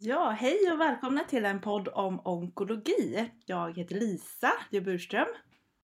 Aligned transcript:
Ja, 0.00 0.30
hej 0.30 0.72
och 0.72 0.80
välkomna 0.80 1.24
till 1.24 1.44
en 1.44 1.60
podd 1.60 1.88
om 1.88 2.20
onkologi. 2.24 3.30
Jag 3.46 3.78
heter 3.78 3.94
Lisa 3.94 4.52
Burström. 4.70 5.26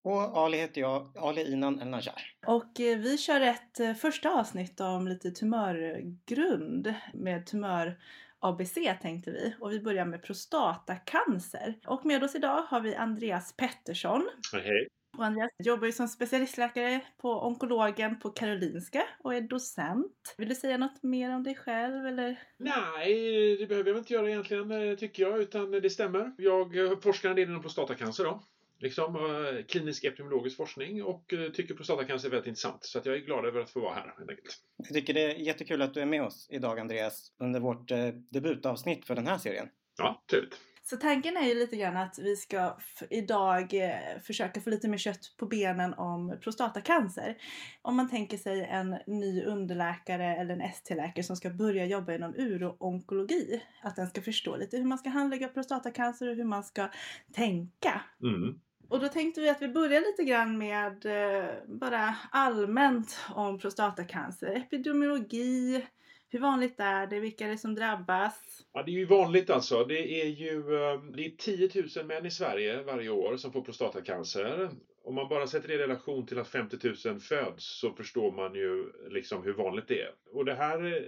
Och 0.04 0.38
Ali 0.38 0.56
heter 0.56 0.80
jag, 0.80 1.18
Ali 1.18 1.52
Inan 1.52 1.80
El 1.80 1.88
Najar. 1.88 2.22
Och 2.46 2.80
eh, 2.80 2.98
vi 2.98 3.18
kör 3.18 3.40
ett 3.40 3.80
eh, 3.80 3.94
första 3.94 4.30
avsnitt 4.30 4.80
om 4.80 5.08
lite 5.08 5.30
tumörgrund 5.30 6.94
med 7.14 7.46
tumör 7.46 7.98
ABC 8.38 8.78
tänkte 9.02 9.30
vi. 9.30 9.54
Och 9.60 9.72
vi 9.72 9.80
börjar 9.80 10.04
med 10.04 10.22
prostatacancer. 10.22 11.78
Och 11.86 12.06
med 12.06 12.24
oss 12.24 12.34
idag 12.34 12.62
har 12.62 12.80
vi 12.80 12.94
Andreas 12.94 13.56
Pettersson. 13.56 14.28
Hej. 14.52 14.88
Och 15.18 15.24
Andreas 15.24 15.50
jobbar 15.58 15.86
ju 15.86 15.92
som 15.92 16.08
specialistläkare 16.08 17.00
på 17.20 17.46
onkologen 17.46 18.18
på 18.18 18.30
Karolinska 18.30 19.02
och 19.22 19.34
är 19.34 19.40
docent. 19.40 20.34
Vill 20.38 20.48
du 20.48 20.54
säga 20.54 20.78
något 20.78 21.02
mer 21.02 21.34
om 21.34 21.42
dig 21.42 21.54
själv 21.54 22.06
eller? 22.06 22.40
Nej, 22.56 23.56
det 23.56 23.66
behöver 23.66 23.90
jag 23.90 23.98
inte 23.98 24.12
göra 24.12 24.30
egentligen 24.30 24.70
eh, 24.70 24.96
tycker 24.96 25.22
jag, 25.22 25.40
utan 25.40 25.70
det 25.70 25.90
stämmer. 25.90 26.32
Jag 26.38 26.76
eh, 26.78 26.98
forskar 26.98 27.30
en 27.30 27.36
del 27.36 27.48
inom 27.48 27.62
prostatacancer 27.62 28.24
då. 28.24 28.42
Liksom 28.78 29.16
eh, 29.16 29.64
klinisk 29.64 30.04
epidemiologisk 30.04 30.56
forskning 30.56 31.04
och 31.04 31.34
tycker 31.54 31.74
prostatacancer 31.74 32.28
är 32.28 32.30
väldigt 32.30 32.48
intressant. 32.48 32.84
Så 32.84 32.98
att 32.98 33.06
jag 33.06 33.14
är 33.14 33.20
glad 33.20 33.46
över 33.46 33.60
att 33.60 33.70
få 33.70 33.80
vara 33.80 33.94
här 33.94 34.14
helt 34.18 34.30
enkelt. 34.30 34.58
Jag 34.76 34.94
tycker 34.94 35.14
det 35.14 35.20
är 35.20 35.34
jättekul 35.34 35.82
att 35.82 35.94
du 35.94 36.00
är 36.00 36.06
med 36.06 36.22
oss 36.22 36.48
idag 36.50 36.78
Andreas 36.78 37.32
under 37.38 37.60
vårt 37.60 37.88
debutavsnitt 38.30 39.06
för 39.06 39.14
den 39.14 39.26
här 39.26 39.38
serien. 39.38 39.68
Ja, 39.98 40.22
trevligt. 40.30 40.60
Så 40.86 40.96
tanken 40.96 41.36
är 41.36 41.46
ju 41.46 41.54
lite 41.54 41.76
grann 41.76 41.96
att 41.96 42.18
vi 42.18 42.36
ska 42.36 42.76
idag 43.10 43.74
eh, 43.74 44.20
försöka 44.22 44.60
få 44.60 44.70
lite 44.70 44.88
mer 44.88 44.98
kött 44.98 45.34
på 45.36 45.46
benen 45.46 45.94
om 45.94 46.36
prostatacancer. 46.40 47.36
Om 47.82 47.96
man 47.96 48.10
tänker 48.10 48.36
sig 48.36 48.64
en 48.64 48.96
ny 49.06 49.42
underläkare 49.42 50.36
eller 50.36 50.54
en 50.54 50.60
ST-läkare 50.60 51.24
som 51.24 51.36
ska 51.36 51.50
börja 51.50 51.86
jobba 51.86 52.14
inom 52.14 52.34
uro-onkologi. 52.34 53.62
Att 53.82 53.96
den 53.96 54.06
ska 54.06 54.22
förstå 54.22 54.56
lite 54.56 54.76
hur 54.76 54.84
man 54.84 54.98
ska 54.98 55.10
handlägga 55.10 55.48
prostatacancer 55.48 56.28
och 56.28 56.36
hur 56.36 56.44
man 56.44 56.64
ska 56.64 56.88
tänka. 57.32 58.00
Mm. 58.22 58.60
Och 58.88 59.00
då 59.00 59.08
tänkte 59.08 59.40
vi 59.40 59.48
att 59.48 59.62
vi 59.62 59.68
börjar 59.68 60.00
lite 60.00 60.24
grann 60.24 60.58
med 60.58 61.06
eh, 61.06 61.48
bara 61.66 62.14
allmänt 62.30 63.18
om 63.34 63.58
prostatacancer. 63.58 64.56
Epidemiologi, 64.56 65.86
hur 66.34 66.40
vanligt 66.40 66.80
är 66.80 67.06
det? 67.06 67.20
Vilka 67.20 67.44
är 67.44 67.48
det 67.48 67.58
som 67.58 67.74
drabbas? 67.74 68.64
Ja, 68.72 68.82
det 68.82 68.90
är 68.90 68.92
ju 68.92 69.06
vanligt 69.06 69.50
alltså. 69.50 69.84
Det 69.84 70.22
är 70.22 70.26
ju 70.26 70.58
ehm, 70.58 71.12
det 71.12 71.26
är 71.26 71.30
10 71.30 71.82
000 71.96 72.06
män 72.06 72.26
i 72.26 72.30
Sverige 72.30 72.82
varje 72.82 73.10
år 73.10 73.36
som 73.36 73.52
får 73.52 73.62
prostatacancer 73.62 74.70
om 75.04 75.14
man 75.14 75.28
bara 75.28 75.46
sätter 75.46 75.68
det 75.68 75.74
i 75.74 75.78
relation 75.78 76.26
till 76.26 76.38
att 76.38 76.48
50 76.48 76.76
000 77.08 77.20
föds 77.20 77.64
så 77.64 77.92
förstår 77.92 78.32
man 78.32 78.54
ju 78.54 78.92
liksom 79.10 79.42
hur 79.42 79.52
vanligt 79.52 79.88
det 79.88 80.00
är. 80.00 80.10
Och 80.32 80.44
det 80.44 80.54
här 80.54 80.84
eh, 80.84 81.02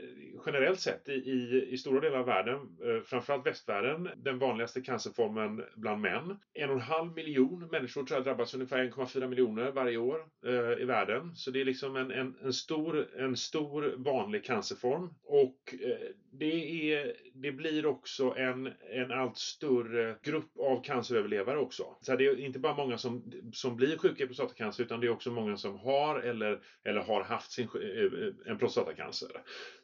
generellt 0.47 0.81
sett 0.81 1.09
i, 1.09 1.13
i, 1.13 1.69
i 1.71 1.79
stora 1.79 2.01
delar 2.01 2.19
av 2.19 2.27
världen, 2.27 2.57
eh, 2.57 3.03
framförallt 3.05 3.47
västvärlden, 3.47 4.09
den 4.17 4.39
vanligaste 4.39 4.81
cancerformen 4.81 5.65
bland 5.77 6.01
män. 6.01 6.37
En 6.55 6.71
och 6.71 6.77
en 6.77 6.81
halv 6.81 7.13
miljon 7.13 7.69
människor 7.73 8.05
tror 8.05 8.19
jag 8.19 8.25
drabbas 8.25 8.55
ungefär 8.55 8.85
1,4 8.85 9.29
miljoner 9.29 9.71
varje 9.73 9.97
år 9.97 10.21
eh, 10.47 10.83
i 10.83 10.85
världen. 10.85 11.37
Så 11.37 11.51
det 11.51 11.61
är 11.61 11.65
liksom 11.65 11.97
en, 11.97 12.11
en, 12.11 12.37
en, 12.43 12.53
stor, 12.53 13.09
en 13.19 13.37
stor 13.37 13.95
vanlig 13.97 14.45
cancerform. 14.45 15.15
Och 15.25 15.75
eh, 15.83 16.09
det, 16.33 16.93
är, 16.93 17.13
det 17.43 17.53
blir 17.53 17.87
också 17.87 18.35
en, 18.37 18.73
en 18.93 19.13
allt 19.13 19.37
större 19.39 20.17
grupp 20.23 20.59
av 20.59 20.83
canceröverlevare 20.85 21.59
också. 21.59 21.97
Så 22.01 22.17
det 22.17 22.27
är 22.27 22.41
inte 22.41 22.59
bara 22.59 22.77
många 22.77 22.99
som, 22.99 23.33
som 23.53 23.77
blir 23.77 23.99
sjuka 23.99 24.25
i 24.25 24.27
prostatacancer 24.27 24.85
utan 24.85 25.01
det 25.01 25.07
är 25.07 25.11
också 25.11 25.31
många 25.31 25.57
som 25.57 25.79
har 25.79 26.21
eller, 26.21 26.61
eller 26.85 27.01
har 27.01 27.25
haft 27.25 27.53
sin, 27.53 27.69
eh, 27.75 28.27
eh, 28.27 28.33
en 28.47 28.59
prostatacancer. 28.59 29.31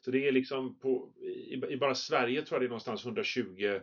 Så 0.01 0.11
det 0.11 0.27
är 0.27 0.31
liksom 0.31 0.79
på, 0.79 1.09
i, 1.21 1.73
i 1.73 1.77
bara 1.77 1.95
Sverige 1.95 2.41
tror 2.41 2.55
jag 2.55 2.61
det 2.61 2.65
är 2.65 2.69
någonstans 2.69 3.05
120 3.05 3.79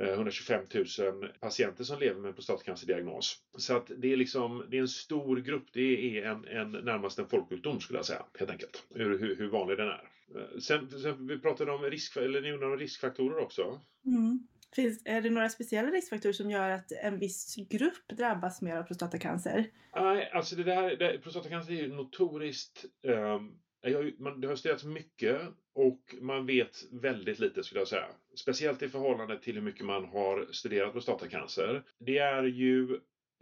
125 0.00 0.64
000 0.98 1.28
patienter 1.40 1.84
som 1.84 2.00
lever 2.00 2.20
med 2.20 2.34
prostatacancerdiagnos. 2.34 3.36
Så 3.58 3.76
att 3.76 3.90
det 3.96 4.12
är 4.12 4.16
liksom, 4.16 4.66
det 4.70 4.76
är 4.76 4.80
en 4.80 4.88
stor 4.88 5.36
grupp, 5.36 5.66
det 5.72 6.18
är 6.18 6.24
en, 6.24 6.44
en 6.44 6.72
närmast 6.72 7.18
en 7.18 7.28
folksjukdom 7.28 7.80
skulle 7.80 7.98
jag 7.98 8.06
säga, 8.06 8.26
helt 8.38 8.50
enkelt. 8.50 8.86
Hur, 8.94 9.18
hur, 9.18 9.36
hur 9.36 9.48
vanlig 9.48 9.78
den 9.78 9.88
är. 9.88 10.10
Eh, 10.34 10.58
sen, 10.58 10.90
sen 10.90 11.26
vi 11.26 11.38
pratade 11.38 11.72
om, 11.72 11.82
risk, 11.82 12.16
eller 12.16 12.40
ni 12.40 12.52
om 12.52 12.78
riskfaktorer 12.78 13.38
också. 13.38 13.80
Mm. 14.06 14.46
Finns, 14.74 15.02
är 15.04 15.20
det 15.20 15.30
några 15.30 15.48
speciella 15.48 15.90
riskfaktorer 15.90 16.32
som 16.32 16.50
gör 16.50 16.70
att 16.70 16.92
en 16.92 17.18
viss 17.18 17.54
grupp 17.56 18.08
drabbas 18.08 18.62
mer 18.62 18.76
av 18.76 18.82
prostatacancer? 18.82 19.66
Nej, 19.94 20.30
alltså 20.30 20.56
det 20.56 20.62
där, 20.62 20.96
det, 20.96 21.18
prostatacancer 21.18 21.72
är 21.72 21.76
ju 21.76 21.94
notoriskt 21.94 22.84
um, 23.02 23.58
jag, 23.90 24.20
man, 24.20 24.40
det 24.40 24.48
har 24.48 24.56
studerats 24.56 24.84
mycket 24.84 25.40
och 25.74 26.14
man 26.20 26.46
vet 26.46 26.84
väldigt 26.90 27.38
lite 27.38 27.62
skulle 27.62 27.80
jag 27.80 27.88
säga. 27.88 28.06
Speciellt 28.34 28.82
i 28.82 28.88
förhållande 28.88 29.38
till 29.38 29.54
hur 29.54 29.62
mycket 29.62 29.86
man 29.86 30.04
har 30.04 30.46
studerat 30.50 30.92
prostatacancer. 30.92 31.82
Det 31.98 32.18
är 32.18 32.42
ju 32.42 32.94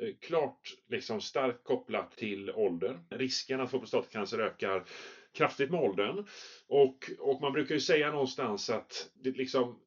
eh, 0.03 0.15
klart 0.21 0.75
liksom 0.88 1.21
starkt 1.21 1.65
kopplat 1.65 2.16
till 2.16 2.50
ålder. 2.50 2.99
Risken 3.10 3.60
att 3.60 3.71
få 3.71 3.78
prostatacancer 3.78 4.38
ökar 4.38 4.84
kraftigt 5.32 5.71
med 5.71 5.81
åldern. 5.81 6.27
Och, 6.66 7.11
och 7.19 7.41
man 7.41 7.53
brukar 7.53 7.75
ju 7.75 7.81
säga 7.81 8.11
någonstans 8.11 8.71
att 8.71 9.11
det 9.15 9.31
liksom 9.31 9.81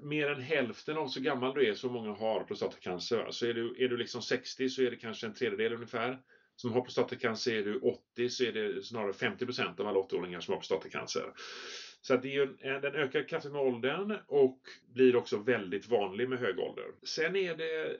mer 0.00 0.28
än 0.28 0.40
hälften 0.40 0.96
av 0.96 1.08
så 1.08 1.20
gammal 1.20 1.54
du 1.54 1.68
är 1.68 1.74
så 1.74 1.88
många 1.88 2.12
har 2.12 2.44
prostatacancer. 2.44 3.26
Så 3.30 3.46
är 3.46 3.54
du, 3.54 3.84
är 3.84 3.88
du 3.88 3.96
liksom 3.96 4.22
60 4.22 4.68
så 4.68 4.82
är 4.82 4.90
det 4.90 4.96
kanske 4.96 5.26
en 5.26 5.34
tredjedel 5.34 5.72
ungefär 5.72 6.18
som 6.56 6.72
har 6.72 6.80
prostatacancer. 6.80 7.54
Är 7.54 7.64
du 7.64 7.78
80 7.78 8.28
så 8.28 8.44
är 8.44 8.52
det 8.52 8.82
snarare 8.82 9.12
50% 9.12 9.80
av 9.80 9.86
alla 9.86 10.00
80-åringar 10.00 10.40
som 10.40 10.52
har 10.52 10.58
prostatacancer. 10.58 11.32
Så 12.06 12.14
att 12.14 12.22
det 12.22 12.28
är 12.28 12.32
ju, 12.32 12.46
den 12.80 12.94
ökar 12.94 13.28
kraftigt 13.28 13.52
med 13.52 13.60
åldern 13.60 14.18
och 14.26 14.60
blir 14.94 15.16
också 15.16 15.36
väldigt 15.36 15.88
vanlig 15.88 16.28
med 16.28 16.38
hög 16.38 16.58
ålder. 16.58 16.84
Sen 17.02 17.36
är 17.36 17.56
det, 17.56 17.96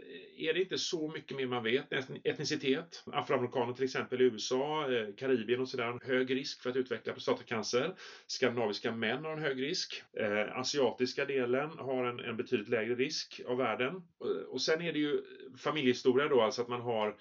är 0.48 0.54
det 0.54 0.60
inte 0.60 0.78
så 0.78 1.10
mycket 1.10 1.36
mer 1.36 1.46
man 1.46 1.62
vet. 1.62 1.92
Etnicitet. 2.24 3.04
Afroamerikaner 3.06 3.72
till 3.72 3.84
exempel 3.84 4.20
i 4.20 4.24
USA, 4.24 4.92
eh, 4.92 5.14
Karibien 5.14 5.60
och 5.60 5.68
sådär. 5.68 5.98
Hög 6.02 6.36
risk 6.36 6.62
för 6.62 6.70
att 6.70 6.76
utveckla 6.76 7.12
prostatacancer. 7.12 7.94
Skandinaviska 8.26 8.92
män 8.92 9.24
har 9.24 9.32
en 9.32 9.42
hög 9.42 9.62
risk. 9.62 10.02
Eh, 10.20 10.58
asiatiska 10.58 11.24
delen 11.24 11.70
har 11.78 12.04
en, 12.04 12.20
en 12.20 12.36
betydligt 12.36 12.68
lägre 12.68 12.94
risk 12.94 13.40
av 13.46 13.56
världen. 13.56 13.94
Eh, 13.94 14.46
och 14.48 14.62
sen 14.62 14.82
är 14.82 14.92
det 14.92 14.98
ju 14.98 15.22
familjehistoria 15.58 16.28
då, 16.28 16.40
alltså 16.40 16.62
att 16.62 16.68
man 16.68 16.80
har 16.80 17.16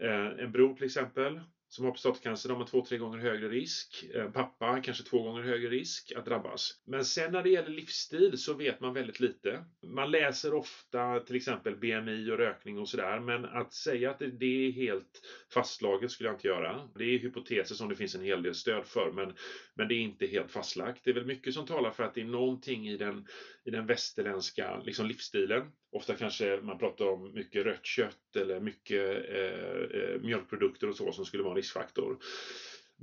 Eh, 0.00 0.44
en 0.44 0.52
bror 0.52 0.74
till 0.74 0.84
exempel 0.84 1.40
som 1.74 1.84
har 1.84 1.92
prostatacancer, 1.92 2.48
de 2.48 2.58
har 2.58 2.66
två, 2.66 2.84
tre 2.84 2.98
gånger 2.98 3.18
högre 3.18 3.48
risk. 3.48 4.04
En 4.14 4.32
pappa 4.32 4.80
kanske 4.80 5.04
två 5.04 5.22
gånger 5.22 5.42
högre 5.42 5.68
risk 5.70 6.12
att 6.16 6.24
drabbas. 6.24 6.70
Men 6.86 7.04
sen 7.04 7.32
när 7.32 7.42
det 7.42 7.50
gäller 7.50 7.70
livsstil 7.70 8.38
så 8.38 8.54
vet 8.54 8.80
man 8.80 8.94
väldigt 8.94 9.20
lite. 9.20 9.64
Man 9.86 10.10
läser 10.10 10.54
ofta 10.54 11.20
till 11.20 11.36
exempel 11.36 11.76
BMI 11.76 12.30
och 12.30 12.38
rökning 12.38 12.78
och 12.78 12.88
sådär, 12.88 13.20
men 13.20 13.44
att 13.44 13.72
säga 13.72 14.10
att 14.10 14.18
det 14.18 14.66
är 14.66 14.72
helt 14.72 15.20
fastslaget 15.54 16.10
skulle 16.10 16.28
jag 16.28 16.34
inte 16.34 16.48
göra. 16.48 16.88
Det 16.94 17.04
är 17.04 17.18
hypoteser 17.18 17.74
som 17.74 17.88
det 17.88 17.96
finns 17.96 18.14
en 18.14 18.22
hel 18.22 18.42
del 18.42 18.54
stöd 18.54 18.86
för, 18.86 19.10
men, 19.10 19.34
men 19.74 19.88
det 19.88 19.94
är 19.94 20.00
inte 20.00 20.26
helt 20.26 20.50
fastlagt. 20.50 21.04
Det 21.04 21.10
är 21.10 21.14
väl 21.14 21.26
mycket 21.26 21.54
som 21.54 21.66
talar 21.66 21.90
för 21.90 22.02
att 22.02 22.14
det 22.14 22.20
är 22.20 22.24
någonting 22.24 22.88
i 22.88 22.96
den, 22.96 23.26
i 23.64 23.70
den 23.70 23.86
västerländska 23.86 24.78
liksom, 24.78 25.06
livsstilen. 25.06 25.72
Ofta 25.92 26.14
kanske 26.14 26.60
man 26.62 26.78
pratar 26.78 27.06
om 27.06 27.34
mycket 27.34 27.64
rött 27.64 27.86
kött 27.86 28.36
eller 28.36 28.60
mycket 28.60 29.30
eh, 29.30 30.00
eh 30.00 30.20
mjölkprodukter 30.20 30.88
och 30.88 30.96
så 30.96 31.12
som 31.12 31.24
skulle 31.24 31.42
vara 31.42 31.52
en 31.52 31.56
riskfaktor. 31.56 32.18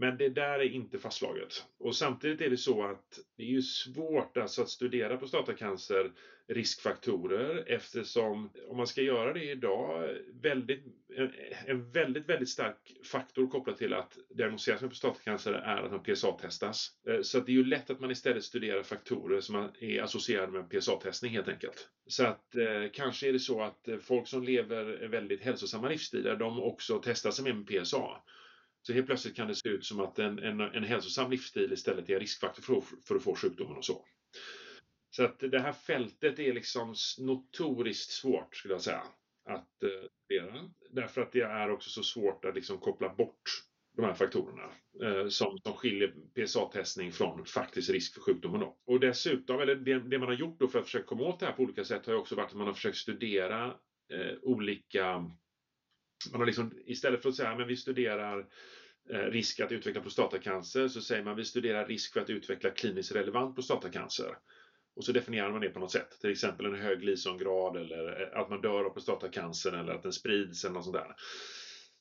Men 0.01 0.17
det 0.17 0.29
där 0.29 0.59
är 0.59 0.69
inte 0.69 0.99
fastslaget. 0.99 1.65
Och 1.79 1.95
samtidigt 1.95 2.41
är 2.41 2.49
det 2.49 2.57
så 2.57 2.83
att 2.83 3.19
det 3.37 3.43
är 3.43 3.47
ju 3.47 3.61
svårt 3.61 4.37
alltså 4.37 4.61
att 4.61 4.69
studera 4.69 5.17
prostatacancer 5.17 6.11
riskfaktorer 6.47 7.63
eftersom 7.67 8.49
om 8.67 8.77
man 8.77 8.87
ska 8.87 9.01
göra 9.01 9.33
det 9.33 9.43
idag 9.43 10.09
väldigt, 10.41 10.83
en, 11.15 11.31
en 11.65 11.91
väldigt, 11.91 12.29
väldigt 12.29 12.49
stark 12.49 12.97
faktor 13.11 13.47
kopplat 13.47 13.77
till 13.77 13.93
att 13.93 14.17
diagnostiseras 14.35 14.81
med 14.81 14.89
prostatacancer 14.89 15.53
är 15.53 15.77
att 15.77 15.91
man 15.91 16.03
PSA-testas. 16.03 16.87
Eh, 17.07 17.21
så 17.21 17.37
att 17.37 17.45
det 17.45 17.51
är 17.51 17.53
ju 17.53 17.65
lätt 17.65 17.89
att 17.89 17.99
man 17.99 18.11
istället 18.11 18.43
studerar 18.43 18.83
faktorer 18.83 19.39
som 19.39 19.69
är 19.79 20.01
associerade 20.01 20.51
med 20.51 20.69
PSA-testning 20.69 21.31
helt 21.31 21.47
enkelt. 21.47 21.89
Så 22.07 22.25
att 22.25 22.55
eh, 22.55 22.91
kanske 22.93 23.27
är 23.27 23.33
det 23.33 23.39
så 23.39 23.61
att 23.61 23.87
folk 24.01 24.27
som 24.27 24.43
lever 24.43 25.07
väldigt 25.07 25.41
hälsosamma 25.41 25.89
livsstilar 25.89 26.35
de 26.35 26.59
också 26.59 27.01
testar 27.03 27.31
sig 27.31 27.53
med 27.53 27.67
PSA. 27.67 28.21
Så 28.81 28.93
helt 28.93 29.05
plötsligt 29.05 29.35
kan 29.35 29.47
det 29.47 29.55
se 29.55 29.69
ut 29.69 29.85
som 29.85 29.99
att 29.99 30.19
en, 30.19 30.39
en, 30.39 30.61
en 30.61 30.83
hälsosam 30.83 31.31
livsstil 31.31 31.73
istället 31.73 32.09
är 32.09 32.19
riskfaktor 32.19 32.61
för, 32.61 32.83
för 33.07 33.15
att 33.15 33.23
få 33.23 33.35
sjukdomen 33.35 33.77
och 33.77 33.85
så. 33.85 34.05
Så 35.09 35.23
att 35.23 35.39
det 35.39 35.59
här 35.59 35.73
fältet 35.73 36.39
är 36.39 36.53
liksom 36.53 36.95
notoriskt 37.19 38.11
svårt 38.11 38.55
skulle 38.55 38.73
jag 38.73 38.81
säga 38.81 39.03
att 39.49 39.83
eh, 39.83 40.09
studera. 40.25 40.69
Därför 40.89 41.21
att 41.21 41.31
det 41.31 41.41
är 41.41 41.69
också 41.69 41.89
så 41.89 42.03
svårt 42.03 42.45
att 42.45 42.55
liksom 42.55 42.77
koppla 42.77 43.15
bort 43.15 43.41
de 43.95 44.05
här 44.05 44.13
faktorerna 44.13 44.63
eh, 45.03 45.27
som, 45.27 45.57
som 45.57 45.73
skiljer 45.73 46.13
PSA-testning 46.35 47.11
från 47.11 47.45
faktisk 47.45 47.89
risk 47.89 48.13
för 48.13 48.21
sjukdomen. 48.21 48.59
Då. 48.59 48.77
Och 48.85 48.99
dessutom, 48.99 49.59
eller 49.59 49.75
det, 49.75 49.99
det, 49.99 50.19
man 50.19 50.27
har 50.27 50.35
gjort 50.35 50.59
då 50.59 50.67
för 50.67 50.79
att 50.79 50.85
försöka 50.85 51.05
komma 51.05 51.23
åt 51.23 51.39
det 51.39 51.45
här 51.45 51.53
på 51.53 51.63
olika 51.63 51.83
sätt 51.83 52.05
har 52.05 52.13
ju 52.13 52.19
också 52.19 52.35
varit 52.35 52.49
att 52.49 52.57
man 52.57 52.67
har 52.67 52.73
försökt 52.73 52.97
studera 52.97 53.65
eh, 54.13 54.37
olika 54.41 55.31
man 56.31 56.41
har 56.41 56.45
liksom, 56.45 56.71
istället 56.85 57.21
för 57.21 57.29
att 57.29 57.35
säga 57.35 57.49
att 57.49 57.67
vi 57.67 57.75
studerar 57.75 58.45
eh, 59.09 59.19
risk 59.19 59.59
att 59.59 59.71
utveckla 59.71 60.01
prostatacancer 60.01 60.87
så 60.87 61.01
säger 61.01 61.23
man 61.23 61.35
vi 61.35 61.45
studerar 61.45 61.85
risk 61.85 62.13
för 62.13 62.21
att 62.21 62.29
utveckla 62.29 62.69
kliniskt 62.69 63.15
relevant 63.15 63.55
prostatacancer. 63.55 64.37
Och 64.95 65.05
så 65.05 65.11
definierar 65.11 65.51
man 65.51 65.61
det 65.61 65.69
på 65.69 65.79
något 65.79 65.91
sätt. 65.91 66.19
Till 66.21 66.31
exempel 66.31 66.65
en 66.65 66.75
hög 66.75 67.03
Lisongrad 67.03 67.75
eller 67.77 68.21
eh, 68.21 68.39
att 68.39 68.49
man 68.49 68.61
dör 68.61 68.83
av 68.83 68.89
prostatacancer 68.89 69.71
eller 69.71 69.93
att 69.93 70.03
den 70.03 70.13
sprids 70.13 70.63
eller 70.63 70.73
något 70.73 70.83
sånt 70.83 70.97
där. 70.97 71.15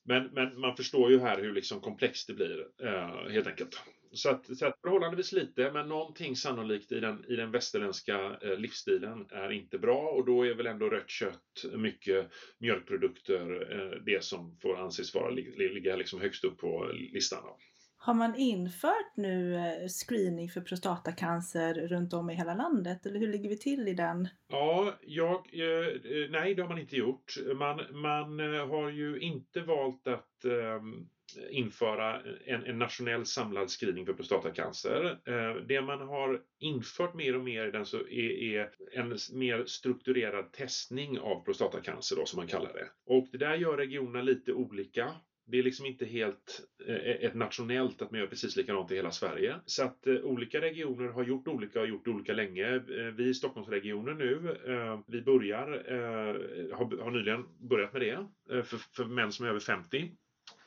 Men, 0.04 0.24
men 0.24 0.60
man 0.60 0.76
förstår 0.76 1.10
ju 1.10 1.18
här 1.18 1.38
hur 1.38 1.52
liksom 1.52 1.80
komplext 1.80 2.26
det 2.26 2.34
blir 2.34 2.66
eh, 2.82 3.28
helt 3.30 3.46
enkelt. 3.46 3.80
Så 4.12 4.30
att, 4.30 4.58
så 4.58 4.66
att 4.66 4.80
förhållandevis 4.82 5.32
lite, 5.32 5.72
men 5.72 5.88
någonting 5.88 6.36
sannolikt 6.36 6.92
i 6.92 7.00
den, 7.00 7.24
i 7.28 7.36
den 7.36 7.50
västerländska 7.50 8.38
eh, 8.42 8.58
livsstilen 8.58 9.26
är 9.30 9.52
inte 9.52 9.78
bra 9.78 10.08
och 10.08 10.26
då 10.26 10.46
är 10.46 10.54
väl 10.54 10.66
ändå 10.66 10.88
rött 10.88 11.10
kött, 11.10 11.64
mycket 11.76 12.30
mjölkprodukter, 12.58 13.72
eh, 13.72 14.02
det 14.04 14.24
som 14.24 14.56
får 14.62 14.76
anses 14.76 15.14
vara 15.14 15.30
ligga 15.30 15.96
liksom 15.96 16.20
högst 16.20 16.44
upp 16.44 16.58
på 16.58 16.90
listan. 17.12 17.42
Har 17.96 18.14
man 18.14 18.36
infört 18.36 19.16
nu 19.16 19.56
eh, 19.56 19.88
screening 19.88 20.48
för 20.48 20.60
prostatacancer 20.60 21.88
runt 21.88 22.12
om 22.12 22.30
i 22.30 22.34
hela 22.34 22.54
landet? 22.54 23.06
Eller 23.06 23.20
hur 23.20 23.28
ligger 23.32 23.48
vi 23.48 23.58
till 23.58 23.88
i 23.88 23.94
den? 23.94 24.28
Ja, 24.48 24.98
jag, 25.02 25.46
nej 26.30 26.54
det 26.54 26.62
har 26.62 26.68
man 26.68 26.78
inte 26.78 26.96
gjort. 26.96 27.34
Man, 27.56 27.80
man 27.92 28.38
har 28.70 28.90
ju 28.90 29.20
inte 29.20 29.60
valt 29.60 30.06
att 30.06 30.44
eh, 30.44 30.82
införa 31.50 32.22
en, 32.44 32.64
en, 32.64 32.78
nationell 32.78 33.26
samlad 33.26 33.70
screening 33.70 34.06
för 34.06 34.12
prostatacancer. 34.12 35.18
Eh, 35.24 35.54
det 35.54 35.82
man 35.82 36.00
har 36.00 36.40
infört 36.58 37.14
mer 37.14 37.36
och 37.36 37.44
mer 37.44 37.66
den 37.66 37.86
så 37.86 37.96
är, 37.96 38.42
är, 38.42 38.70
en 38.92 39.08
mer 39.32 39.64
strukturerad 39.66 40.52
testning 40.52 41.18
av 41.18 41.44
prostatacancer 41.44 42.16
då, 42.16 42.26
som 42.26 42.36
man 42.36 42.46
kallar 42.46 42.72
det. 42.72 42.88
Och 43.06 43.28
det 43.32 43.38
där 43.38 43.54
gör 43.54 43.76
regionerna 43.76 44.22
lite 44.22 44.52
olika 44.52 45.14
det 45.50 45.58
är 45.58 45.62
liksom 45.62 45.86
inte 45.86 46.04
helt 46.04 46.60
eh, 46.86 46.94
ett 46.96 47.34
nationellt 47.34 48.02
att 48.02 48.10
man 48.10 48.20
gör 48.20 48.26
precis 48.26 48.56
likadant 48.56 48.92
i 48.92 48.94
hela 48.94 49.10
Sverige. 49.10 49.54
Så 49.66 49.84
att 49.84 50.06
eh, 50.06 50.14
olika 50.14 50.60
regioner 50.60 51.08
har 51.08 51.24
gjort 51.24 51.48
olika 51.48 51.80
och 51.80 51.88
gjort 51.88 52.08
olika 52.08 52.32
länge. 52.32 52.78
Vi 53.16 53.28
i 53.28 53.34
Stockholmsregionen 53.34 54.18
nu, 54.18 54.56
vi 55.06 55.22
börjar, 55.22 55.66
har, 56.74 57.10
nyligen 57.10 57.44
börjat 57.58 57.92
med 57.92 58.02
det 58.02 58.26
för 58.64 59.04
män 59.04 59.32
som 59.32 59.46
är 59.46 59.50
över 59.50 59.60
50. 59.60 60.12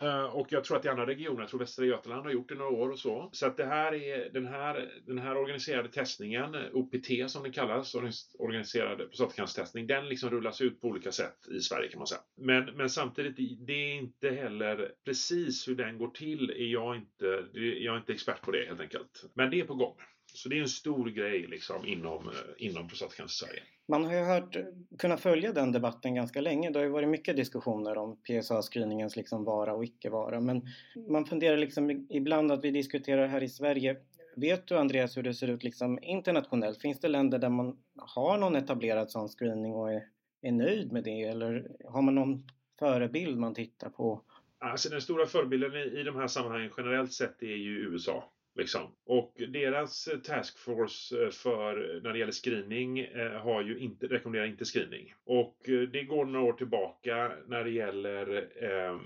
Eh, 0.04 0.24
och 0.24 0.48
jag 0.50 0.64
tror 0.64 0.78
att 0.78 0.86
i 0.86 0.90
andra 0.90 1.08
regioner, 1.08 1.42
jag 1.42 1.50
tror 1.50 1.60
Västra 1.60 1.86
Götaland 1.86 2.26
har 2.26 2.32
gjort 2.32 2.50
det 2.50 2.56
några 2.56 2.72
år 2.72 2.90
och 2.90 3.00
så. 3.00 3.30
Så 3.32 3.46
att 3.46 3.58
det 3.58 3.66
här 3.66 3.94
är 3.94 4.30
den 4.30 4.46
här, 4.46 4.90
den 5.06 5.18
här 5.18 5.38
organiserade 5.38 5.90
testningen, 5.90 6.56
OPT 6.74 7.08
som 7.28 7.44
den 7.44 7.52
kallas, 7.52 7.96
organiserad 8.40 8.98
prostatacancertestning, 8.98 9.88
den 9.88 10.10
liksom 10.10 10.30
rullas 10.30 10.62
ut 10.62 10.82
på 10.82 10.88
olika 10.88 11.12
sätt 11.12 11.38
i 11.52 11.60
Sverige 11.60 11.90
kan 11.90 11.98
man 11.98 12.08
säga. 12.08 12.22
Men, 12.38 12.66
men 12.66 12.90
samtidigt, 12.90 13.68
det 13.68 13.74
är 13.74 13.96
inte 13.96 14.30
heller 14.30 14.92
precis 15.06 15.68
hur 15.68 15.76
den 15.76 15.98
går 15.98 16.08
till 16.08 16.50
är 16.50 16.66
jag 16.66 16.96
inte, 16.96 17.46
jag 17.54 17.96
är 17.96 17.98
inte 17.98 18.14
expert 18.14 18.42
på 18.42 18.52
det 18.52 18.66
helt 18.66 18.82
enkelt. 18.82 19.24
Men 19.34 19.50
det 19.50 19.60
är 19.60 19.66
på 19.66 19.76
gång. 19.76 19.96
Så 20.34 20.50
det 20.50 20.58
är 20.58 20.62
en 20.62 20.68
stor 20.68 21.10
grej 21.10 21.48
liksom 21.48 21.86
inom, 21.86 22.28
eh, 22.28 22.34
inom 22.58 22.88
prostatacancer 22.88 23.46
Sverige. 23.46 23.64
Man 23.88 24.06
har 24.06 24.14
ju 24.14 24.20
hört, 24.20 24.58
kunnat 24.98 25.22
följa 25.22 25.54
den 25.54 25.72
debatten 25.72 26.16
ganska 26.16 26.42
länge. 26.42 26.70
Det 26.70 26.80
har 26.80 26.84
ju 26.84 26.92
varit 26.92 27.10
mycket 27.10 27.36
diskussioner 27.36 27.98
om 27.98 28.18
PSA-screeningens 28.24 29.16
liksom 29.16 29.44
vara 29.44 29.74
och 29.74 29.84
icke 29.84 30.10
vara. 30.10 30.42
Men 30.42 30.62
man 31.10 31.26
funderar 31.26 31.58
liksom 31.58 32.08
ibland 32.10 32.52
att 32.52 32.64
vi 32.64 32.72
diskuterar 32.72 33.28
här 33.28 33.44
i 33.44 33.50
Sverige. 33.50 33.98
Vet 34.36 34.68
du 34.68 34.78
Andreas 34.78 35.18
hur 35.18 35.24
det 35.24 35.34
ser 35.34 35.48
ut 35.48 35.64
liksom 35.64 36.00
internationellt? 36.02 36.82
Finns 36.82 37.00
det 37.00 37.08
länder 37.08 37.40
där 37.40 37.50
man 37.50 37.78
har 37.98 38.38
någon 38.38 38.56
etablerad 38.56 39.12
sån 39.12 39.30
screening 39.30 39.74
och 39.74 39.94
är, 39.94 40.04
är 40.42 40.52
nöjd 40.52 40.92
med 40.92 41.04
det? 41.04 41.22
Eller 41.22 41.72
har 41.86 42.02
man 42.02 42.16
någon 42.16 42.44
förebild 42.80 43.38
man 43.38 43.54
tittar 43.54 43.90
på? 43.90 44.22
Alltså 44.60 44.90
den 44.90 45.02
stora 45.02 45.26
förebilden 45.26 45.74
i, 45.76 46.00
i 46.00 46.04
de 46.04 46.16
här 46.16 46.28
sammanhangen 46.28 46.72
generellt 46.78 47.14
sett 47.14 47.44
är 47.44 47.56
ju 47.56 47.80
USA. 47.80 48.33
Liksom. 48.56 48.96
Och 49.06 49.34
deras 49.48 50.08
eh, 50.08 50.20
taskforce 50.20 51.24
eh, 51.24 51.30
för 51.30 51.96
eh, 51.96 52.02
när 52.02 52.14
det 52.14 52.20
gäller 52.20 52.32
screening 52.32 53.08
har 53.42 53.62
ju 53.62 53.78
inte, 53.80 54.08
rekommenderar 54.08 54.46
inte 54.46 54.66
screening. 54.66 55.14
Och 55.26 55.58
det 55.66 56.04
går 56.04 56.26
några 56.26 56.46
år 56.46 56.54
tillbaka 56.54 57.32
när 57.48 57.64
det 57.64 57.70
gäller 57.70 58.48
eh, 58.64 58.98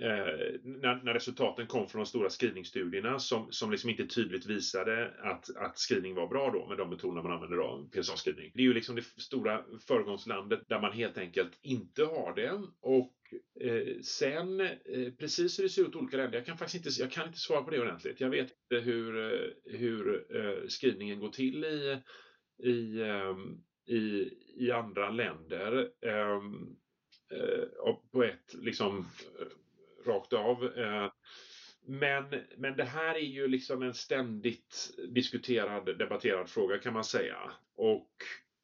Eh, 0.00 0.60
när, 0.62 1.04
när, 1.04 1.14
resultaten 1.14 1.66
kom 1.66 1.88
från 1.88 1.98
de 1.98 2.06
stora 2.06 2.30
screeningstudierna 2.30 3.18
som, 3.18 3.46
som 3.50 3.70
liksom 3.70 3.90
inte 3.90 4.06
tydligt 4.06 4.46
visade 4.46 5.10
att, 5.22 5.56
att 5.56 5.78
screening 5.78 6.14
var 6.14 6.26
bra 6.26 6.50
då 6.50 6.66
med 6.66 6.78
de 6.78 6.90
metoderna 6.90 7.22
man 7.22 7.32
använder 7.32 7.58
av 7.58 7.90
PSA-screening. 7.90 8.50
Det 8.54 8.60
är 8.60 8.64
ju 8.64 8.74
liksom 8.74 8.96
det 8.96 9.02
stora 9.02 9.64
föregångslandet 9.88 10.68
där 10.68 10.80
man 10.80 10.92
helt 10.92 11.18
enkelt 11.18 11.58
inte 11.62 12.04
har 12.04 12.34
det 12.36 12.62
och 12.80 13.12
Eh, 13.60 14.00
sen 14.02 14.60
eh, 14.60 15.12
precis 15.18 15.58
hur 15.58 15.62
det 15.62 15.70
ser 15.70 15.82
ut 15.82 15.94
i 15.94 15.98
olika 15.98 16.16
länder, 16.16 16.38
jag 16.38 16.46
kan 16.46 16.58
faktiskt 16.58 16.86
inte, 16.86 17.00
jag 17.00 17.12
kan 17.12 17.26
inte 17.26 17.38
svara 17.38 17.62
på 17.62 17.70
det 17.70 17.80
ordentligt. 17.80 18.20
Jag 18.20 18.30
vet 18.30 18.50
inte 18.50 18.84
hur, 18.84 19.32
eh, 19.32 19.78
hur 19.78 20.26
eh, 20.36 20.68
skrivningen 20.68 21.20
går 21.20 21.30
till 21.30 21.64
i, 21.64 21.98
i, 22.62 23.02
ehm, 23.02 23.62
i, 23.86 24.30
i 24.56 24.70
andra 24.70 25.10
länder. 25.10 25.90
Ehm, 26.06 26.76
eh, 27.30 27.94
på 28.12 28.22
ett 28.24 28.54
liksom 28.54 28.98
eh, 29.40 29.46
rakt 30.06 30.32
av. 30.32 30.70
Men, 31.86 32.24
men 32.56 32.76
det 32.76 32.84
här 32.84 33.14
är 33.14 33.26
ju 33.26 33.48
liksom 33.48 33.82
en 33.82 33.94
ständigt 33.94 34.90
diskuterad, 35.08 35.98
debatterad 35.98 36.48
fråga 36.48 36.78
kan 36.78 36.92
man 36.92 37.04
säga. 37.04 37.52
Och 37.76 38.12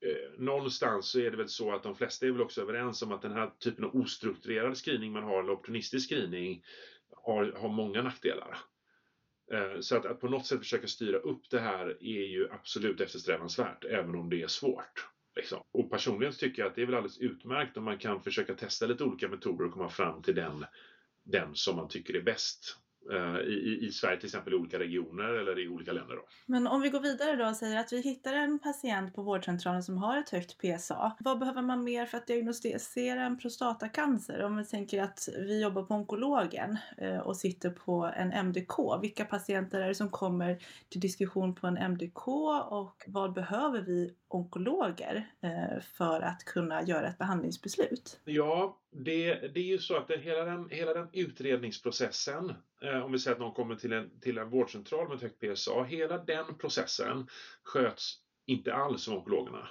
Eh, 0.05 0.31
någonstans 0.39 1.09
så 1.09 1.21
är 1.21 1.31
det 1.31 1.37
väl 1.37 1.49
så 1.49 1.75
att 1.75 1.83
de 1.83 1.97
flesta 1.97 2.27
är 2.27 2.31
väl 2.31 2.43
också 2.43 2.63
överens 2.63 3.03
om 3.03 3.13
att 3.13 3.23
den 3.23 3.33
här 3.33 3.51
typen 3.59 3.85
av 3.85 3.97
ostrukturerad 3.97 4.77
screening 4.77 5.13
man 5.13 5.23
har, 5.23 5.43
eller 5.43 5.53
opportunistisk 5.53 6.09
screening, 6.09 6.65
har, 7.11 7.53
har 7.53 7.69
många 7.69 8.03
nackdelar. 8.03 8.59
Eh, 9.53 9.81
så 9.81 9.97
att, 9.97 10.07
att 10.07 10.21
på 10.21 10.29
något 10.29 10.47
sätt 10.47 10.59
försöka 10.59 10.87
styra 10.87 11.19
upp 11.19 11.51
det 11.51 11.61
här 11.61 11.87
är 12.01 12.25
ju 12.27 12.51
absolut 12.51 13.01
eftersträvansvärt, 13.01 13.85
även 13.85 14.15
om 14.15 14.31
det 14.31 14.43
är 14.43 14.47
svårt. 14.47 15.09
Liksom. 15.37 15.63
Och 15.73 15.91
personligen 15.91 16.33
tycker 16.33 16.63
jag 16.63 16.69
att 16.69 16.75
det 16.75 16.83
är 16.83 16.87
väl 16.87 16.95
alldeles 16.95 17.19
utmärkt 17.19 17.77
om 17.77 17.85
man 17.85 17.99
kan 17.99 18.23
försöka 18.23 18.55
testa 18.55 18.87
lite 18.87 19.05
olika 19.05 19.29
metoder 19.29 19.65
och 19.65 19.73
komma 19.73 19.89
fram 19.89 20.23
till 20.23 20.35
den, 20.35 20.65
den 21.25 21.55
som 21.55 21.77
man 21.77 21.89
tycker 21.89 22.17
är 22.17 22.23
bäst. 22.23 22.77
Eh, 23.13 23.41
i, 23.41 23.79
i 23.83 23.93
Sverige 23.93 24.17
till 24.17 24.27
exempel 24.27 24.53
i 24.53 24.57
olika 24.57 24.79
regioner 24.79 25.25
eller 25.25 25.59
i 25.59 25.69
olika 25.69 25.93
länder. 25.93 26.17
Då. 26.17 26.23
Men 26.47 26.67
om 26.67 26.81
vi 26.81 26.91
går 26.91 27.01
vidare 27.01 27.37
då 27.37 27.49
och 27.49 27.57
säger 27.57 27.81
att 27.81 27.93
vi 27.93 28.01
hittar 28.01 28.33
en 28.33 28.59
patient 28.59 29.15
på 29.15 29.23
vårdcentralen 29.23 29.83
som 29.83 29.99
har 29.99 30.19
ett 30.19 30.31
högt 30.31 30.59
PSA. 30.59 31.17
Vad 31.21 31.39
behöver 31.39 31.63
man 31.63 31.85
mer 31.85 32.07
för 32.07 32.19
att 32.19 32.27
diagnostisera 32.27 33.23
en 33.23 33.39
prostatacancer? 33.39 34.43
Om 34.43 34.57
vi 34.57 34.65
tänker 34.65 35.03
att 35.03 35.29
vi 35.39 35.63
jobbar 35.63 35.83
på 35.83 35.95
onkologen 35.95 36.79
eh, 36.99 37.19
och 37.19 37.37
sitter 37.37 37.71
på 37.71 38.13
en 38.17 38.47
MDK. 38.47 39.03
Vilka 39.03 39.25
patienter 39.25 39.81
är 39.81 39.89
det 39.89 39.95
som 39.95 40.11
kommer 40.11 40.59
till 40.89 41.01
diskussion 41.01 41.55
på 41.55 41.67
en 41.67 41.77
MDK 41.77 42.29
och 42.69 43.05
vad 43.07 43.33
behöver 43.33 43.81
vi 43.81 44.15
onkologer 44.29 45.29
eh, 45.41 45.81
för 45.97 46.21
att 46.21 46.45
kunna 46.45 46.83
göra 46.83 47.09
ett 47.09 47.19
behandlingsbeslut? 47.19 48.21
Ja, 48.25 48.79
det, 48.91 49.35
det 49.35 49.61
är 49.61 49.65
ju 49.65 49.79
så 49.79 49.97
att 49.97 50.09
det, 50.09 50.17
hela, 50.17 50.45
den, 50.45 50.69
hela 50.71 50.95
den 50.95 51.09
utredningsprocessen, 51.13 52.53
Eh, 52.85 53.05
om 53.05 53.13
vi 53.13 53.19
säger 53.19 53.35
att 53.35 53.41
någon 53.41 53.55
kommer 53.55 53.77
till 53.77 53.93
en, 53.93 54.21
till 54.21 54.39
en 54.39 54.51
vårdcentral 54.51 55.09
med 55.09 55.17
ett 55.17 55.23
högt 55.23 55.57
PSA, 55.57 55.83
hela 55.83 56.19
den 56.19 56.59
processen 56.59 57.27
sköts 57.63 58.15
inte 58.47 58.75
alls 58.75 59.09
av 59.09 59.15
onkologerna. 59.15 59.69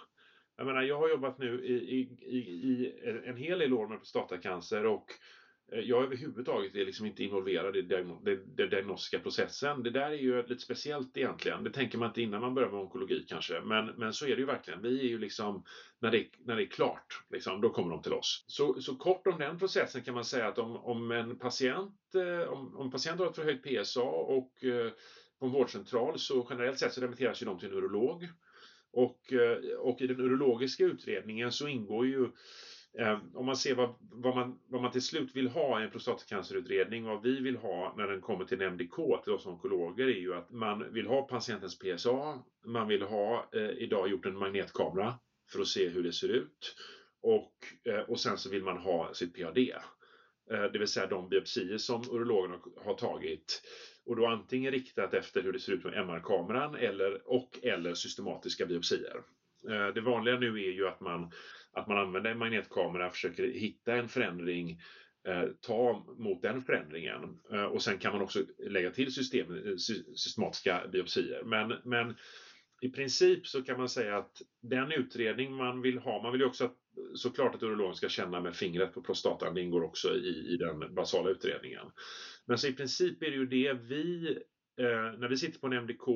Jag 0.57 0.65
menar, 0.65 0.81
jag 0.81 0.99
har 0.99 1.09
jobbat 1.09 1.37
nu 1.37 1.65
i, 1.65 1.73
i, 1.73 1.99
i, 2.21 2.37
i 2.37 2.93
en 3.25 3.37
hel 3.37 3.59
del 3.59 3.73
år 3.73 3.87
med 3.87 3.97
prostatacancer 3.97 4.85
och 4.85 5.05
Eh, 5.71 5.79
jag 5.79 6.03
överhuvudtaget 6.03 6.75
är 6.75 6.85
liksom 6.85 7.05
inte 7.05 7.23
involverad 7.23 7.75
i 7.75 7.81
den 7.81 8.69
diagnostiska 8.69 9.19
processen. 9.19 9.83
Det 9.83 9.89
där 9.89 10.11
är 10.11 10.15
ju 10.15 10.43
lite 10.47 10.61
speciellt 10.61 11.17
egentligen. 11.17 11.63
Det 11.63 11.69
tänker 11.69 11.97
man 11.97 12.07
inte 12.07 12.21
innan 12.21 12.41
man 12.41 12.53
börjar 12.53 12.69
med 12.69 12.79
onkologi 12.79 13.25
kanske. 13.27 13.61
Men, 13.61 13.85
men 13.85 14.13
så 14.13 14.25
är 14.25 14.29
det 14.29 14.39
ju 14.39 14.45
verkligen. 14.45 14.81
Vi 14.81 14.99
är 14.99 15.09
ju 15.09 15.17
liksom, 15.17 15.63
när 15.99 16.11
det, 16.11 16.27
när 16.45 16.55
det 16.55 16.63
är 16.63 16.69
klart, 16.69 17.23
liksom, 17.29 17.61
då 17.61 17.69
kommer 17.69 17.89
de 17.89 18.01
till 18.01 18.13
oss. 18.13 18.43
Så, 18.47 18.81
så 18.81 18.95
kort 18.95 19.27
om 19.27 19.39
den 19.39 19.59
processen 19.59 20.03
kan 20.03 20.13
man 20.13 20.25
säga 20.25 20.47
att 20.47 20.57
om, 20.59 20.75
om 20.75 21.11
en 21.11 21.39
patient, 21.39 22.15
eh, 22.15 22.49
om, 22.49 22.77
om 22.77 22.91
patient 22.91 23.19
har 23.19 23.27
ett 23.27 23.35
förhöjt 23.35 23.63
PSA 23.63 24.03
och 24.03 24.63
eh, 24.63 24.91
på 25.39 25.45
en 25.45 25.51
vårdcentral 25.51 26.19
så 26.19 26.47
generellt 26.49 26.79
sett 26.79 26.93
så 26.93 27.01
remitteras 27.01 27.41
ju 27.41 27.45
de 27.45 27.59
till 27.59 27.69
en 27.69 27.77
urolog. 27.77 28.27
Och, 28.95 29.33
och 29.77 30.01
i 30.01 30.07
den 30.07 30.19
urologiska 30.19 30.83
utredningen 30.83 31.51
så 31.51 31.67
ingår 31.67 32.07
ju 32.07 32.27
Ehm, 32.99 33.35
om 33.35 33.45
man 33.45 33.57
ser 33.57 33.75
vad, 33.75 33.95
vad, 33.99 34.35
man, 34.35 34.59
vad 34.67 34.81
man 34.81 34.91
till 34.91 35.01
slut 35.01 35.35
vill 35.35 35.47
ha 35.47 35.81
i 35.81 35.83
en 35.83 35.91
prostatacancerutredning, 35.91 37.03
vad 37.03 37.23
vi 37.23 37.39
vill 37.39 37.55
ha 37.55 37.93
när 37.97 38.07
den 38.07 38.21
kommer 38.21 38.45
till 38.45 38.57
NMDK, 38.57 39.23
till 39.23 39.33
oss 39.33 39.45
onkologer 39.45 40.05
är 40.05 40.19
ju 40.19 40.33
att 40.33 40.51
man 40.51 40.93
vill 40.93 41.07
ha 41.07 41.21
patientens 41.21 41.79
PSA, 41.79 42.39
man 42.65 42.87
vill 42.87 43.01
ha 43.01 43.49
eh, 43.53 43.69
idag 43.69 44.09
gjort 44.09 44.25
en 44.25 44.37
magnetkamera 44.37 45.13
för 45.51 45.61
att 45.61 45.67
se 45.67 45.89
hur 45.89 46.03
det 46.03 46.13
ser 46.13 46.29
ut 46.29 46.75
och, 47.21 47.53
eh, 47.83 47.99
och 47.99 48.19
sen 48.19 48.37
så 48.37 48.49
vill 48.49 48.63
man 48.63 48.77
ha 48.77 49.13
sitt 49.13 49.33
PAD. 49.39 49.57
Eh, 49.57 50.71
det 50.73 50.79
vill 50.79 50.87
säga 50.87 51.07
de 51.07 51.29
biopsier 51.29 51.77
som 51.77 52.01
urologerna 52.11 52.59
har 52.85 52.93
tagit 52.93 53.61
och 54.05 54.15
då 54.15 54.27
antingen 54.27 54.71
riktat 54.71 55.13
efter 55.13 55.41
hur 55.41 55.53
det 55.53 55.59
ser 55.59 55.73
ut 55.73 55.83
med 55.83 55.93
MR-kameran 55.93 56.75
eller, 56.75 57.29
och 57.29 57.59
eller 57.63 57.93
systematiska 57.93 58.65
biopsier. 58.65 59.21
Eh, 59.69 59.87
det 59.87 60.01
vanliga 60.01 60.39
nu 60.39 60.47
är 60.47 60.71
ju 60.71 60.87
att 60.87 61.01
man 61.01 61.31
att 61.73 61.87
man 61.87 61.97
använder 61.97 62.31
en 62.31 62.37
magnetkamera, 62.37 63.09
försöker 63.09 63.47
hitta 63.47 63.95
en 63.95 64.09
förändring, 64.09 64.81
eh, 65.27 65.43
ta 65.61 66.05
mot 66.17 66.41
den 66.41 66.61
förändringen 66.61 67.39
eh, 67.51 67.63
och 67.63 67.81
sen 67.81 67.97
kan 67.97 68.13
man 68.13 68.21
också 68.21 68.39
lägga 68.57 68.91
till 68.91 69.13
system, 69.13 69.55
eh, 69.55 69.75
systematiska 70.15 70.87
biopsier. 70.91 71.43
Men, 71.43 71.73
men 71.83 72.15
i 72.81 72.89
princip 72.89 73.47
så 73.47 73.63
kan 73.63 73.77
man 73.77 73.89
säga 73.89 74.17
att 74.17 74.41
den 74.61 74.91
utredning 74.91 75.53
man 75.53 75.81
vill 75.81 75.97
ha, 75.97 76.23
man 76.23 76.31
vill 76.31 76.41
ju 76.41 76.47
också 76.47 76.65
att, 76.65 76.77
såklart 77.15 77.55
att 77.55 77.63
urologen 77.63 77.95
ska 77.95 78.09
känna 78.09 78.41
med 78.41 78.55
fingret 78.55 78.93
på 78.93 79.01
prostatan, 79.01 79.53
det 79.53 79.61
ingår 79.61 79.83
också 79.83 80.15
i, 80.15 80.53
i 80.53 80.57
den 80.57 80.95
basala 80.95 81.29
utredningen. 81.29 81.85
Men 82.45 82.57
så 82.57 82.67
i 82.67 82.73
princip 82.73 83.23
är 83.23 83.31
det 83.31 83.37
ju 83.37 83.45
det 83.45 83.73
vi 83.73 84.39
Eh, 84.77 85.19
när 85.19 85.27
vi 85.27 85.37
sitter 85.37 85.59
på 85.59 85.67
en 85.67 85.73
MDK, 85.73 86.07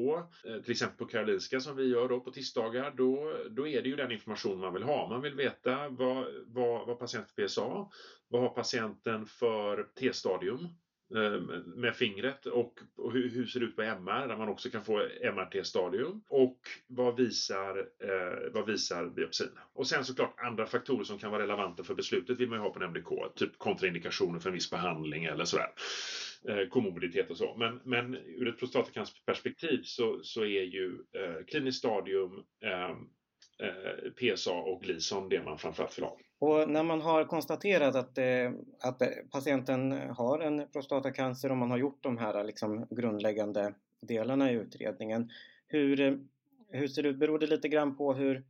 eh, 0.46 0.62
till 0.62 0.72
exempel 0.72 0.98
på 0.98 1.06
Karolinska 1.06 1.60
som 1.60 1.76
vi 1.76 1.88
gör 1.88 2.10
då 2.10 2.20
på 2.20 2.32
tisdagar, 2.32 2.92
då, 2.92 3.38
då 3.50 3.68
är 3.68 3.82
det 3.82 3.90
ju 3.90 3.96
den 3.96 4.12
information 4.12 4.60
man 4.60 4.74
vill 4.74 4.84
ha. 4.84 5.10
Man 5.10 5.22
vill 5.22 5.36
veta 5.36 5.90
vad, 5.90 6.26
vad, 6.46 6.88
vad 6.88 7.00
patienten 7.00 7.34
för 7.36 7.48
PSA, 7.48 7.90
vad 8.28 8.42
har 8.42 8.50
patienten 8.50 9.26
för 9.26 9.84
T-stadium, 10.00 10.68
Eh, 11.16 11.42
med 11.76 11.96
fingret 11.96 12.46
och, 12.46 12.80
hur, 13.14 13.46
ser 13.46 13.60
det 13.60 13.66
ut 13.66 13.76
på 13.76 13.82
MR 13.82 14.28
där 14.28 14.38
man 14.38 14.50
också 14.50 14.70
kan 14.70 14.84
få 14.84 15.08
MRT-stadium 15.34 16.22
och 16.30 16.58
vad 16.88 17.18
visar, 17.18 17.78
eh, 17.78 18.52
vad 18.52 18.66
visar 18.66 19.10
biopsin. 19.10 19.50
Och 19.74 19.88
sen 19.88 20.06
såklart 20.06 20.36
andra 20.38 20.66
faktorer 20.66 21.04
som 21.04 21.20
kan 21.20 21.32
vara 21.32 21.44
relevanta 21.44 21.84
för 21.84 21.96
beslutet 21.96 22.40
vill 22.40 22.50
man 22.50 22.58
ju 22.58 22.64
ha 22.64 22.70
på 22.70 22.84
en 22.84 22.90
MDK, 22.90 23.36
typ 23.36 23.58
kontraindikationer 23.58 24.40
för 24.40 24.50
en 24.50 24.54
viss 24.54 24.72
behandling 24.72 25.26
eller 25.26 25.46
sådär. 25.46 25.70
Eh, 26.48 26.68
komorbiditet 26.70 27.32
och 27.32 27.38
så. 27.38 27.56
Men, 27.58 27.80
men 27.84 28.16
ur 28.16 28.48
ett 28.48 28.60
prostatacancerperspektiv 28.60 29.82
så, 29.84 30.20
så 30.24 30.42
är 30.42 30.64
ju 30.64 30.98
kliniskt 31.48 31.80
stadium, 31.80 32.44
ehm, 32.62 32.98
PSA 34.20 34.54
och 34.54 34.82
Gleason 34.82 35.30
det 35.30 35.44
man 35.44 35.58
framförallt 35.58 35.98
vill 35.98 36.06
ha. 36.06 36.18
Och 36.40 36.70
när 36.70 36.84
man 36.84 37.02
har 37.02 37.26
konstaterat 37.26 37.96
att, 37.96 38.18
eh, 38.18 38.52
att 38.80 39.02
patienten 39.32 39.92
har 39.92 40.40
en 40.40 40.68
prostatacancer 40.72 41.52
och 41.52 41.58
man 41.58 41.72
har 41.72 41.78
gjort 41.78 42.04
de 42.04 42.18
här 42.18 42.44
liksom, 42.44 42.88
grundläggande 42.90 43.74
delarna 44.02 44.52
i 44.52 44.56
utredningen. 44.56 45.30
Hur, 45.68 46.20
hur 46.70 46.88
ser 46.88 47.04
det 47.04 47.10
ut? 47.10 47.18
Beror 47.18 47.40
det 47.40 47.48
lite 47.48 47.68
grann 47.68 47.98
på 47.98 48.14
hur, 48.14 48.46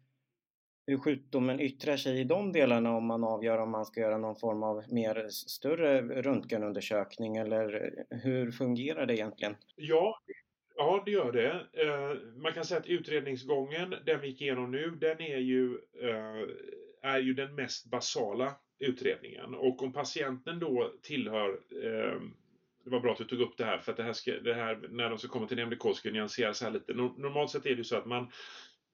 hur 0.88 0.98
sjukdomen 0.98 1.60
yttrar 1.60 1.98
sig 1.98 2.20
i 2.20 2.24
de 2.24 2.52
delarna 2.52 2.98
om 2.98 3.06
man 3.06 3.24
avgör 3.24 3.58
om 3.58 3.72
man 3.72 3.86
ska 3.86 4.02
göra 4.02 4.18
någon 4.18 4.36
form 4.36 4.64
av 4.64 4.84
mer 4.88 5.28
större 5.30 6.22
röntgenundersökning 6.22 7.38
eller 7.38 7.94
hur 8.10 8.52
fungerar 8.52 9.06
det 9.06 9.16
egentligen? 9.16 9.56
Ja, 9.76 10.20
Ja, 10.78 11.04
det 11.06 11.12
gör 11.12 11.32
det. 11.32 11.68
Eh, 11.74 12.18
man 12.42 12.54
kan 12.54 12.66
säga 12.66 12.80
att 12.80 12.88
utredningsgången, 12.88 13.96
den 14.06 14.22
vi 14.22 14.28
gick 14.28 14.42
igenom 14.42 14.72
nu, 14.72 14.92
den 14.92 15.22
är 15.22 15.38
ju 15.38 15.78
eh, 16.02 16.50
är 17.02 17.20
ju 17.20 17.34
den 17.34 17.56
mest 17.56 17.86
basala 17.86 18.56
utredningen. 18.80 19.54
Och 19.54 19.84
om 19.84 19.94
patienten 19.94 20.60
då 20.60 20.94
tillhör 21.02 21.50
eh, 21.84 22.22
det 22.84 22.90
var 22.90 23.00
bra 23.00 23.12
att 23.12 23.18
du 23.18 23.24
tog 23.24 23.42
upp 23.42 23.58
det 23.58 23.66
här 23.66 23.78
för 23.78 23.92
att 23.92 23.98
det 23.98 24.04
här, 24.04 24.14
ska, 24.14 24.32
det 24.32 24.54
här 24.54 24.88
när 24.90 25.10
de 25.10 25.18
ska 25.18 25.28
komma 25.28 25.48
till 25.48 25.58
NMDK 25.58 25.96
ska 25.96 26.12
nyanseras 26.12 26.62
här 26.62 26.72
lite. 26.72 26.94
Normalt 26.94 27.52
sett 27.52 27.66
är 27.66 27.70
det 27.70 27.76
ju 27.76 27.84
så 27.84 27.98
att 27.98 28.06
man, 28.06 28.32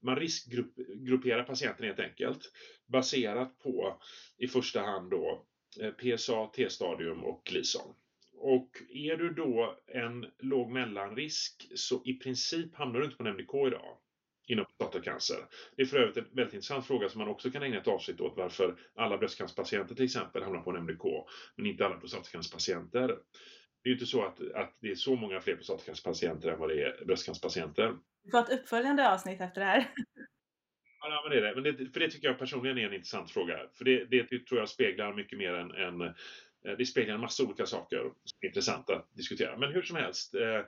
man 0.02 0.16
riskgrupperar 0.16 1.44
patienten 1.44 1.86
helt 1.86 2.00
enkelt 2.00 2.52
baserat 2.86 3.60
på 3.60 4.02
i 4.38 4.48
första 4.48 4.82
hand 4.82 5.12
då 5.12 5.46
PSA, 6.02 6.48
T-stadium 6.48 7.24
och 7.24 7.42
Gleason. 7.46 7.96
Och 8.46 8.70
är 8.90 9.18
du 9.18 9.30
då 9.30 9.80
en 9.88 10.26
låg 10.40 10.72
mellanrisk 10.72 11.72
så 11.76 12.02
i 12.06 12.14
princip 12.14 12.76
hamnar 12.76 13.00
du 13.00 13.06
inte 13.06 13.18
på 13.18 13.24
en 13.24 13.34
MDK 13.34 13.54
idag 13.68 13.98
inom 14.48 14.66
prostatacancer. 14.78 15.38
Det 15.76 15.82
är 15.82 15.86
för 15.86 15.98
övrigt 15.98 16.18
en 16.18 16.26
väldigt 16.32 16.54
intressant 16.54 16.88
fråga 16.88 17.10
som 17.10 17.20
man 17.20 17.28
också 17.28 17.52
kan 17.52 17.64
ägna 17.64 17.78
ett 17.78 17.88
avsnitt 17.88 18.22
åt 18.22 18.38
varför 18.38 18.76
alla 18.96 19.18
bröstcancerpatienter 19.18 19.96
till 19.96 20.06
exempel 20.06 20.44
hamnar 20.44 20.62
på 20.62 20.70
en 20.70 20.76
MDK 20.76 21.04
men 21.56 21.66
inte 21.66 21.86
alla 21.86 21.96
prostatacancerpatienter. 21.96 23.08
Det 23.08 23.90
är 23.90 23.90
ju 23.90 23.94
inte 23.94 24.06
så 24.06 24.24
att, 24.24 24.52
att 24.52 24.78
det 24.80 24.92
är 24.92 24.96
så 24.96 25.16
många 25.16 25.42
fler 25.42 25.56
prostatacancerpatienter 25.56 26.50
än 26.50 26.60
vad 26.60 26.70
det 26.70 26.84
är 26.84 27.06
bröstcancerpatienter. 27.06 27.98
Vi 28.24 28.32
får 28.32 28.40
ett 28.40 28.60
uppföljande 28.60 29.12
avsnitt 29.14 29.42
efter 29.42 29.62
det 29.62 29.68
här. 29.68 29.88
Ja, 31.00 31.22
men 31.24 31.32
det 31.32 31.48
är 31.48 31.56
det. 31.56 31.62
Men 31.62 31.64
det, 31.64 31.94
för 31.94 32.00
det 32.00 32.10
tycker 32.10 32.28
jag 32.28 32.40
personligen 32.40 32.78
är 32.78 32.86
en 32.86 32.94
intressant 32.94 33.32
fråga. 33.32 33.60
För 33.74 33.86
det, 33.86 34.06
det 34.06 34.46
tror 34.46 34.60
jag 34.60 34.70
speglar 34.70 35.14
mycket 35.14 35.38
mer 35.38 35.54
än, 35.54 35.72
än 35.72 36.14
Eh, 36.66 36.78
det 36.78 36.86
speglar 36.86 37.16
en 37.16 37.22
massa 37.22 37.44
olika 37.44 37.66
saker 37.66 37.98
som 38.24 38.38
är 38.42 38.48
intressanta 38.48 38.96
att 38.96 39.16
diskutera. 39.16 39.58
Men 39.58 39.74
hur 39.74 39.82
som 39.82 39.96
helst. 39.96 40.36
Eh, 40.36 40.62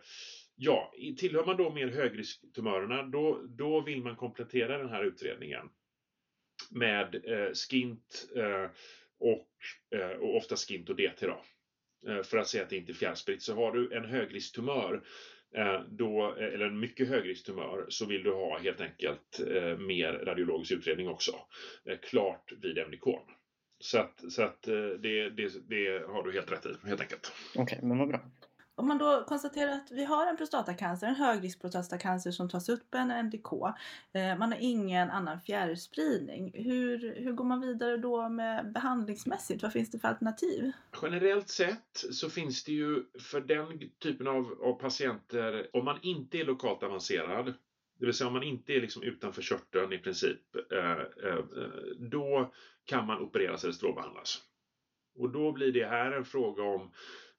ja, 0.56 0.94
tillhör 1.18 1.46
man 1.46 1.58
då 1.58 1.70
mer 1.70 1.88
högrisktumörerna 1.88 3.04
då, 3.04 3.42
då 3.50 3.82
vill 3.82 4.04
man 4.04 4.16
komplettera 4.16 4.78
den 4.78 4.90
här 4.90 5.04
utredningen 5.04 5.70
med 6.72 7.16
eh, 7.25 7.52
skint 7.70 8.28
eh, 8.36 8.70
och, 9.20 9.50
eh, 10.00 10.18
och 10.18 10.36
ofta 10.38 10.56
skint 10.56 10.90
och 10.90 10.96
DT 10.96 11.28
då. 11.28 11.42
Eh, 12.08 12.24
för 12.24 12.38
att 12.38 12.48
säga 12.48 12.64
att 12.64 12.70
det 12.70 12.78
inte 12.78 12.92
är 12.92 12.94
fjärrspritt. 12.94 13.42
Så 13.42 13.56
har 13.56 13.72
du 13.72 13.94
en 13.94 14.06
högrisktumör 14.06 15.04
eh, 15.56 15.82
då, 15.90 16.36
eh, 16.40 16.54
eller 16.54 16.66
en 16.66 16.80
mycket 16.80 17.08
högrisktumör 17.08 17.86
så 17.90 18.06
vill 18.06 18.24
du 18.24 18.32
ha 18.32 18.60
helt 18.60 18.82
enkelt 18.82 19.40
mer 19.80 20.14
radiologisk 20.14 20.72
utredning 20.72 21.08
också. 21.08 21.36
Klart 22.02 22.54
vid 22.62 22.78
MDK. 22.78 23.08
Så 23.79 24.00
att, 24.00 24.24
så 24.29 24.44
att 24.44 24.62
det, 24.62 25.29
det, 25.29 25.70
det 25.70 26.05
har 26.08 26.24
du 26.24 26.34
helt 26.34 26.51
rätt 26.51 26.65
i 26.65 26.88
helt 26.88 27.01
enkelt. 27.01 27.32
Okej, 27.55 27.63
okay, 27.63 27.88
men 27.88 27.98
vad 27.98 28.08
bra. 28.08 28.20
Om 28.77 28.88
man 28.88 28.98
då 28.98 29.24
konstaterar 29.27 29.72
att 29.72 29.91
vi 29.91 30.05
har 30.05 30.27
en 30.27 30.38
prostatacancer, 30.38 31.08
en 31.08 31.15
högriskprostatacancer 31.15 32.32
som 32.32 32.50
tas 32.50 32.70
upp 32.70 32.96
en 32.96 33.25
NDK. 33.25 33.53
Eh, 34.13 34.38
man 34.38 34.51
har 34.51 34.58
ingen 34.62 35.10
annan 35.10 35.41
fjärrspridning. 35.41 36.51
Hur, 36.53 37.15
hur 37.15 37.34
går 37.34 37.46
man 37.46 37.62
vidare 37.62 37.98
då 37.98 38.29
med 38.29 38.72
behandlingsmässigt? 38.74 39.63
Vad 39.63 39.74
finns 39.74 39.91
det 39.91 40.00
för 40.00 40.08
alternativ? 40.08 40.72
Generellt 41.01 41.50
sett 41.50 42.05
så 42.12 42.29
finns 42.29 42.63
det 42.63 42.72
ju 42.72 43.03
för 43.20 43.41
den 43.41 43.89
typen 44.00 44.27
av, 44.27 44.58
av 44.63 44.74
patienter, 44.74 45.67
om 45.74 45.86
man 45.86 46.00
inte 46.01 46.38
är 46.38 46.46
lokalt 46.46 46.84
avancerad, 46.84 47.53
det 48.00 48.06
vill 48.06 48.14
säga 48.14 48.28
om 48.28 48.34
man 48.34 48.44
inte 48.44 48.74
är 48.74 48.82
liksom 48.82 49.04
utanför 49.04 49.42
körteln 49.42 49.94
i 49.94 49.98
princip, 49.98 50.42
eh, 50.72 50.92
eh, 51.24 51.46
då 51.98 52.54
kan 52.86 53.08
man 53.08 53.22
opereras 53.22 53.64
eller 53.64 53.74
strålbehandlas. 53.74 54.42
Och 55.18 55.30
då 55.30 55.52
blir 55.52 55.72
det 55.72 55.86
här 55.86 56.12
en 56.12 56.25
fråga 56.25 56.64
om 56.64 56.92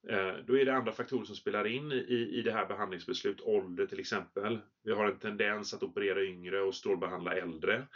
Eh, 0.08 0.34
då 0.46 0.58
är 0.58 0.64
det 0.64 0.76
andra 0.76 0.92
faktorer 0.92 1.25
som 1.25 1.36
spelar 1.36 1.66
in 1.66 1.92
i, 1.92 2.30
i 2.38 2.42
det 2.42 2.52
här 2.52 2.66
behandlingsbeslut. 2.66 3.40
Ålder 3.40 3.86
till 3.86 4.00
exempel. 4.00 4.58
Vi 4.84 4.92
har 4.92 5.06
en 5.06 5.18
tendens 5.18 5.75
att 5.75 5.82
operera 5.82 6.25
yngre 6.25 6.60
och 6.60 6.75
strålbehandla 6.75 7.34
äldre. 7.34 7.86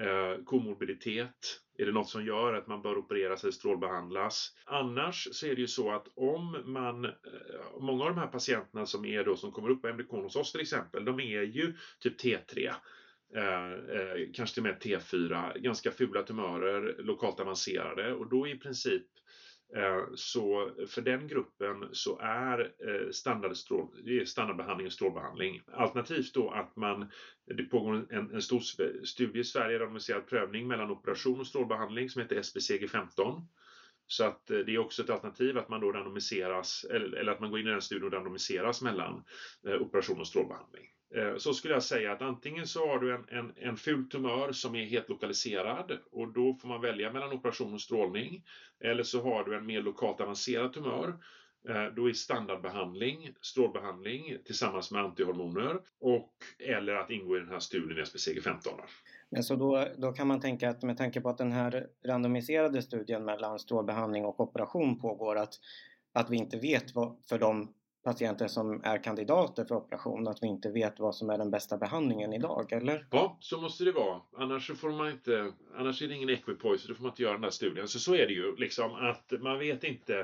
Eh, 0.00 0.44
komorbiditet. 0.44 1.60
Är 1.78 1.86
det 1.86 1.92
något 1.92 2.08
som 2.08 2.26
gör 2.26 2.54
att 2.54 2.66
man 2.66 2.82
bör 2.82 2.98
opereras 2.98 3.44
eller 3.44 3.52
strålbehandlas? 3.52 4.52
Annars 4.64 5.28
så 5.32 5.46
är 5.46 5.54
det 5.54 5.60
ju 5.60 5.68
så 5.68 5.90
att 5.90 6.06
om 6.16 6.62
man, 6.64 7.04
eh, 7.04 7.10
många 7.80 8.04
av 8.04 8.10
de 8.10 8.18
här 8.18 8.26
patienterna 8.26 8.86
som 8.86 9.04
är 9.04 9.24
då 9.24 9.36
som 9.36 9.52
kommer 9.52 9.70
upp 9.70 9.82
på 9.82 9.88
MDK 9.88 10.10
hos 10.10 10.36
oss 10.36 10.52
till 10.52 10.60
exempel, 10.60 11.04
de 11.04 11.20
är 11.20 11.42
ju 11.42 11.76
typ 12.00 12.20
T3. 12.20 12.74
Eh, 13.36 13.72
eh, 13.72 14.28
kanske 14.34 14.54
till 14.54 14.62
och 14.62 14.66
med 14.66 14.82
T4, 14.82 15.58
ganska 15.58 15.90
fula 15.90 16.22
tumörer, 16.22 16.96
lokalt 16.98 17.40
avancerade 17.40 18.14
och 18.14 18.28
då 18.28 18.48
i 18.48 18.58
princip 18.58 19.02
Eh, 19.02 19.23
Eh, 19.74 20.04
så 20.14 20.70
för 20.86 21.02
den 21.02 21.28
gruppen 21.28 21.88
så 21.92 22.20
eh, 22.20 22.26
är 22.26 24.24
standardbehandling 24.24 24.86
och 24.86 24.92
strålbehandling. 24.92 25.62
Alternativt 25.72 26.34
då 26.34 26.50
att 26.50 26.76
man, 26.76 27.10
det 27.56 27.62
pågår 27.62 28.06
en, 28.12 28.34
en 28.34 28.42
stor 28.42 28.60
studie 29.04 29.40
i 29.40 29.44
Sverige, 29.44 29.78
randomiserad 29.78 30.26
prövning 30.26 30.66
mellan 30.66 30.90
operation 30.90 31.40
och 31.40 31.46
strålbehandling 31.46 32.10
som 32.10 32.22
heter 32.22 32.36
SBCG15. 32.36 33.46
Så 34.06 34.24
att 34.24 34.50
eh, 34.50 34.58
det 34.58 34.74
är 34.74 34.78
också 34.78 35.02
ett 35.02 35.10
alternativ 35.10 35.58
att 35.58 35.68
man 35.68 35.80
då 35.80 35.92
randomiseras, 35.92 36.86
eller, 36.90 37.18
eller 37.18 37.32
att 37.32 37.40
man 37.40 37.50
går 37.50 37.60
in 37.60 37.66
i 37.66 37.70
den 37.70 37.82
studien 37.82 38.06
och 38.06 38.12
randomiseras 38.12 38.82
mellan 38.82 39.24
operation 39.80 40.20
och 40.20 40.26
strålbehandling. 40.26 40.93
Eh, 41.14 41.36
så 41.36 41.54
skulle 41.54 41.74
jag 41.74 41.82
säga 41.82 42.12
att 42.12 42.22
antingen 42.22 42.66
så 42.66 42.88
har 42.88 42.98
du 42.98 43.14
en, 43.14 43.24
en, 43.28 43.52
en 43.56 43.76
ful 43.76 44.08
tumör 44.08 44.52
som 44.52 44.74
är 44.74 44.84
helt 44.84 45.08
lokaliserad 45.08 45.98
och 46.10 46.32
då 46.32 46.54
får 46.54 46.68
man 46.68 46.80
välja 46.80 47.12
mellan 47.12 47.32
operation 47.32 47.74
och 47.74 47.80
strålning. 47.80 48.44
Eller 48.80 49.02
så 49.02 49.22
har 49.22 49.44
du 49.44 49.56
en 49.56 49.66
mer 49.66 49.82
lokalt 49.82 50.20
avancerad 50.20 50.72
tumör. 50.72 51.18
Eh, 51.68 51.86
då 51.96 52.08
är 52.08 52.12
standardbehandling, 52.12 53.28
strålbehandling 53.40 54.36
tillsammans 54.44 54.90
med 54.90 55.02
antihormoner 55.02 55.80
och 56.00 56.32
eller 56.58 56.94
att 56.94 57.10
ingå 57.10 57.36
i 57.36 57.40
den 57.40 57.48
här 57.48 57.58
studien 57.58 58.04
SPCG15. 58.04 58.80
Men 59.30 59.44
så 59.44 59.56
då, 59.56 59.88
då 59.98 60.12
kan 60.12 60.26
man 60.26 60.40
tänka 60.40 60.68
att 60.68 60.82
med 60.82 60.96
tanke 60.96 61.20
på 61.20 61.28
att 61.28 61.38
den 61.38 61.52
här 61.52 61.86
randomiserade 62.06 62.82
studien 62.82 63.24
mellan 63.24 63.58
strålbehandling 63.58 64.24
och 64.24 64.40
operation 64.40 65.00
pågår 65.00 65.36
att, 65.36 65.54
att 66.12 66.30
vi 66.30 66.36
inte 66.36 66.58
vet 66.58 66.94
vad, 66.94 67.16
för 67.28 67.38
de 67.38 67.74
patienter 68.04 68.48
som 68.48 68.80
är 68.84 69.04
kandidater 69.04 69.64
för 69.64 69.74
operation 69.74 70.28
att 70.28 70.42
vi 70.42 70.46
inte 70.46 70.70
vet 70.70 71.00
vad 71.00 71.14
som 71.14 71.30
är 71.30 71.38
den 71.38 71.50
bästa 71.50 71.76
behandlingen 71.76 72.32
idag, 72.32 72.72
eller? 72.72 73.06
Ja, 73.10 73.38
så 73.40 73.60
måste 73.60 73.84
det 73.84 73.92
vara. 73.92 74.20
Annars 74.36 74.70
får 74.80 74.90
man 74.90 75.10
inte, 75.10 75.52
annars 75.76 76.02
är 76.02 76.08
det 76.08 76.14
ingen 76.14 76.28
equipoise, 76.28 76.88
då 76.88 76.94
får 76.94 77.02
man 77.02 77.12
inte 77.12 77.22
göra 77.22 77.32
den 77.32 77.42
här 77.42 77.50
studien. 77.50 77.88
Så 77.88 77.98
så 77.98 78.14
är 78.14 78.26
det 78.26 78.32
ju 78.32 78.56
liksom 78.56 78.94
att 78.94 79.32
man 79.40 79.58
vet 79.58 79.84
inte 79.84 80.18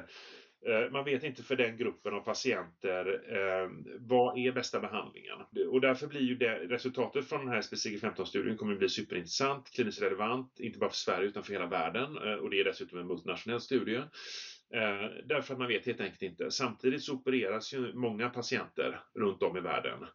eh, 0.66 0.92
man 0.92 1.04
vet 1.04 1.25
inte 1.25 1.42
för 1.42 1.56
den 1.56 1.76
gruppen 1.76 2.14
av 2.14 2.20
patienter 2.20 3.22
eh, 3.28 3.70
vad 3.99 4.38
är 4.38 4.52
bästa 4.52 4.80
behandlingen. 4.80 5.38
Och 5.70 5.80
därför 5.80 6.06
blir 6.06 6.20
ju 6.20 6.34
det, 6.34 6.54
resultatet 6.54 7.28
från 7.28 7.40
den 7.40 7.49
här 7.49 7.60
SPCG15-studien 7.60 8.56
kommer 8.56 8.72
att 8.72 8.78
bli 8.78 8.88
superintressant, 8.88 9.70
kliniskt 9.70 10.02
relevant, 10.02 10.60
inte 10.60 10.78
bara 10.78 10.90
för 10.90 10.96
Sverige 10.96 11.28
utan 11.28 11.42
för 11.42 11.52
hela 11.52 11.66
världen. 11.66 12.16
Eh, 12.16 12.34
och 12.34 12.50
det 12.50 12.60
är 12.60 12.64
dessutom 12.64 12.99
en 12.99 13.06
multinationell 13.06 13.60
studie. 13.60 14.02
Eh, 14.74 15.10
därför 15.24 15.54
att 15.54 15.58
man 15.58 15.68
vet 15.68 15.86
helt 15.86 16.00
enkelt 16.00 16.22
inte. 16.22 16.50
Samtidigt 16.50 17.02
så 17.02 17.14
opereras 17.14 17.74
ju 17.74 17.92
många 17.92 18.28
patienter 18.28 19.00
runt 19.14 19.42
om 19.42 19.56
i 19.56 19.60
världen. 19.60 20.06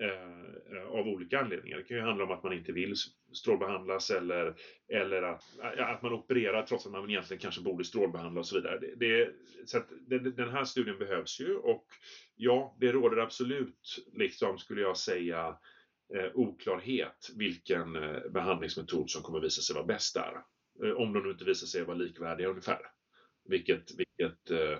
Eh, 0.00 0.76
eh 0.76 0.86
av 0.88 1.08
olika 1.08 1.40
anledningar. 1.40 1.76
Det 1.76 1.84
kan 1.84 1.96
ju 1.96 2.02
handla 2.02 2.24
om 2.24 2.30
att 2.30 2.42
man 2.42 2.52
inte 2.52 2.72
vill 2.72 2.94
strålbehandlas 3.32 4.10
eller, 4.10 4.54
eller 4.88 5.22
att, 5.22 5.42
eh, 5.78 5.88
att 5.88 6.02
man 6.02 6.12
opererar 6.12 6.62
trots 6.62 6.86
att 6.86 6.92
man 6.92 7.10
egentligen 7.10 7.40
kanske 7.40 7.62
borde 7.62 7.84
strålbehandla 7.84 8.40
och 8.40 8.46
så 8.46 8.56
vidare. 8.56 8.78
Det, 8.78 8.94
det, 8.96 9.30
så 9.64 9.78
att 9.78 9.88
den 10.36 10.50
här 10.50 10.64
studien 10.64 10.98
behövs 10.98 11.40
ju 11.40 11.56
och 11.56 11.86
ja, 12.36 12.76
det 12.80 12.92
råder 12.92 13.16
absolut, 13.16 14.06
liksom 14.12 14.58
skulle 14.58 14.80
jag 14.80 14.96
säga, 14.96 15.56
eh, 16.14 16.30
oklarhet 16.34 17.30
vilken 17.36 17.96
eh, 17.96 18.30
behandlingsmetod 18.30 19.10
som 19.10 19.22
kommer 19.22 19.40
visa 19.40 19.62
sig 19.62 19.74
vara 19.74 19.86
bäst 19.86 20.14
där. 20.14 20.42
Eh, 20.84 20.92
om 20.92 21.12
de 21.12 21.22
nu 21.22 21.30
inte 21.30 21.44
visar 21.44 21.66
sig 21.66 21.84
vara 21.84 21.96
likvärdiga 21.96 22.48
ungefär. 22.48 22.80
Vilket, 23.44 23.94
vilket 23.98 24.50
eh, 24.50 24.78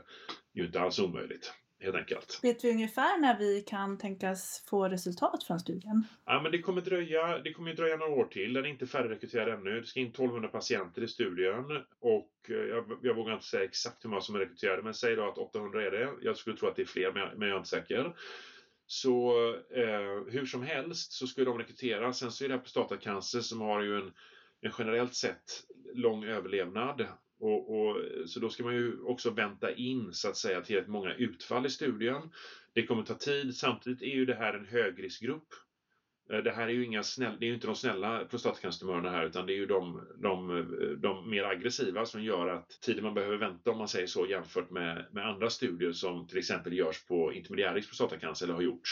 ju 0.52 0.66
inte 0.66 0.80
alls 0.80 0.98
är 0.98 1.04
omöjligt 1.04 1.52
helt 1.84 1.96
enkelt. 1.96 2.40
Vet 2.42 2.64
vi 2.64 2.70
ungefär 2.70 3.18
när 3.18 3.38
vi 3.38 3.60
kan 3.60 3.98
tänkas 3.98 4.64
få 4.70 4.88
resultat 4.88 5.44
från 5.44 5.60
studien? 5.60 6.04
Ja, 6.24 6.40
men 6.42 6.52
det 6.52 6.58
kommer 6.58 6.80
dröja, 6.80 7.38
det 7.38 7.52
kommer 7.52 7.74
dröja 7.74 7.96
några 7.96 8.12
år 8.12 8.24
till. 8.24 8.52
Den 8.52 8.64
är 8.64 8.68
inte 8.68 8.86
färdigrekryterad 8.86 9.48
ännu. 9.48 9.80
Det 9.80 9.86
ska 9.86 10.00
in 10.00 10.08
1200 10.08 10.48
patienter 10.48 11.02
i 11.02 11.08
studien 11.08 11.64
och 12.00 12.30
eh, 12.48 12.56
jag, 12.56 12.98
jag 13.02 13.14
vågar 13.14 13.34
inte 13.34 13.46
säga 13.46 13.64
exakt 13.64 14.04
hur 14.04 14.10
många 14.10 14.20
som 14.20 14.34
är 14.34 14.38
rekryterade, 14.38 14.82
men 14.82 14.94
säg 14.94 15.16
då 15.16 15.28
att 15.28 15.38
800 15.38 15.86
är 15.86 15.90
det. 15.90 16.10
Jag 16.22 16.36
skulle 16.36 16.56
tro 16.56 16.68
att 16.68 16.76
det 16.76 16.82
är 16.82 16.86
fler, 16.86 17.12
men 17.12 17.22
jag, 17.22 17.38
men 17.38 17.48
jag 17.48 17.54
är 17.54 17.58
inte 17.58 17.68
säker. 17.68 18.16
Så 18.86 19.48
eh, 19.70 20.32
hur 20.32 20.46
som 20.46 20.62
helst 20.62 21.12
så 21.12 21.26
ska 21.26 21.44
de 21.44 21.58
rekrytera. 21.58 22.12
Sen 22.12 22.32
så 22.32 22.44
är 22.44 22.48
det 22.48 22.58
prostatacancer 22.58 23.40
som 23.40 23.60
har 23.60 23.82
ju 23.82 23.96
en, 23.96 24.12
en 24.60 24.72
generellt 24.78 25.14
sett 25.14 25.64
lång 25.94 26.24
överlevnad 26.24 27.06
och, 27.40 27.80
och, 27.80 27.96
så 28.26 28.40
då 28.40 28.50
ska 28.50 28.64
man 28.64 28.74
ju 28.74 29.02
också 29.02 29.30
vänta 29.30 29.74
in 29.74 30.12
så 30.12 30.28
att 30.28 30.36
säga 30.36 30.60
tillräckligt 30.60 30.92
många 30.92 31.14
utfall 31.14 31.66
i 31.66 31.70
studien. 31.70 32.22
Det 32.74 32.86
kommer 32.86 33.02
ta 33.02 33.14
tid. 33.14 33.56
Samtidigt 33.56 34.02
är 34.02 34.06
ju 34.06 34.26
det 34.26 34.34
här 34.34 34.54
en 34.54 34.66
högriskgrupp. 34.66 35.48
Eh, 36.30 36.38
det 36.38 36.50
här 36.50 36.68
är 36.68 36.72
ju 36.72 36.84
inga 36.84 37.02
snälla, 37.02 37.36
det 37.36 37.46
är 37.46 37.48
ju 37.48 37.54
inte 37.54 37.66
de 37.66 37.76
snälla 37.76 38.24
prostatacancertumörerna 38.24 39.10
här 39.10 39.26
utan 39.26 39.46
det 39.46 39.52
är 39.52 39.56
ju 39.56 39.66
de, 39.66 40.06
de, 40.22 40.96
de, 41.02 41.30
mer 41.30 41.44
aggressiva 41.44 42.06
som 42.06 42.22
gör 42.22 42.48
att 42.48 42.68
tiden 42.68 43.04
man 43.04 43.14
behöver 43.14 43.36
vänta 43.36 43.70
om 43.70 43.78
man 43.78 43.88
säger 43.88 44.06
så 44.06 44.26
jämfört 44.26 44.70
med, 44.70 45.06
med 45.12 45.26
andra 45.26 45.50
studier 45.50 45.92
som 45.92 46.26
till 46.26 46.38
exempel 46.38 46.72
görs 46.72 47.06
på 47.06 47.32
intermediärisk 47.32 47.88
prostatacancer 47.88 48.46
eller 48.46 48.54
har 48.54 48.62
gjorts. 48.62 48.90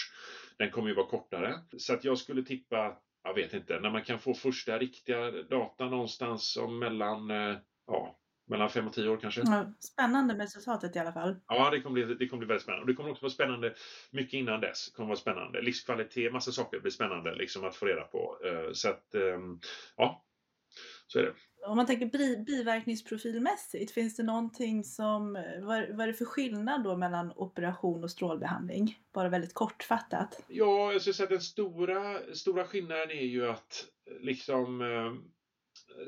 Den 0.59 0.71
kommer 0.71 0.89
ju 0.89 0.95
vara 0.95 1.07
kortare. 1.07 1.61
Så 1.77 1.95
att 1.95 2.05
jag 2.05 2.19
skulle 2.19 2.43
tippa, 2.43 2.97
jag 3.25 3.35
vet 3.35 3.55
inte, 3.55 3.81
när 3.81 3.91
man 3.91 4.05
kan 4.05 4.19
få 4.19 4.35
första 4.35 4.79
riktiga 4.79 5.31
data 5.31 5.89
någonstans 5.89 6.57
om 6.57 6.79
mellan 6.79 7.31
eh, 7.31 7.57
ja, 7.87 8.19
mellan 8.53 8.71
fem 8.71 8.87
och 8.87 8.93
tio 8.93 9.09
år 9.09 9.17
kanske. 9.17 9.43
Spännande 9.79 10.35
med 10.35 10.45
resultatet 10.45 10.97
i 10.97 10.99
alla 10.99 11.13
fall. 11.13 11.37
Ja, 11.49 11.71
det 11.71 11.81
kommer, 11.81 12.05
bli, 12.05 12.15
det 12.15 12.29
kommer 12.29 12.39
bli 12.39 12.49
väldigt 12.49 12.63
spännande. 12.63 12.83
Och 12.83 12.87
det 12.87 12.95
kommer 12.95 13.11
också 13.11 13.23
vara 13.23 13.33
spännande 13.33 13.75
mycket 14.11 14.35
innan 14.35 14.61
dess. 14.61 14.87
Det 14.87 14.97
kommer 14.97 15.09
vara 15.09 15.19
spännande. 15.19 15.63
Livskvalitet, 15.63 16.33
massa 16.33 16.53
saker 16.53 16.81
blir 16.81 16.91
spännande 16.91 17.35
liksom 17.35 17.65
att 17.65 17.77
få 17.77 17.87
reda 17.87 18.03
på. 18.03 18.39
Eh, 18.45 18.73
så 18.73 18.89
att, 18.89 19.15
ehm, 19.15 19.61
ja, 19.97 20.25
så 21.07 21.19
är 21.19 21.23
det. 21.23 21.33
Om 21.67 21.77
man 21.77 21.87
tänker 21.87 22.07
biverkningsprofilmässigt, 22.45 23.93
finns 23.93 24.17
det 24.17 24.23
någonting 24.23 24.85
som, 24.85 25.33
vad, 25.63 25.89
vad 25.91 26.01
är 26.01 26.07
det 26.07 26.15
för 26.15 26.25
skillnad 26.25 26.85
då 26.85 26.97
mellan 26.97 27.33
operation 27.37 28.05
och 28.05 28.11
strålbehandling? 28.11 28.99
Bara 29.15 29.29
väldigt 29.29 29.55
kortfattat. 29.55 30.45
Ja, 30.49 30.93
jag 30.93 31.01
skulle 31.01 31.15
säga 31.15 31.25
att 31.25 31.31
den 31.31 31.41
stora, 31.41 32.19
stora 32.35 32.65
skillnaden 32.65 33.11
är 33.11 33.25
ju 33.25 33.49
att 33.49 33.85
liksom 34.21 34.81
ehm, 34.81 35.23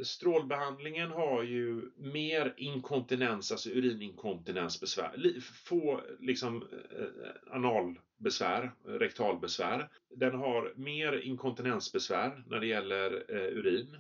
strålbehandlingen 0.02 1.10
har 1.10 1.42
ju 1.42 1.90
mer 1.96 2.54
inkontinens, 2.56 3.52
alltså 3.52 3.70
urininkontinensbesvär. 3.70 5.40
Få 5.64 6.00
liksom 6.20 6.62
eh, 6.72 7.54
analbesvär, 7.54 8.72
rektalbesvär. 8.84 9.88
Den 10.16 10.34
har 10.34 10.72
mer 10.76 11.12
inkontinensbesvär 11.12 12.44
när 12.46 12.60
det 12.60 12.66
gäller 12.66 13.24
eh, 13.28 13.58
urin. 13.58 13.96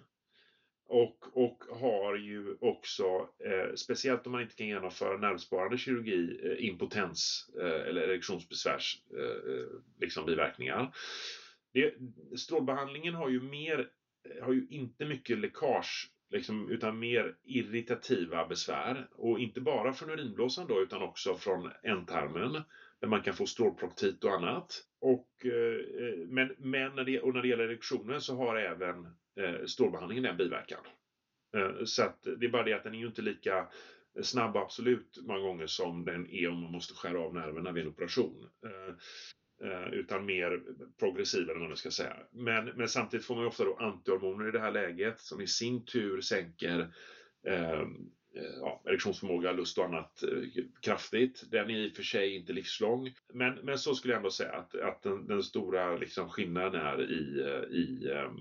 Och, 0.86 1.18
och 1.32 1.64
har 1.80 2.16
ju 2.16 2.56
också, 2.60 3.28
eh, 3.44 3.74
speciellt 3.74 4.26
om 4.26 4.32
man 4.32 4.42
inte 4.42 4.54
kan 4.54 4.66
genomföra 4.66 5.16
nervsparande 5.16 5.78
kirurgi, 5.78 6.40
eh, 6.44 6.68
impotens 6.68 7.50
eh, 7.60 7.88
eller 7.88 8.02
erektionsbesvärs 8.02 9.02
eh, 9.16 9.52
eh 9.54 9.66
liksom 10.00 10.26
biverkningar. 10.26 10.94
Det, 11.72 11.94
strålbehandlingen 12.36 13.14
har 13.14 13.28
ju 13.28 13.40
mer 13.40 13.90
har 14.42 14.52
ju 14.52 14.66
inte 14.70 15.04
mycket 15.04 15.38
läckage 15.38 16.10
liksom, 16.30 16.70
utan 16.70 16.98
mer 16.98 17.36
irritativa 17.44 18.46
besvär. 18.46 19.08
Och 19.12 19.38
inte 19.38 19.60
bara 19.60 19.92
från 19.92 20.10
urinblåsan 20.10 20.66
då 20.66 20.82
utan 20.82 21.02
också 21.02 21.34
från 21.34 21.70
ändtarmen 21.82 22.62
där 23.00 23.08
man 23.08 23.22
kan 23.22 23.34
få 23.34 23.46
strålproktit 23.46 24.24
och 24.24 24.32
annat. 24.32 24.84
Och, 25.00 25.46
eh, 25.46 26.26
men 26.28 26.54
men 26.58 26.94
när, 26.94 27.04
det, 27.04 27.20
och 27.20 27.34
när 27.34 27.42
det 27.42 27.48
gäller 27.48 27.68
erektionen 27.68 28.20
så 28.20 28.36
har 28.36 28.56
även 28.56 29.06
eh, 29.40 29.64
strålbehandlingen 29.66 30.24
den 30.24 30.36
biverkan. 30.36 30.80
Eh, 31.56 31.84
så 31.84 32.02
att 32.02 32.22
det 32.22 32.46
är 32.46 32.50
bara 32.50 32.62
det 32.62 32.72
att 32.72 32.84
den 32.84 32.94
är 32.94 32.98
ju 32.98 33.06
inte 33.06 33.22
lika 33.22 33.68
snabb 34.22 34.56
absolut 34.56 35.18
många 35.22 35.40
gånger 35.40 35.66
som 35.66 36.04
den 36.04 36.30
är 36.30 36.48
om 36.48 36.60
man 36.60 36.72
måste 36.72 36.94
skära 36.94 37.20
av 37.20 37.34
nerverna 37.34 37.72
vid 37.72 37.82
en 37.84 37.90
operation. 37.90 38.48
Eh, 38.64 38.94
Eh, 39.62 39.94
utan 39.94 40.26
mer 40.26 40.62
progressiva 40.98 41.50
eller 41.50 41.60
vad 41.60 41.68
man 41.68 41.76
ska 41.76 41.90
säga. 41.90 42.16
Men, 42.30 42.64
men 42.64 42.88
samtidigt 42.88 43.26
får 43.26 43.36
man 43.36 43.46
ofta 43.46 43.64
då 43.64 43.76
antihormoner 43.76 44.48
i 44.48 44.50
det 44.50 44.60
här 44.60 44.72
läget 44.72 45.20
som 45.20 45.40
i 45.40 45.46
sin 45.46 45.84
tur 45.84 46.20
sänker 46.20 46.94
ehm, 47.48 48.10
eh, 48.36 48.54
ja, 48.60 48.82
erektionsförmåga, 48.84 49.52
lust 49.52 49.78
och 49.78 49.84
annat 49.84 50.22
eh, 50.22 50.64
kraftigt. 50.80 51.50
Den 51.50 51.70
är 51.70 51.78
i 51.78 51.90
och 51.90 51.96
för 51.96 52.02
sig 52.02 52.36
inte 52.36 52.52
livslång. 52.52 53.14
Men, 53.32 53.54
men 53.54 53.78
så 53.78 53.94
skulle 53.94 54.12
jag 54.12 54.18
ändå 54.18 54.30
säga 54.30 54.52
att, 54.52 54.74
att 54.74 55.02
den, 55.02 55.26
den 55.26 55.42
stora 55.42 55.96
liksom, 55.96 56.28
skillnaden 56.28 56.80
är 56.80 57.02
i, 57.02 57.40
eh, 57.40 57.76
i 57.76 58.10
eh, 58.10 58.32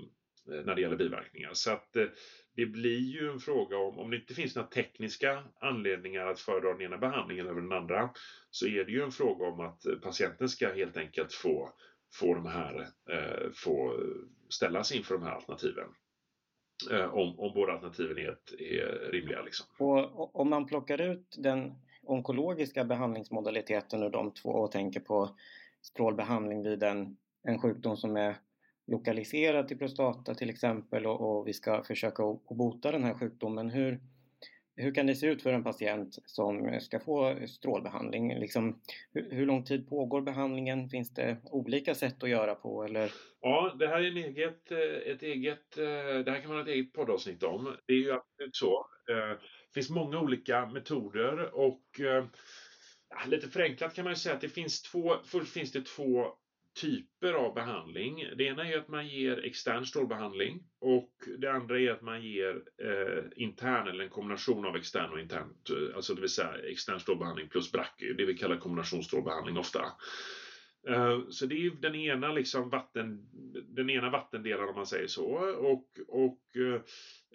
när 0.65 0.75
det 0.75 0.81
gäller 0.81 0.97
biverkningar. 0.97 1.53
Så 1.53 1.71
att 1.71 1.95
eh, 1.95 2.07
det 2.55 2.65
blir 2.65 2.99
ju 2.99 3.31
en 3.31 3.39
fråga 3.39 3.77
om, 3.77 3.99
om 3.99 4.09
det 4.09 4.17
inte 4.17 4.33
finns 4.33 4.55
några 4.55 4.67
tekniska 4.67 5.43
anledningar 5.59 6.25
att 6.25 6.39
föredra 6.39 6.73
den 6.73 6.81
ena 6.81 6.97
behandlingen 6.97 7.47
över 7.47 7.61
den 7.61 7.71
andra, 7.71 8.09
så 8.49 8.67
är 8.67 8.85
det 8.85 8.91
ju 8.91 9.03
en 9.03 9.11
fråga 9.11 9.45
om 9.45 9.59
att 9.59 9.85
patienten 10.01 10.49
ska 10.49 10.73
helt 10.73 10.97
enkelt 10.97 11.33
få, 11.33 11.69
få, 12.13 12.33
de 12.33 12.45
här, 12.45 12.87
eh, 13.09 13.51
få 13.55 13.99
ställas 14.49 14.91
inför 14.91 15.15
de 15.15 15.23
här 15.23 15.31
alternativen. 15.31 15.87
Eh, 16.91 17.13
om, 17.13 17.39
om 17.39 17.53
båda 17.53 17.73
alternativen 17.73 18.17
är, 18.17 18.37
är 18.59 19.11
rimliga. 19.11 19.41
Liksom. 19.41 19.65
Och 19.79 20.35
om 20.35 20.49
man 20.49 20.65
plockar 20.65 21.01
ut 21.01 21.35
den 21.39 21.73
onkologiska 22.03 22.83
behandlingsmodaliteten 22.83 24.03
ur 24.03 24.09
de 24.09 24.33
två 24.33 24.49
och 24.49 24.71
tänker 24.71 24.99
på 24.99 25.37
strålbehandling 25.81 26.63
vid 26.63 26.83
en, 26.83 27.17
en 27.43 27.59
sjukdom 27.59 27.97
som 27.97 28.17
är 28.17 28.35
lokaliserad 28.87 29.67
till 29.67 29.77
prostata 29.77 30.35
till 30.35 30.49
exempel 30.49 31.05
och, 31.05 31.21
och 31.21 31.47
vi 31.47 31.53
ska 31.53 31.83
försöka 31.83 32.23
att 32.23 32.57
bota 32.57 32.91
den 32.91 33.03
här 33.03 33.13
sjukdomen. 33.13 33.69
Hur, 33.69 33.99
hur 34.75 34.93
kan 34.93 35.07
det 35.07 35.15
se 35.15 35.27
ut 35.27 35.41
för 35.41 35.53
en 35.53 35.63
patient 35.63 36.19
som 36.25 36.79
ska 36.81 36.99
få 36.99 37.37
strålbehandling? 37.47 38.39
Liksom, 38.39 38.81
hur, 39.13 39.31
hur, 39.31 39.45
lång 39.45 39.63
tid 39.63 39.89
pågår 39.89 40.21
behandlingen? 40.21 40.89
Finns 40.89 41.13
det 41.13 41.37
olika 41.43 41.95
sätt 41.95 42.23
att 42.23 42.29
göra 42.29 42.55
på? 42.55 42.83
Eller? 42.83 43.11
Ja, 43.41 43.75
det 43.79 43.87
här 43.87 44.01
är 44.01 44.11
en 44.11 44.17
eget, 44.17 44.71
ett 45.05 45.23
eget, 45.23 45.75
det 46.25 46.31
här 46.31 46.41
kan 46.41 46.49
man 46.49 46.57
ha 46.57 46.61
ett 46.61 46.75
eget 46.75 46.93
poddavsnitt 46.93 47.43
om. 47.43 47.75
Det 47.85 47.93
är 47.93 47.97
ju 47.97 48.11
absolut 48.11 48.55
så. 48.55 48.85
Eh, 49.09 49.37
det 49.73 49.73
finns 49.73 49.89
många 49.89 50.19
olika 50.19 50.65
metoder 50.65 51.55
och 51.55 51.99
eh, 51.99 52.25
lite 53.27 53.47
förenklat 53.47 53.95
kan 53.95 54.05
man 54.05 54.15
säga 54.15 54.35
att 54.35 54.41
det 54.41 54.49
finns 54.49 54.81
två, 54.81 55.15
först 55.25 55.53
finns 55.53 55.71
det 55.71 55.85
två 55.85 56.25
typer 56.81 57.33
av 57.33 57.53
behandling. 57.53 58.25
Det 58.37 58.43
ena 58.43 58.67
är 58.67 58.77
att 58.77 58.87
man 58.87 59.07
ger 59.07 59.45
extern 59.45 59.85
strålbehandling 59.85 60.63
och 60.81 61.11
det 61.37 61.51
andra 61.51 61.79
är 61.79 61.91
att 61.91 62.01
man 62.01 62.23
ger 62.23 62.61
eh, 62.83 63.23
intern 63.35 63.87
eller 63.87 64.03
en 64.03 64.09
kombination 64.09 64.65
av 64.65 64.75
extern 64.75 65.11
och 65.11 65.19
intern 65.19 65.53
eh, 65.69 65.95
alltså 65.95 66.13
det 66.13 66.21
vill 66.21 66.29
säga 66.29 66.57
extern 66.71 66.99
strålbehandling 66.99 67.49
plus 67.49 67.71
brachy, 67.71 68.13
det 68.13 68.25
vi 68.25 68.37
kallar 68.37 68.57
kombinationsstrålbehandling 68.57 69.57
ofta. 69.57 69.85
Eh, 70.87 71.19
så 71.29 71.45
det 71.45 71.55
är 71.55 71.71
den 71.81 71.95
ena, 71.95 72.31
liksom 72.31 72.69
vatten, 72.69 73.29
den 73.67 73.89
ena 73.89 74.09
vattendelen 74.09 74.69
om 74.69 74.75
man 74.75 74.87
säger 74.87 75.07
så. 75.07 75.25
Och, 75.57 75.87
och 76.07 76.57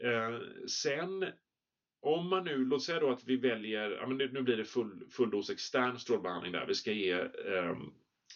eh, 0.07 0.41
sen 0.67 1.25
om 2.01 2.29
man 2.29 2.45
nu, 2.45 2.65
låt 2.65 2.83
säga 2.83 3.01
då 3.01 3.11
att 3.11 3.25
vi 3.25 3.37
väljer, 3.37 3.91
ja 3.91 4.07
men 4.07 4.17
nu 4.17 4.43
blir 4.43 4.57
det 4.57 4.65
full, 4.65 5.07
full 5.11 5.43
extern 5.51 5.99
strålbehandling 5.99 6.53
där, 6.53 6.67
vi 6.67 6.75
ska 6.75 6.93
ge 6.93 7.13
eh, 7.13 7.77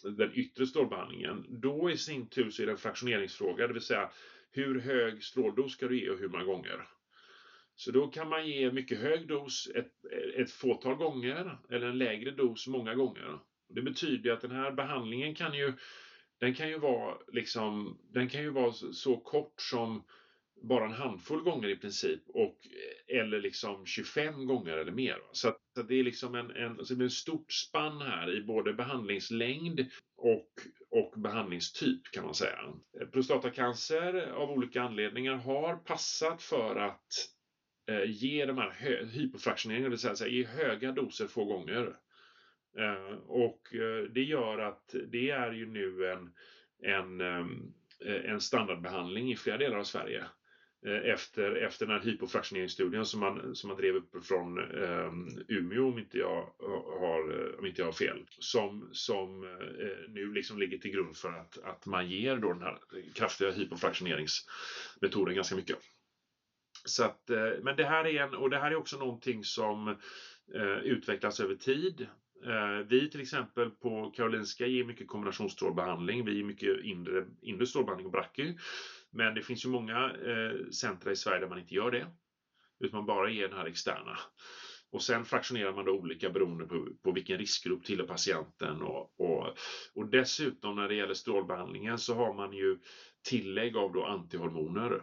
den 0.03 0.33
yttre 0.33 0.65
strålbehandlingen, 0.65 1.45
då 1.49 1.91
i 1.91 1.97
sin 1.97 2.27
tur 2.27 2.49
så 2.49 2.61
är 2.61 2.65
det 2.65 2.71
en 2.71 2.77
fraktioneringsfråga, 2.77 3.67
det 3.67 3.73
vill 3.73 3.81
säga 3.81 4.09
hur 4.51 4.79
hög 4.79 5.23
stråldos 5.23 5.71
ska 5.71 5.87
du 5.87 5.99
ge 5.99 6.09
och 6.09 6.19
hur 6.19 6.29
många 6.29 6.43
gånger. 6.43 6.87
Så 7.75 7.91
då 7.91 8.07
kan 8.07 8.29
man 8.29 8.47
ge 8.47 8.71
mycket 8.71 8.99
hög 8.99 9.27
dos 9.27 9.67
ett, 9.75 9.91
ett 10.35 10.51
fåtal 10.51 10.95
gånger 10.95 11.57
eller 11.69 11.87
en 11.87 11.97
lägre 11.97 12.31
dos 12.31 12.67
många 12.67 12.93
gånger. 12.93 13.39
Det 13.69 13.81
betyder 13.81 14.31
att 14.31 14.41
den 14.41 14.51
här 14.51 14.71
behandlingen 14.71 15.35
kan 15.35 15.53
ju, 15.53 15.73
den 16.39 16.53
kan 16.53 16.69
ju 16.69 16.77
vara 16.77 17.17
liksom, 17.31 17.97
den 18.13 18.27
kan 18.29 18.41
ju 18.41 18.49
vara 18.49 18.71
så 18.71 19.17
kort 19.17 19.61
som 19.61 20.03
bara 20.63 20.85
en 20.85 20.91
handfull 20.91 21.43
gånger 21.43 21.69
i 21.69 21.75
princip 21.75 22.21
och, 22.27 22.57
eh, 23.09 23.19
eller 23.19 23.39
liksom 23.39 23.85
25 23.85 24.45
gånger 24.45 24.77
eller 24.77 24.91
mer. 24.91 25.17
Så, 25.31 25.47
att, 25.47 25.57
så 25.75 25.81
att 25.81 25.87
det 25.87 25.99
är 25.99 26.03
liksom 26.03 26.35
en, 26.35 26.51
en, 26.51 26.85
så 26.85 26.93
det 26.93 27.03
är 27.03 27.05
ett 27.05 27.11
stort 27.11 27.51
spann 27.51 28.01
här 28.01 28.37
i 28.37 28.41
både 28.41 28.73
behandlingslängd 28.73 29.85
och, 30.17 30.49
och 30.89 31.21
behandlingstyp 31.21 32.01
kan 32.11 32.25
man 32.25 32.33
säga. 32.33 32.59
Eh, 33.01 33.07
prostatacancer 33.07 34.31
av 34.31 34.51
olika 34.51 34.81
anledningar 34.81 35.35
har 35.35 35.75
passat 35.75 36.41
för 36.41 36.75
att 36.75 37.07
eh, 37.89 38.11
ge 38.11 38.45
de 38.45 38.57
här 38.57 39.05
hypofraktioneringarna, 39.05 39.95
det 39.95 40.07
vill 40.07 40.17
säga 40.17 40.29
ge 40.29 40.45
höga 40.45 40.91
doser 40.91 41.27
få 41.27 41.45
gånger. 41.45 41.95
Eh, 42.77 43.17
och 43.27 43.75
eh, 43.75 44.03
det 44.03 44.23
gör 44.23 44.59
att 44.59 44.95
det 45.07 45.29
är 45.29 45.51
ju 45.51 45.65
nu 45.65 46.11
en, 46.11 46.33
en, 46.83 47.21
ehm, 47.21 47.73
eh, 48.05 48.31
en 48.31 48.41
standardbehandling 48.41 49.31
i 49.31 49.35
flera 49.35 49.57
delar 49.57 49.77
av 49.77 49.83
Sverige. 49.83 50.25
Eh, 50.85 51.13
efter, 51.13 51.55
efter 51.55 51.85
den 51.85 51.95
här 51.95 52.03
hypofraktioneringsstudien 52.03 53.05
som 53.05 53.19
man, 53.19 53.55
som 53.55 53.67
man 53.67 53.77
drev 53.77 53.95
upp 53.95 54.25
från 54.25 54.57
eh, 54.57 55.11
Umeå 55.47 55.87
om 55.87 55.99
inte 55.99 56.17
jag 56.17 56.53
har, 56.99 57.55
om 57.59 57.65
inte 57.65 57.81
jag 57.81 57.87
har 57.87 57.93
fel. 57.93 58.25
Som, 58.29 58.89
som 58.91 59.43
eh, 59.43 60.09
nu 60.09 60.33
liksom 60.33 60.59
ligger 60.59 60.77
till 60.77 60.91
grund 60.91 61.17
för 61.17 61.33
att, 61.33 61.57
att 61.57 61.85
man 61.85 62.09
ger 62.09 62.37
då 62.37 62.53
den 62.53 62.61
här 62.61 62.77
kraftiga 63.15 63.51
hypofraktioneringsmetoden 63.51 65.35
ganska 65.35 65.55
mycket. 65.55 65.77
Så 66.85 67.03
att, 67.03 67.29
eh, 67.29 67.51
men 67.61 67.75
det 67.75 67.85
här 67.85 68.07
är 68.07 68.23
en, 68.23 68.33
och 68.33 68.49
det 68.49 68.59
här 68.59 68.71
är 68.71 68.75
också 68.75 68.97
någonting 68.97 69.43
som 69.43 69.87
eh, 70.55 70.77
utvecklas 70.83 71.39
över 71.39 71.55
tid. 71.55 72.07
Eh, 72.45 72.87
vi 72.87 73.09
till 73.09 73.21
exempel 73.21 73.69
på 73.69 74.13
Karolinska 74.15 74.65
ger 74.65 74.83
mycket 74.83 75.07
kombinationsstrålbehandling. 75.07 76.25
Vi 76.25 76.35
ger 76.35 76.43
mycket 76.43 76.83
inre, 76.83 77.25
inre 77.41 77.65
strålbehandling 77.65 78.05
och 78.05 78.11
brachy. 78.11 78.55
Men 79.13 79.35
det 79.35 79.41
finns 79.41 79.65
ju 79.65 79.69
många 79.69 80.11
eh, 80.25 80.69
centra 80.69 81.11
i 81.11 81.15
Sverige 81.15 81.39
där 81.39 81.47
man 81.47 81.59
inte 81.59 81.75
gör 81.75 81.91
det. 81.91 82.07
Utan 82.79 82.97
man 82.97 83.05
bara 83.05 83.29
ger 83.29 83.47
den 83.47 83.57
här 83.57 83.65
externa. 83.65 84.17
Och 84.91 85.01
sen 85.01 85.25
fraktionerar 85.25 85.73
man 85.73 85.85
då 85.85 85.91
olika 85.91 86.29
beroende 86.29 86.65
på, 86.65 86.87
på 87.03 87.11
vilken 87.11 87.37
riskgrupp 87.37 87.83
tillhör 87.83 88.07
patienten. 88.07 88.81
Och, 88.81 89.19
och, 89.19 89.57
och 89.95 90.07
dessutom 90.09 90.75
när 90.75 90.87
det 90.87 90.95
gäller 90.95 91.13
strålbehandlingen 91.13 91.97
så 91.97 92.15
har 92.15 92.33
man 92.33 92.53
ju 92.53 92.79
tillägg 93.23 93.77
av 93.77 93.93
då 93.93 94.03
antihormoner. 94.03 95.01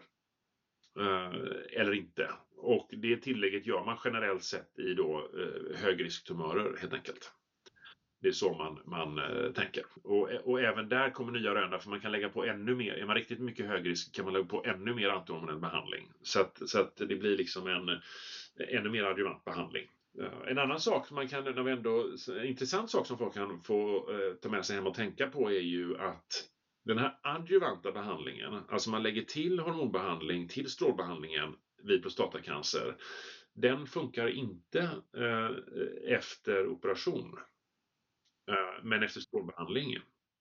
Eh, 0.98 1.80
eller 1.80 1.92
inte. 1.92 2.30
Och 2.56 2.88
det 2.90 3.16
tillägget 3.16 3.66
gör 3.66 3.84
man 3.84 3.98
generellt 4.04 4.44
sett 4.44 4.78
i 4.78 4.94
då 4.94 5.30
eh, 5.38 5.76
högrisktumörer 5.76 6.76
helt 6.76 6.92
enkelt. 6.92 7.32
Det 8.20 8.28
är 8.28 8.32
så 8.32 8.54
man, 8.54 8.80
man 8.84 9.18
eh, 9.18 9.52
tänker. 9.52 9.84
Och, 10.02 10.30
och 10.44 10.60
även 10.60 10.88
där 10.88 11.10
kommer 11.10 11.32
nya 11.32 11.54
rön 11.54 11.80
för 11.80 11.90
man 11.90 12.00
kan 12.00 12.12
lägga 12.12 12.28
på 12.28 12.44
ännu 12.44 12.74
mer. 12.74 12.92
Är 12.92 13.06
man 13.06 13.16
riktigt 13.16 13.40
mycket 13.40 13.66
högrisk 13.66 14.14
kan 14.14 14.24
man 14.24 14.34
lägga 14.34 14.46
på 14.46 14.64
ännu 14.64 14.94
mer 14.94 15.08
antihormonell 15.08 15.58
behandling. 15.58 16.12
Så 16.22 16.40
att, 16.40 16.62
så 16.66 16.80
att 16.80 16.96
det 16.96 17.16
blir 17.16 17.36
liksom 17.36 17.66
en 17.66 18.00
ännu 18.68 18.90
mer 18.90 19.04
adjuvant 19.04 19.44
behandling. 19.44 19.86
Eh, 20.18 20.50
en 20.50 20.58
annan 20.58 20.80
sak 20.80 21.06
som 21.06 21.14
man 21.14 21.28
kan, 21.28 21.44
när 21.44 21.62
vi 21.62 21.72
ändå, 21.72 22.06
en 22.40 22.44
intressant 22.44 22.90
sak 22.90 23.06
som 23.06 23.18
folk 23.18 23.34
kan 23.34 23.62
få 23.62 24.10
eh, 24.10 24.34
ta 24.34 24.48
med 24.48 24.66
sig 24.66 24.76
hem 24.76 24.86
och 24.86 24.94
tänka 24.94 25.26
på 25.26 25.50
är 25.50 25.60
ju 25.60 25.98
att 25.98 26.48
den 26.84 26.98
här 26.98 27.18
adjuvanta 27.22 27.92
behandlingen, 27.92 28.54
alltså 28.68 28.90
man 28.90 29.02
lägger 29.02 29.22
till 29.22 29.58
hormonbehandling 29.60 30.48
till 30.48 30.70
strålbehandlingen 30.70 31.54
vid 31.82 32.02
prostatacancer, 32.02 32.96
den 33.54 33.86
funkar 33.86 34.28
inte 34.28 34.80
eh, 35.16 35.50
efter 36.14 36.66
operation. 36.66 37.38
Eh, 38.50 38.82
men 38.82 39.02
efter 39.02 39.20
strålbehandling. 39.20 39.98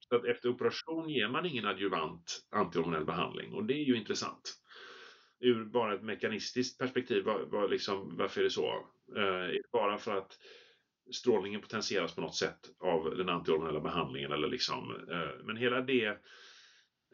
Så 0.10 0.16
att 0.16 0.26
efter 0.26 0.50
operation 0.50 1.10
ger 1.10 1.28
man 1.28 1.46
ingen 1.46 1.66
adjuvant 1.66 2.48
antihormonell 2.50 3.06
behandling 3.06 3.54
och 3.54 3.66
det 3.66 3.74
är 3.74 3.84
ju 3.84 3.98
intressant. 3.98 4.56
Ur 5.40 5.66
bara 5.66 5.94
ett 5.94 6.04
mekanistiskt 6.04 6.80
perspektiv, 6.80 7.24
var, 7.24 7.40
var 7.40 7.70
liksom, 7.70 8.18
varför 8.18 8.42
är 8.42 8.44
det 8.44 8.50
så? 8.50 8.68
Eh, 9.18 9.62
bara 9.72 9.98
för 9.98 10.18
att 10.18 10.38
strålningen 11.12 11.62
potentieras 11.62 12.16
på 12.16 12.22
något 12.22 12.36
sätt 12.36 12.60
av 12.80 13.18
den 13.18 13.30
antihormonella 13.30 13.80
behandlingen 13.80 14.32
eller 14.32 14.48
liksom, 14.48 14.96
eh, 15.12 15.46
men 15.46 15.58
hela 15.58 15.82
det 15.82 16.06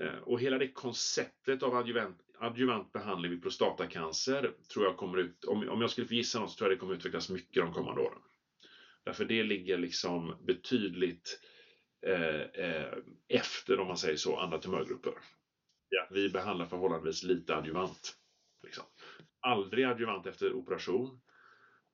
eh, 0.01 0.17
och 0.23 0.39
hela 0.39 0.57
det 0.57 0.71
konceptet 0.71 1.63
av 1.63 1.75
adjuvant, 1.75 2.17
adjuvant 2.39 2.91
behandling 2.91 3.31
vid 3.31 3.41
prostatacancer 3.41 4.51
tror 4.73 4.85
jag 4.85 4.97
kommer 4.97 5.17
ut, 5.17 5.45
om, 5.45 5.69
om 5.69 5.81
jag 5.81 5.89
skulle 5.89 6.07
få 6.07 6.13
gissa 6.13 6.39
något 6.39 6.51
så 6.51 6.57
tror 6.57 6.69
jag 6.69 6.77
det 6.77 6.79
kommer 6.79 6.93
utvecklas 6.93 7.29
mycket 7.29 7.63
de 7.63 7.73
kommande 7.73 8.01
åren. 8.01 8.19
Därför 9.05 9.25
det 9.25 9.43
ligger 9.43 9.77
liksom 9.77 10.45
betydligt 10.47 11.39
eh, 12.07 12.41
eh, 12.41 12.93
efter, 13.27 13.79
om 13.79 13.87
man 13.87 13.97
säger 13.97 14.17
så, 14.17 14.37
andra 14.37 14.57
tumörgrupper. 14.57 15.13
Ja, 15.89 16.07
vi 16.11 16.29
behandlar 16.29 16.65
förhållandevis 16.65 17.23
lite 17.23 17.55
adjuvant. 17.55 18.15
Liksom. 18.63 18.83
Aldrig 19.39 19.85
adjuvant 19.85 20.27
efter 20.27 20.53
operation 20.53 21.21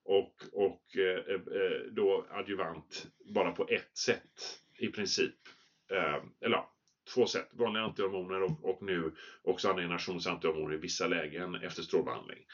och, 0.04 0.34
och 0.52 0.96
eh, 0.96 1.34
eh 1.34 1.92
då 1.92 2.26
adjuvant 2.30 3.06
bara 3.34 3.52
på 3.52 3.68
ett 3.68 3.96
sätt 3.96 4.60
i 4.78 4.88
princip. 4.88 5.34
Eh, 5.92 6.24
eller 6.40 6.56
ja, 6.56 6.72
två 7.14 7.26
sätt. 7.26 7.48
Vanliga 7.52 7.82
antihormoner 7.82 8.42
och, 8.42 8.64
och 8.64 8.82
nu 8.82 9.14
också 9.42 9.68
andra 9.68 9.82
generationens 9.82 10.26
antihormoner 10.26 10.74
i 10.74 10.78
vissa 10.78 11.06
lägen 11.06 11.54
efter 11.54 11.82
strålbehandling. 11.82 12.44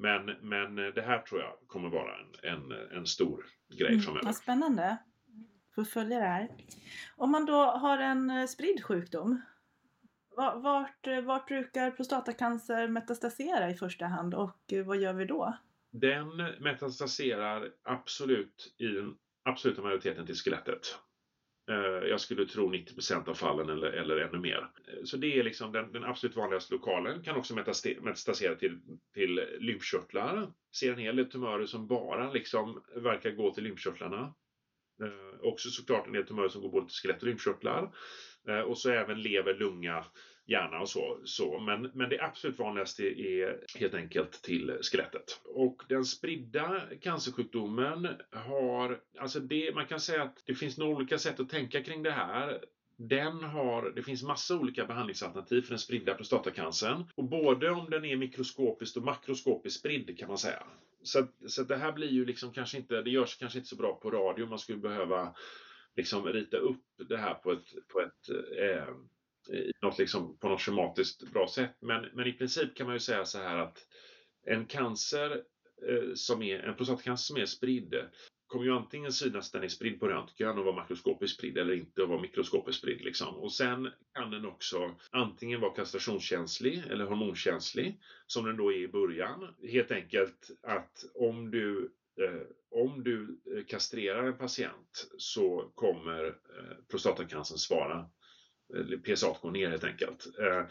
Men, 0.00 0.24
men 0.40 0.76
det 0.76 1.02
här 1.02 1.18
tror 1.18 1.40
jag 1.40 1.52
kommer 1.66 1.88
vara 1.88 2.12
en, 2.18 2.52
en, 2.52 2.72
en 2.96 3.06
stor 3.06 3.46
grej 3.78 3.92
mm, 3.92 4.00
framöver. 4.00 4.26
Vad 4.26 4.36
spännande. 4.36 4.96
Får 5.74 5.84
följa 5.84 6.18
det 6.18 6.24
här. 6.24 6.48
Om 7.16 7.30
man 7.30 7.46
då 7.46 7.64
har 7.64 7.98
en 7.98 8.30
eh, 8.30 8.46
spridd 8.46 8.84
sjukdom, 8.84 9.40
vart, 10.36 11.06
vart 11.24 11.46
brukar 11.46 11.90
prostatacancer 11.90 12.88
metastasera 12.88 13.70
i 13.70 13.74
första 13.74 14.06
hand 14.06 14.34
och 14.34 14.72
eh, 14.72 14.84
vad 14.84 14.96
gör 14.96 15.12
vi 15.12 15.24
då? 15.24 15.58
Den 15.90 16.36
metastaserar 16.60 17.70
absolut 17.82 18.74
i 18.78 18.86
den 18.86 19.14
absoluta 19.42 19.82
majoriteten 19.82 20.26
till 20.26 20.34
skelettet. 20.34 20.98
Eh, 21.70 22.08
jag 22.08 22.20
skulle 22.20 22.46
tro 22.46 22.72
90% 22.72 23.28
av 23.28 23.34
fallen 23.34 23.68
eller, 23.68 23.92
eller 23.92 24.16
ännu 24.16 24.38
mer. 24.38 24.70
Eh, 24.88 25.04
så 25.04 25.16
det 25.16 25.38
är 25.38 25.42
liksom 25.42 25.72
den, 25.72 25.92
den 25.92 26.04
absolut 26.04 26.36
vanligaste 26.36 26.74
lokalen. 26.74 27.22
Kan 27.22 27.36
också 27.36 27.54
metastasera 27.54 28.54
till, 28.54 28.78
till 29.14 29.46
lymfkörtlar. 29.58 30.52
Ser 30.76 30.92
en 30.92 30.98
hel 30.98 31.16
del 31.16 31.30
tumörer 31.30 31.66
som 31.66 31.86
bara 31.86 32.32
liksom 32.32 32.82
verkar 32.96 33.30
gå 33.30 33.54
till 33.54 33.64
lymfkörtlarna. 33.64 34.34
Eh, 35.02 35.40
också 35.42 35.68
såklart 35.68 36.06
en 36.06 36.12
del 36.12 36.26
tumörer 36.26 36.48
som 36.48 36.62
går 36.62 36.70
både 36.70 36.86
till 36.86 36.96
skelett 36.96 37.22
och 37.22 37.28
lymfkörtlar. 37.28 37.94
Eh, 38.48 38.60
och 38.60 38.78
så 38.78 38.90
även 38.90 39.22
lever, 39.22 39.54
lunga, 39.54 40.04
hjärna 40.46 40.80
och 40.80 40.88
så. 40.88 41.20
så. 41.24 41.58
Men, 41.58 41.90
men 41.94 42.10
det 42.10 42.20
absolut 42.20 42.58
vanligaste 42.58 43.02
är 43.02 43.64
helt 43.78 43.94
enkelt 43.94 44.42
till 44.42 44.78
skelettet. 44.82 45.40
Och 45.44 45.82
den 45.88 46.04
spridda 46.04 46.82
cancersjukdomen 47.00 48.08
har, 48.30 49.00
alltså 49.18 49.40
det, 49.40 49.74
man 49.74 49.86
kan 49.86 50.00
säga 50.00 50.22
att 50.22 50.42
det 50.46 50.54
finns 50.54 50.78
några 50.78 50.96
olika 50.96 51.18
sätt 51.18 51.40
att 51.40 51.48
tänka 51.48 51.82
kring 51.82 52.02
det 52.02 52.10
här. 52.10 52.64
Den 52.96 53.44
har, 53.44 53.90
det 53.90 54.02
finns 54.02 54.22
massa 54.22 54.56
olika 54.56 54.86
behandlingsalternativ 54.86 55.62
för 55.62 55.68
den 55.68 55.78
spridda 55.78 56.14
prostatacancern. 56.14 57.04
Och 57.14 57.24
både 57.24 57.70
om 57.70 57.90
den 57.90 58.04
är 58.04 58.16
mikroskopiskt 58.16 58.96
och 58.96 59.02
makroskopiskt 59.02 59.80
spridd 59.80 60.18
kan 60.18 60.28
man 60.28 60.38
säga. 60.38 60.62
Så, 61.02 61.26
så 61.46 61.62
det 61.62 61.76
här 61.76 61.92
blir 61.92 62.08
ju 62.08 62.24
liksom 62.24 62.52
kanske 62.52 62.78
inte, 62.78 63.02
det 63.02 63.10
görs 63.10 63.36
kanske 63.36 63.58
inte 63.58 63.68
så 63.68 63.76
bra 63.76 63.94
på 64.02 64.10
radio. 64.10 64.46
Man 64.46 64.58
skulle 64.58 64.78
behöva 64.78 65.34
liksom 65.96 66.24
rita 66.26 66.56
upp 66.56 66.84
det 67.08 67.16
här 67.16 67.34
på 67.34 67.52
ett, 67.52 67.88
på 67.88 68.00
ett 68.00 68.28
eh, 68.58 68.94
något 69.82 69.98
liksom, 69.98 70.38
på 70.38 70.48
något 70.48 70.60
schematiskt 70.60 71.32
bra 71.32 71.48
sätt. 71.48 71.76
Men, 71.80 72.06
men 72.12 72.26
i 72.26 72.32
princip 72.32 72.76
kan 72.76 72.86
man 72.86 72.96
ju 72.96 73.00
säga 73.00 73.24
så 73.24 73.38
här 73.38 73.58
att 73.58 73.86
en 74.46 74.66
cancer 74.66 75.42
eh, 75.88 76.14
som 76.14 76.42
är, 76.42 76.58
en 76.58 76.76
prostatacancer 76.76 77.34
som 77.34 77.42
är 77.42 77.46
spridd 77.46 77.94
kommer 78.46 78.64
ju 78.64 78.72
antingen 78.72 79.12
synas 79.12 79.50
den 79.50 79.62
är 79.62 79.68
spridd 79.68 80.00
på 80.00 80.08
röntgen 80.08 80.58
och 80.58 80.64
vara 80.64 80.74
makroskopiskt 80.74 81.38
spridd 81.38 81.58
eller 81.58 81.74
inte 81.74 82.02
och 82.02 82.08
vara 82.08 82.20
mikroskopiskt 82.20 82.82
spridd. 82.82 83.00
Liksom. 83.00 83.36
Och 83.36 83.52
sen 83.52 83.88
kan 84.14 84.30
den 84.30 84.46
också 84.46 84.94
antingen 85.10 85.60
vara 85.60 85.74
kastrationskänslig 85.74 86.82
eller 86.90 87.04
hormonkänslig 87.04 88.00
som 88.26 88.44
den 88.46 88.56
då 88.56 88.72
är 88.72 88.76
i 88.76 88.88
början. 88.88 89.54
Helt 89.62 89.90
enkelt 89.90 90.50
att 90.62 91.04
om 91.14 91.50
du 91.50 91.92
eh, 92.20 92.42
om 92.70 93.04
du 93.04 93.40
eh, 93.56 93.64
kastrerar 93.64 94.24
en 94.24 94.38
patient 94.38 95.10
så 95.18 95.72
kommer 95.74 96.26
eh, 96.26 96.76
prostatacancern 96.90 97.58
svara 97.58 98.10
PSA 99.04 99.36
går 99.42 99.50
ner 99.50 99.70
helt 99.70 99.84
enkelt. 99.84 100.38
Eh, 100.38 100.64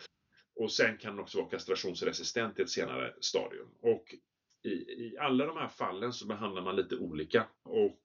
och 0.55 0.71
sen 0.71 0.97
kan 0.97 1.15
den 1.15 1.23
också 1.23 1.37
vara 1.37 1.49
kastrationsresistent 1.49 2.59
i 2.59 2.61
ett 2.61 2.69
senare 2.69 3.13
stadium. 3.19 3.67
Och 3.81 4.15
i, 4.63 4.69
i 4.69 5.17
alla 5.19 5.45
de 5.45 5.57
här 5.57 5.67
fallen 5.67 6.13
så 6.13 6.27
behandlar 6.27 6.61
man 6.61 6.75
lite 6.75 6.95
olika 6.95 7.47
och 7.63 8.03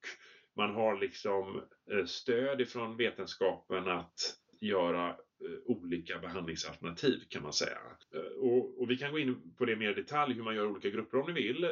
man 0.55 0.75
har 0.75 0.99
liksom 0.99 1.61
eh, 1.91 2.05
stöd 2.05 2.61
ifrån 2.61 2.97
vetenskapen 2.97 3.87
att 3.87 4.37
göra 4.61 5.09
eh, 5.09 5.15
olika 5.65 6.19
behandlingsalternativ 6.19 7.19
kan 7.29 7.43
man 7.43 7.53
säga. 7.53 7.77
Och, 8.39 8.81
och, 8.81 8.89
vi 8.89 8.97
kan 8.97 9.11
gå 9.11 9.19
in 9.19 9.53
på 9.57 9.65
det 9.65 9.75
mer 9.75 9.91
i 9.91 9.93
detalj 9.93 10.33
hur 10.33 10.43
man 10.43 10.55
gör 10.55 10.67
olika 10.67 10.89
grupper 10.89 11.17
om 11.17 11.33
ni 11.33 11.41
vill. 11.41 11.67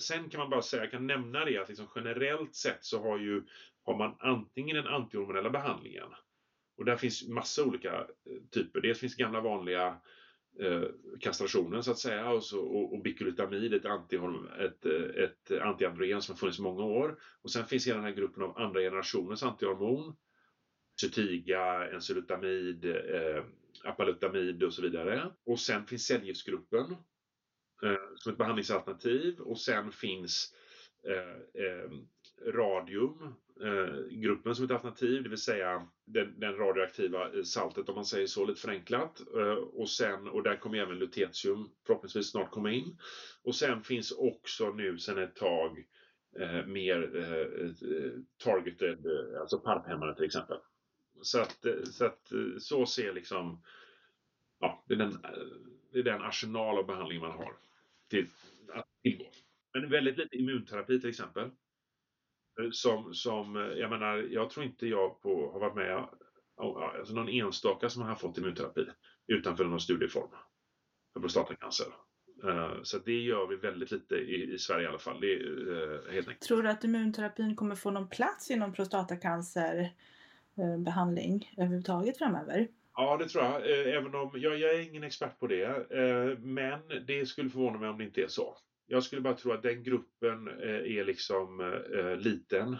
sen 0.00 0.30
kan 0.30 0.40
man 0.40 0.50
bara 0.50 0.62
säga, 0.62 0.82
jag 0.82 0.90
kan 0.90 1.06
nämna 1.06 1.44
det 1.44 1.58
att 1.58 1.68
liksom 1.68 1.88
generellt 1.94 2.54
sett 2.54 2.84
så 2.84 3.02
har, 3.02 3.18
ju, 3.18 3.42
har 3.84 3.98
man 3.98 4.16
antingen 4.18 4.76
den 4.76 4.86
antihormonella 4.86 5.50
behandlingen 5.50 6.08
och 6.78 6.84
där 6.84 6.96
finns 6.96 7.28
massa 7.28 7.64
olika 7.64 7.94
eh, 8.00 8.42
typer. 8.50 8.80
Dels 8.80 8.98
finns 8.98 9.16
gamla 9.16 9.40
vanliga 9.40 10.00
eh, 10.60 10.82
kastrationen 11.20 11.82
så 11.82 11.90
att 11.90 11.98
säga 11.98 12.30
och, 12.30 12.44
så, 12.44 12.60
och, 12.60 12.94
och 12.94 13.02
bikulitamid, 13.02 13.74
ett, 13.74 13.84
anti, 13.84 14.16
ett, 14.60 14.86
eh, 14.86 15.24
ett 15.24 15.60
antiandrogen 15.62 16.22
som 16.22 16.32
har 16.32 16.38
funnits 16.38 16.58
i 16.58 16.62
många 16.62 16.84
år. 16.84 17.18
Och 17.42 17.50
sen 17.50 17.66
finns 17.66 17.86
hela 17.86 17.96
den 17.96 18.06
här 18.06 18.14
gruppen 18.14 18.42
av 18.42 18.58
andra 18.58 18.80
generationens 18.80 19.42
antihormon. 19.42 20.16
Cytiga, 21.00 21.90
ensylutamid, 21.90 22.84
eh, 22.84 23.44
apalutamid 23.84 24.62
och 24.62 24.74
så 24.74 24.82
vidare. 24.82 25.32
Och 25.46 25.60
sen 25.60 25.86
finns 25.86 26.06
cellgiftsgruppen 26.06 26.96
eh, 27.82 27.98
som 28.16 28.32
ett 28.32 28.38
behandlingsalternativ 28.38 29.40
och 29.40 29.60
sen 29.60 29.92
finns 29.92 30.54
eh, 31.08 31.62
eh, 31.64 31.90
radium, 32.46 33.34
eh, 33.62 34.06
gruppen 34.10 34.54
som 34.54 34.64
ett 34.64 34.70
alternativ, 34.70 35.22
det 35.22 35.28
vill 35.28 35.38
säga 35.38 35.88
den, 36.04 36.40
den, 36.40 36.56
radioaktiva 36.56 37.32
eh, 37.32 37.42
saltet 37.42 37.88
om 37.88 37.94
man 37.94 38.04
säger 38.04 38.26
så 38.26 38.44
lite 38.44 38.60
förenklat. 38.60 39.20
Eh, 39.36 39.52
och, 39.52 39.90
sen, 39.90 40.28
och 40.28 40.42
där 40.42 40.56
kommer 40.56 40.78
även 40.78 40.98
lutetium 40.98 41.70
förhoppningsvis 41.86 42.30
snart 42.30 42.50
komma 42.50 42.72
in. 42.72 42.98
Och 43.42 43.54
sen 43.54 43.82
finns 43.82 44.12
också 44.12 44.70
nu 44.70 44.98
sen 44.98 45.18
ett 45.18 45.36
tag 45.36 45.84
eh, 46.40 46.66
mer 46.66 47.16
eh, 47.16 47.66
eh 48.00 48.12
targeted, 48.44 49.06
eh, 49.06 49.40
alltså 49.40 49.58
parphämmare 49.58 50.14
till 50.14 50.24
exempel. 50.24 50.58
Så 51.22 51.40
att, 51.40 51.66
så 51.84 52.04
att 52.04 52.32
så 52.58 52.86
ser 52.86 53.12
liksom, 53.12 53.62
ja, 54.60 54.84
det 54.88 54.94
är 54.94 54.98
den, 54.98 55.18
det 55.92 55.98
är 55.98 56.02
den 56.02 56.22
arsenal 56.22 56.78
av 56.78 56.86
behandling 56.86 57.20
man 57.20 57.30
har 57.30 57.52
till 58.08 58.26
att 58.72 58.86
tillgå. 59.02 59.24
Men 59.74 59.90
väldigt 59.90 60.18
lite 60.18 60.36
immunterapi 60.36 61.00
till 61.00 61.10
exempel. 61.10 61.50
Som, 62.72 63.14
som, 63.14 63.72
jag 63.76 63.90
menar, 63.90 64.16
jag 64.16 64.50
tror 64.50 64.66
inte 64.66 64.86
jag 64.86 65.22
på, 65.22 65.50
har 65.52 65.60
varit 65.60 65.74
med, 65.74 66.08
alltså 66.98 67.14
någon 67.14 67.28
enstaka 67.28 67.88
som 67.88 68.02
har 68.02 68.14
fått 68.14 68.38
immunterapi 68.38 68.86
utanför 69.26 69.64
någon 69.64 69.80
studieform 69.80 70.30
för 71.12 71.20
prostatacancer. 71.20 71.86
Eh, 72.44 72.72
så 72.82 72.98
det 72.98 73.20
gör 73.20 73.46
vi 73.46 73.56
väldigt 73.56 73.90
lite 73.90 74.14
i, 74.14 74.54
i 74.54 74.58
Sverige 74.58 74.84
i 74.84 74.88
alla 74.88 74.98
fall. 74.98 75.20
Det 75.20 75.26
helt 76.12 76.28
enkelt. 76.28 76.40
Tror 76.40 76.62
du 76.62 76.68
att 76.68 76.84
immunterapin 76.84 77.56
kommer 77.56 77.74
få 77.74 77.90
någon 77.90 78.08
plats 78.08 78.50
inom 78.50 78.72
prostatacancerbehandling 78.72 81.50
överhuvudtaget 81.56 82.18
framöver? 82.18 82.68
Ja, 82.94 83.16
det 83.16 83.28
tror 83.28 83.44
jag. 83.44 83.70
Även 83.96 84.14
om 84.14 84.30
jag, 84.34 84.58
jag 84.58 84.74
är 84.74 84.80
ingen 84.80 85.02
expert 85.02 85.38
på 85.38 85.46
det. 85.46 85.86
Men 86.38 86.80
det 87.06 87.26
skulle 87.26 87.50
förvåna 87.50 87.78
mig 87.78 87.88
om 87.88 87.98
det 87.98 88.04
inte 88.04 88.22
är 88.22 88.28
så. 88.28 88.56
Jag 88.90 89.02
skulle 89.02 89.22
bara 89.22 89.34
tro 89.34 89.52
att 89.52 89.62
den 89.62 89.82
gruppen 89.82 90.48
eh, 90.48 90.98
är 90.98 91.04
liksom 91.04 91.60
eh, 91.94 92.16
liten. 92.16 92.76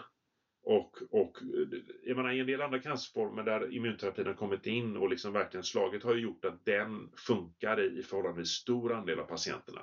Och, 0.63 0.97
och 1.09 1.41
eh, 1.41 1.79
jag 2.03 2.17
menar, 2.17 2.31
i 2.31 2.39
en 2.39 2.47
del 2.47 2.61
andra 2.61 2.79
cancerformer 2.79 3.43
där 3.43 3.73
immunterapin 3.73 4.27
har 4.27 4.33
kommit 4.33 4.65
in 4.65 4.97
och 4.97 5.09
liksom 5.09 5.33
verkligen 5.33 5.63
slagit 5.63 6.03
har 6.03 6.15
ju 6.15 6.21
gjort 6.21 6.45
att 6.45 6.65
den 6.65 7.09
funkar 7.17 7.79
i, 7.79 7.99
i 7.99 8.03
förhållandevis 8.03 8.49
stor 8.49 8.93
andel 8.93 9.19
av 9.19 9.25
patienterna. 9.25 9.81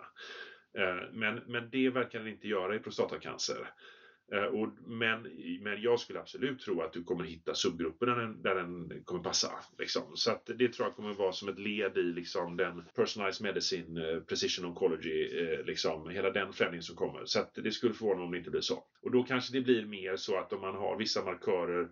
Men, 1.12 1.42
men 1.46 1.70
det 1.70 1.90
verkar 1.90 2.18
den 2.18 2.28
inte 2.28 2.48
göra 2.48 2.76
i 2.76 2.78
prostatacancer. 2.78 3.68
Eh, 4.32 4.44
och, 4.44 4.68
men, 4.86 5.22
men 5.60 5.82
jag 5.82 6.00
skulle 6.00 6.20
absolut 6.20 6.60
tro 6.60 6.82
att 6.82 6.92
du 6.92 7.04
kommer 7.04 7.24
hitta 7.24 7.54
subgrupper 7.54 8.06
där 8.06 8.16
den, 8.16 8.42
där 8.42 8.54
den 8.54 9.02
kommer 9.04 9.22
passa. 9.22 9.52
Liksom. 9.78 10.02
Så 10.14 10.30
att 10.30 10.46
det 10.46 10.68
tror 10.68 10.88
jag 10.88 10.96
kommer 10.96 11.14
vara 11.14 11.32
som 11.32 11.48
ett 11.48 11.58
led 11.58 11.98
i 11.98 12.02
liksom, 12.02 12.56
den 12.56 12.84
personalized 12.94 13.42
medicine, 13.42 14.10
eh, 14.10 14.20
precision 14.20 14.64
oncology, 14.70 15.38
eh, 15.38 15.64
liksom, 15.64 16.10
hela 16.10 16.30
den 16.30 16.52
förändringen 16.52 16.82
som 16.82 16.96
kommer. 16.96 17.24
Så 17.24 17.40
att 17.40 17.54
det 17.54 17.72
skulle 17.72 17.94
förvåna 17.94 18.16
mig 18.16 18.24
om 18.24 18.32
det 18.32 18.38
inte 18.38 18.50
blir 18.50 18.60
så. 18.60 18.84
Och 19.02 19.10
då 19.10 19.22
kanske 19.22 19.52
det 19.52 19.60
blir 19.60 19.86
mer 19.86 20.16
så 20.16 20.38
att 20.38 20.52
om 20.52 20.60
man 20.60 20.74
har 20.74 20.96
vissa 20.96 21.24
markörer 21.24 21.88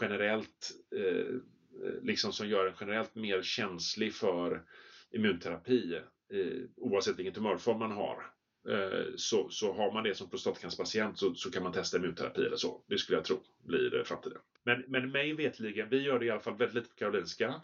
generellt 0.00 0.70
eh, 0.96 1.04
eh 1.04 2.02
liksom 2.02 2.32
som 2.32 2.48
gör 2.48 2.66
en 2.66 2.74
generellt 2.80 3.14
mer 3.14 3.42
känslig 3.42 4.14
för 4.14 4.62
immunterapi 5.10 5.94
eh, 6.32 6.62
oavsett 6.76 7.18
vilken 7.18 7.34
tumörform 7.34 7.78
man 7.78 7.92
har 7.92 8.37
Eh, 8.68 9.06
så, 9.16 9.48
så 9.48 9.72
har 9.72 9.92
man 9.92 10.04
det 10.04 10.14
som 10.14 10.30
prostatacancerpatient 10.30 11.18
så, 11.18 11.34
så 11.34 11.50
kan 11.50 11.62
man 11.62 11.72
testa 11.72 11.96
immunterapi 11.96 12.40
eller 12.40 12.56
så. 12.56 12.84
Det 12.86 12.98
skulle 12.98 13.18
jag 13.18 13.24
tro 13.24 13.40
blir 13.64 13.96
eh, 13.96 14.04
framtiden. 14.04 14.38
Men, 14.64 14.84
men 14.88 15.10
mig 15.10 15.32
vetligen, 15.32 15.88
vi 15.88 16.02
gör 16.02 16.18
det 16.18 16.26
i 16.26 16.30
alla 16.30 16.40
fall 16.40 16.56
väldigt 16.56 16.74
lite 16.74 16.88
på 16.88 16.94
Karolinska. 16.94 17.62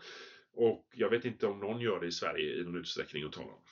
Och 0.53 0.89
jag 0.95 1.11
vet 1.11 1.25
inte 1.25 1.47
om 1.47 1.61
någon 1.61 1.81
gör 1.81 2.01
det 2.01 2.07
i 2.07 2.13
Sverige 2.13 2.61
i 2.61 2.65
någon 2.65 2.77
utsträckning 2.77 3.25
att 3.25 3.33
tala 3.33 3.47
om. 3.47 3.63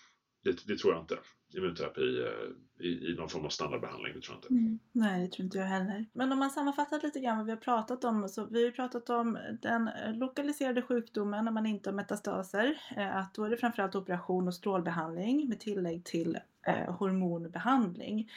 Det, 0.44 0.66
det 0.66 0.78
tror 0.78 0.92
jag 0.92 1.02
inte. 1.02 1.18
Immunterapi 1.56 2.20
eh, 2.20 2.50
i, 2.82 3.10
i 3.10 3.14
någon 3.18 3.28
form 3.28 3.44
av 3.44 3.48
standardbehandling, 3.48 4.12
det 4.14 4.20
tror 4.20 4.36
jag 4.36 4.38
inte. 4.38 4.54
Mm. 4.54 4.78
Nej, 4.92 5.22
det 5.22 5.32
tror 5.32 5.44
inte 5.44 5.58
jag 5.58 5.66
heller. 5.66 6.06
Men 6.12 6.32
om 6.32 6.38
man 6.38 6.50
sammanfattar 6.50 7.00
lite 7.00 7.20
grann 7.20 7.36
vad 7.36 7.46
vi 7.46 7.52
har 7.52 7.58
pratat 7.58 8.04
om. 8.04 8.28
Så 8.28 8.44
vi 8.44 8.64
har 8.64 8.70
pratat 8.70 9.10
om 9.10 9.38
den 9.62 9.88
eh, 9.88 10.14
lokaliserade 10.14 10.82
sjukdomen 10.82 11.44
när 11.44 11.52
man 11.52 11.66
inte 11.66 11.90
har 11.90 11.94
metastaser. 11.94 12.80
Eh, 12.96 13.16
att 13.16 13.34
då 13.34 13.44
är 13.44 13.50
det 13.50 13.56
framförallt 13.56 13.94
operation 13.94 14.48
och 14.48 14.54
strålbehandling 14.54 15.48
med 15.48 15.60
tillägg 15.60 16.04
till 16.04 16.38
eh, 16.66 16.94
hormonbehandling, 16.94 18.30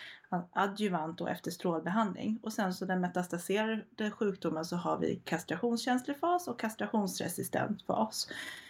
adjuvant 0.53 1.21
och 1.21 1.29
efter 1.29 1.51
strålbehandling. 1.51 2.39
Och 2.43 2.53
sen 2.53 2.73
så 2.73 2.85
den 2.85 3.01
metastaserade 3.01 4.11
sjukdomen 4.11 4.65
så 4.65 4.75
har 4.75 4.99
vi 4.99 5.21
kastrationskänslig 5.25 6.17
fas 6.17 6.47
och 6.47 6.59
kastrationsresistent 6.59 7.81
fas. 7.81 8.27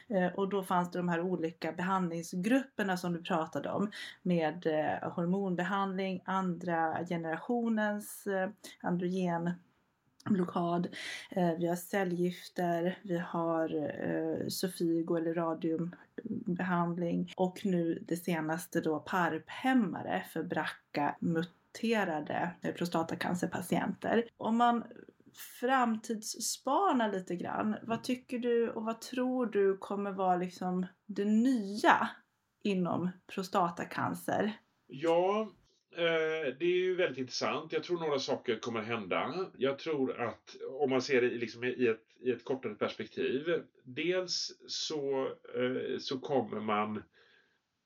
Eh, 0.08 0.34
och 0.36 0.50
då 0.50 0.64
fanns 0.64 0.92
det 0.92 1.00
de 1.00 1.10
här 1.10 1.22
olika 1.22 1.72
behandlingsgrupperna 1.72 2.98
som 2.98 3.14
du 3.14 3.24
pratade 3.24 3.70
om 3.70 3.92
med 4.22 4.66
eh, 4.66 5.12
hormonbehandling, 5.12 5.65
andra 6.26 7.06
generationens 7.06 8.28
eh, 8.28 8.50
androgen 8.82 9.52
blockad. 10.30 10.88
Eh, 11.30 11.52
vi 11.58 11.68
har 11.68 11.76
cellgifter, 11.76 13.00
vi 13.04 13.18
har 13.18 13.76
eh, 13.76 14.48
Sofigo 14.48 15.16
eller 15.16 15.34
radiumbehandling 15.34 17.34
och 17.38 17.62
nu 17.64 18.04
det 18.08 18.18
senaste 18.18 18.82
då 18.82 19.00
PARP-hämmare 19.00 20.26
för 20.34 20.44
BRCA-muterade 20.44 22.52
eh, 22.62 22.74
prostatacancerpatienter. 22.74 24.26
Om 24.38 24.58
man 24.58 24.84
framtidsspanar 25.60 27.12
lite 27.12 27.36
grann, 27.36 27.76
vad 27.84 28.04
tycker 28.04 28.40
du 28.40 28.70
och 28.70 28.84
vad 28.84 29.02
tror 29.02 29.46
du 29.46 29.78
kommer 29.78 30.12
vara 30.12 30.36
liksom 30.36 30.86
det 31.06 31.26
nya 31.26 32.10
inom 32.64 33.10
prostatacancer? 33.28 34.54
Ja, 35.02 35.54
eh, 35.92 36.54
det 36.60 36.66
är 36.66 36.78
ju 36.78 36.96
väldigt 36.96 37.18
intressant. 37.18 37.72
Jag 37.74 37.84
tror 37.84 38.00
några 38.00 38.20
saker 38.20 38.60
kommer 38.60 38.82
hända. 38.82 39.52
Jag 39.58 39.80
tror 39.80 40.22
att 40.22 40.56
om 40.70 40.90
man 40.90 41.02
ser 41.02 41.22
det 41.22 41.30
liksom 41.30 41.64
i, 41.64 41.88
ett, 41.88 42.06
i 42.20 42.32
ett 42.32 42.44
kortare 42.44 42.76
perspektiv. 42.76 43.64
Dels 43.84 44.52
så, 44.68 45.26
eh, 45.56 45.98
så 46.00 46.20
kommer 46.20 46.60
man... 46.60 47.04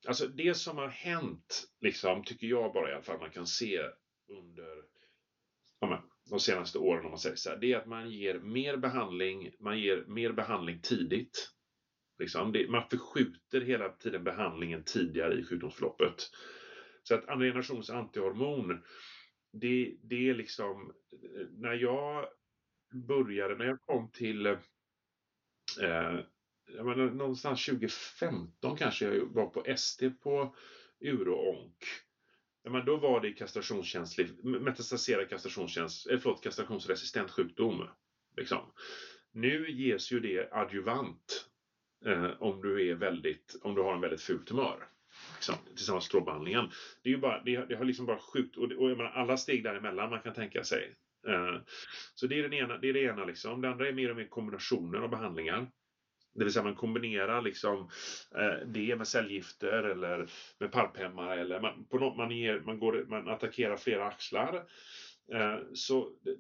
Alltså 0.08 0.28
det 0.28 0.54
som 0.54 0.78
har 0.78 0.88
hänt, 0.88 1.64
liksom, 1.82 2.24
tycker 2.24 2.48
jag 2.48 2.74
bara 2.74 2.90
i 2.90 2.94
alla 2.94 3.04
fall 3.04 3.20
man 3.20 3.32
kan 3.32 3.48
se 3.48 3.80
under 4.28 4.84
ja, 5.80 6.04
de 6.30 6.40
senaste 6.40 6.78
åren 6.78 7.06
om 7.06 7.12
man 7.12 7.20
säger 7.20 7.36
så 7.36 7.50
här, 7.50 7.58
det 7.58 7.74
är 7.74 7.78
att 7.78 7.88
man 7.88 8.12
ger 8.12 8.40
mer 8.40 8.78
behandling, 8.78 9.52
man 9.60 9.80
ger 9.80 10.04
mer 10.08 10.32
behandling 10.32 10.82
tidigt. 10.82 11.50
Liksom. 12.20 12.52
Det, 12.52 12.70
man 12.70 12.90
förskjuter 12.90 13.62
hela 13.62 13.90
tiden 13.90 14.24
behandlingen 14.24 14.84
tidigare 14.84 15.40
i 15.40 15.44
sjukdomsförloppet. 15.44 16.30
Så 17.04 17.16
att 17.16 17.30
andra 17.30 17.46
generationens 17.46 17.90
antihormon, 17.90 18.84
det, 19.54 19.98
det 20.04 20.30
är 20.30 20.34
liksom, 20.34 20.94
när 21.58 21.74
jag 21.74 22.28
började, 22.94 23.56
när 23.56 23.66
jag 23.66 23.82
kom 23.86 24.12
till, 24.12 24.46
eh, 24.46 24.56
jag 26.76 26.86
menar, 26.86 27.12
någonstans 27.12 27.66
2015 27.66 28.78
kanske 28.78 29.06
jag 29.06 29.26
var 29.26 29.46
på 29.46 29.66
ST 29.66 30.10
på 30.10 30.56
uroonk. 31.00 31.84
Ja, 32.64 32.72
men 32.72 32.86
då 32.86 32.98
var 32.98 33.22
det 33.22 33.32
kastrationskänslig, 33.34 34.44
metastaserad 34.44 35.30
kastrationskänslig, 35.30 36.14
eh, 36.14 36.20
förlåt, 36.20 36.44
kastrationsresistent 36.44 37.32
sjukdom. 37.32 37.88
Liksom. 38.38 38.74
Nu 39.32 39.72
ges 39.72 40.12
ju 40.12 40.20
det 40.20 40.50
adjuvant 40.52 41.50
eh, 42.06 42.32
om 42.40 42.62
du 42.62 42.90
är 42.90 42.96
väldigt, 42.96 43.60
om 43.62 43.76
du 43.76 43.82
har 43.82 43.94
en 43.94 44.02
väldigt 44.02 44.22
ful 44.22 44.46
tumör 44.46 44.88
Liksom, 45.40 45.56
tillsammans 45.76 46.04
med 46.04 46.08
strålbehandlingen. 46.08 46.70
Det, 47.04 47.10
är 47.10 47.14
ju 47.14 47.20
bara, 47.20 47.42
det, 47.44 47.66
det 47.66 47.76
har 47.76 47.86
liksom 47.86 48.06
bara 48.06 48.20
sjukt, 48.20 48.58
och, 48.58 48.72
och 48.72 48.90
menar, 48.90 49.12
alla 49.12 49.38
steg 49.38 49.64
däremellan 49.64 50.10
man 50.10 50.22
kan 50.22 50.34
tänka 50.34 50.64
sig. 50.64 50.96
Uh, 51.28 51.58
så 52.16 52.28
det 52.28 52.40
är, 52.40 52.44
den 52.44 52.54
ena, 52.54 52.78
det 52.78 52.90
är 52.90 52.94
det 52.94 53.04
ena. 53.04 53.26
Liksom. 53.26 53.62
Det 53.62 53.70
andra 53.70 53.88
är 53.88 53.94
mer 53.94 54.10
och 54.10 54.16
mer 54.16 54.28
kombinationer 54.28 55.00
av 55.00 55.10
behandlingar. 55.10 55.68
Det 56.34 56.44
vill 56.44 56.54
säga 56.54 56.64
man 56.64 56.76
kombinerar 56.76 57.42
liksom 57.42 57.90
eh, 58.36 58.68
det 58.68 58.96
med 58.96 59.08
cellgifter 59.08 59.84
eller 59.84 60.30
med 60.60 60.72
parphämmare 60.72 61.42
eller 61.42 61.60
man, 61.60 61.86
på 61.86 62.00
något, 62.00 62.18
man, 62.18 62.32
ger, 62.32 62.60
man, 62.60 62.80
går, 62.80 63.06
man 63.08 63.28
attackerar 63.28 63.78
flera 63.78 64.08
axlar. 64.08 64.66
Eh, 65.34 65.58
så 65.74 66.10
det, 66.22 66.36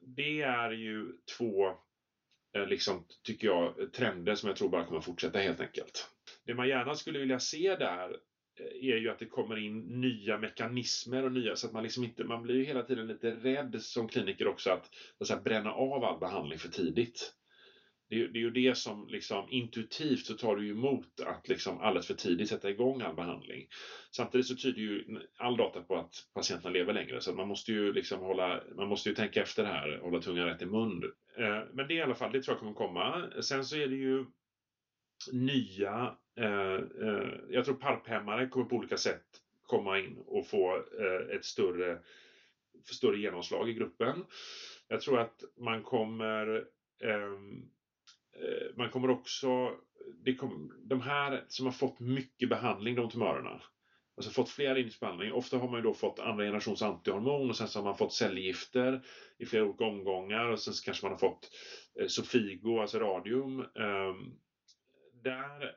det, 0.00 0.42
är 0.42 0.70
ju 0.70 1.12
två, 1.38 1.68
eh, 2.56 2.66
liksom, 2.66 3.04
tycker 3.22 3.46
jag, 3.46 3.92
trender 3.92 4.34
som 4.34 4.48
jag 4.48 4.56
tror 4.56 4.68
bara 4.68 4.84
kommer 4.84 5.00
fortsätta 5.00 5.38
helt 5.38 5.60
enkelt. 5.60 6.10
Det 6.46 6.54
man 6.54 6.68
gärna 6.68 6.94
skulle 6.94 7.18
vilja 7.18 7.40
se 7.40 7.76
där 7.76 8.16
Eh, 8.60 8.90
är 8.90 8.96
ju 8.96 9.10
att 9.10 9.18
det 9.18 9.26
kommer 9.26 9.56
in 9.56 10.00
nya 10.00 10.38
mekanismer 10.38 11.24
och 11.24 11.32
nya 11.32 11.56
så 11.56 11.66
att 11.66 11.72
man 11.72 11.82
liksom 11.82 12.04
inte, 12.04 12.24
man 12.24 12.42
blir 12.42 12.54
ju 12.54 12.64
hela 12.64 12.82
tiden 12.82 13.06
lite 13.06 13.30
rädd 13.30 13.82
som 13.82 14.08
kliniker 14.08 14.46
också 14.48 14.70
att, 14.70 14.90
att 15.20 15.26
säga, 15.26 15.40
bränna 15.40 15.72
av 15.72 16.04
all 16.04 16.20
behandling 16.20 16.58
för 16.58 16.68
tidigt. 16.68 17.32
det 18.10 18.20
är, 18.20 18.28
det 18.28 18.38
är 18.38 18.40
ju 18.40 18.50
det 18.50 18.76
som 18.76 19.08
liksom 19.08 19.46
intuitivt 19.50 20.26
så 20.26 20.34
tar 20.34 20.56
du 20.56 20.70
emot 20.70 21.20
att 21.26 21.48
liksom 21.48 21.78
alldeles 21.78 22.06
för 22.06 22.14
tidigt 22.14 22.48
sätta 22.48 22.70
igång 22.70 23.02
all 23.02 23.14
behandling. 23.16 23.66
Samtidigt 24.16 24.46
så 24.46 24.56
tyder 24.56 24.80
ju 24.80 25.04
all 25.38 25.56
data 25.56 25.82
på 25.82 25.96
att 25.96 26.12
patienterna 26.34 26.70
lever 26.70 26.92
längre 26.92 27.20
så 27.20 27.34
man 27.34 27.48
måste 27.48 27.72
ju 27.72 27.92
liksom 27.92 28.20
hålla, 28.20 28.62
man 28.76 28.88
måste 28.88 29.08
ju 29.08 29.14
tänka 29.14 29.42
efter 29.42 29.64
här, 29.64 29.98
hålla 30.02 30.20
tungan 30.20 30.46
rätt 30.46 30.62
i 30.62 30.66
mun. 30.66 31.02
Eh, 31.38 31.62
men 31.74 31.88
det 31.88 31.94
är 31.94 31.98
i 31.98 32.02
alla 32.02 32.14
fall, 32.14 32.32
det 32.32 32.42
tror 32.42 32.52
jag 32.54 32.60
kommer 32.60 32.74
komma. 32.74 33.30
Sen 33.42 33.64
så 33.64 33.76
är 33.76 33.88
det 33.88 33.96
ju 33.96 34.24
nya, 35.32 36.16
Eh, 36.36 36.74
eh, 36.74 37.34
jag 37.50 37.64
tror 37.64 37.74
parphämmare 37.74 38.48
kommer 38.48 38.66
på 38.66 38.76
olika 38.76 38.96
sätt 38.96 39.24
komma 39.62 39.98
in 39.98 40.18
och 40.26 40.46
få 40.46 40.76
eh, 40.76 41.36
ett 41.36 41.44
större, 41.44 41.98
större 42.84 43.18
genomslag 43.18 43.68
i 43.68 43.74
gruppen. 43.74 44.24
Jag 44.88 45.00
tror 45.00 45.20
att 45.20 45.44
man 45.56 45.82
kommer 45.82 46.64
ehm, 47.02 47.70
Eh, 48.36 48.76
man 48.76 48.90
kommer 48.90 49.10
också, 49.10 49.76
det 50.24 50.34
kom, 50.34 50.72
de 50.84 51.00
här 51.00 51.44
som 51.48 51.66
har 51.66 51.72
fått 51.72 52.00
mycket 52.00 52.48
behandling, 52.48 52.94
de 52.94 53.10
tumörerna, 53.10 53.62
alltså 54.16 54.30
fått 54.30 54.50
flera 54.50 54.78
inspelning. 54.78 55.32
Ofta 55.32 55.58
har 55.58 55.68
man 55.68 55.76
ju 55.76 55.82
då 55.82 55.94
fått 55.94 56.18
andra 56.18 56.44
generations 56.44 56.82
antihormon 56.82 57.50
och 57.50 57.56
sen 57.56 57.68
så 57.68 57.78
har 57.78 57.84
man 57.84 57.96
fått 57.96 58.12
cellgifter 58.12 59.04
i 59.38 59.46
flera 59.46 59.64
olika 59.64 59.84
omgångar 59.84 60.44
och 60.44 60.60
sen 60.60 60.74
så 60.74 60.84
kanske 60.84 61.04
man 61.04 61.12
har 61.12 61.18
fått 61.18 61.50
eh, 62.00 62.06
Sofigo, 62.06 62.80
alltså 62.80 62.98
radium. 62.98 63.60
Eh, 63.60 64.14
där, 65.22 65.76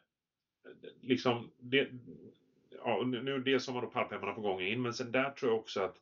liksom, 1.01 1.51
det, 1.59 1.87
ja, 2.71 3.03
nu 3.05 3.39
dels 3.39 3.67
har 3.67 3.73
man 3.73 3.83
då 3.83 3.89
pallpepparna 3.89 4.33
på 4.33 4.41
gång 4.41 4.61
in, 4.61 4.81
men 4.81 4.93
sen 4.93 5.11
där 5.11 5.29
tror 5.29 5.51
jag 5.51 5.59
också 5.59 5.81
att 5.81 5.97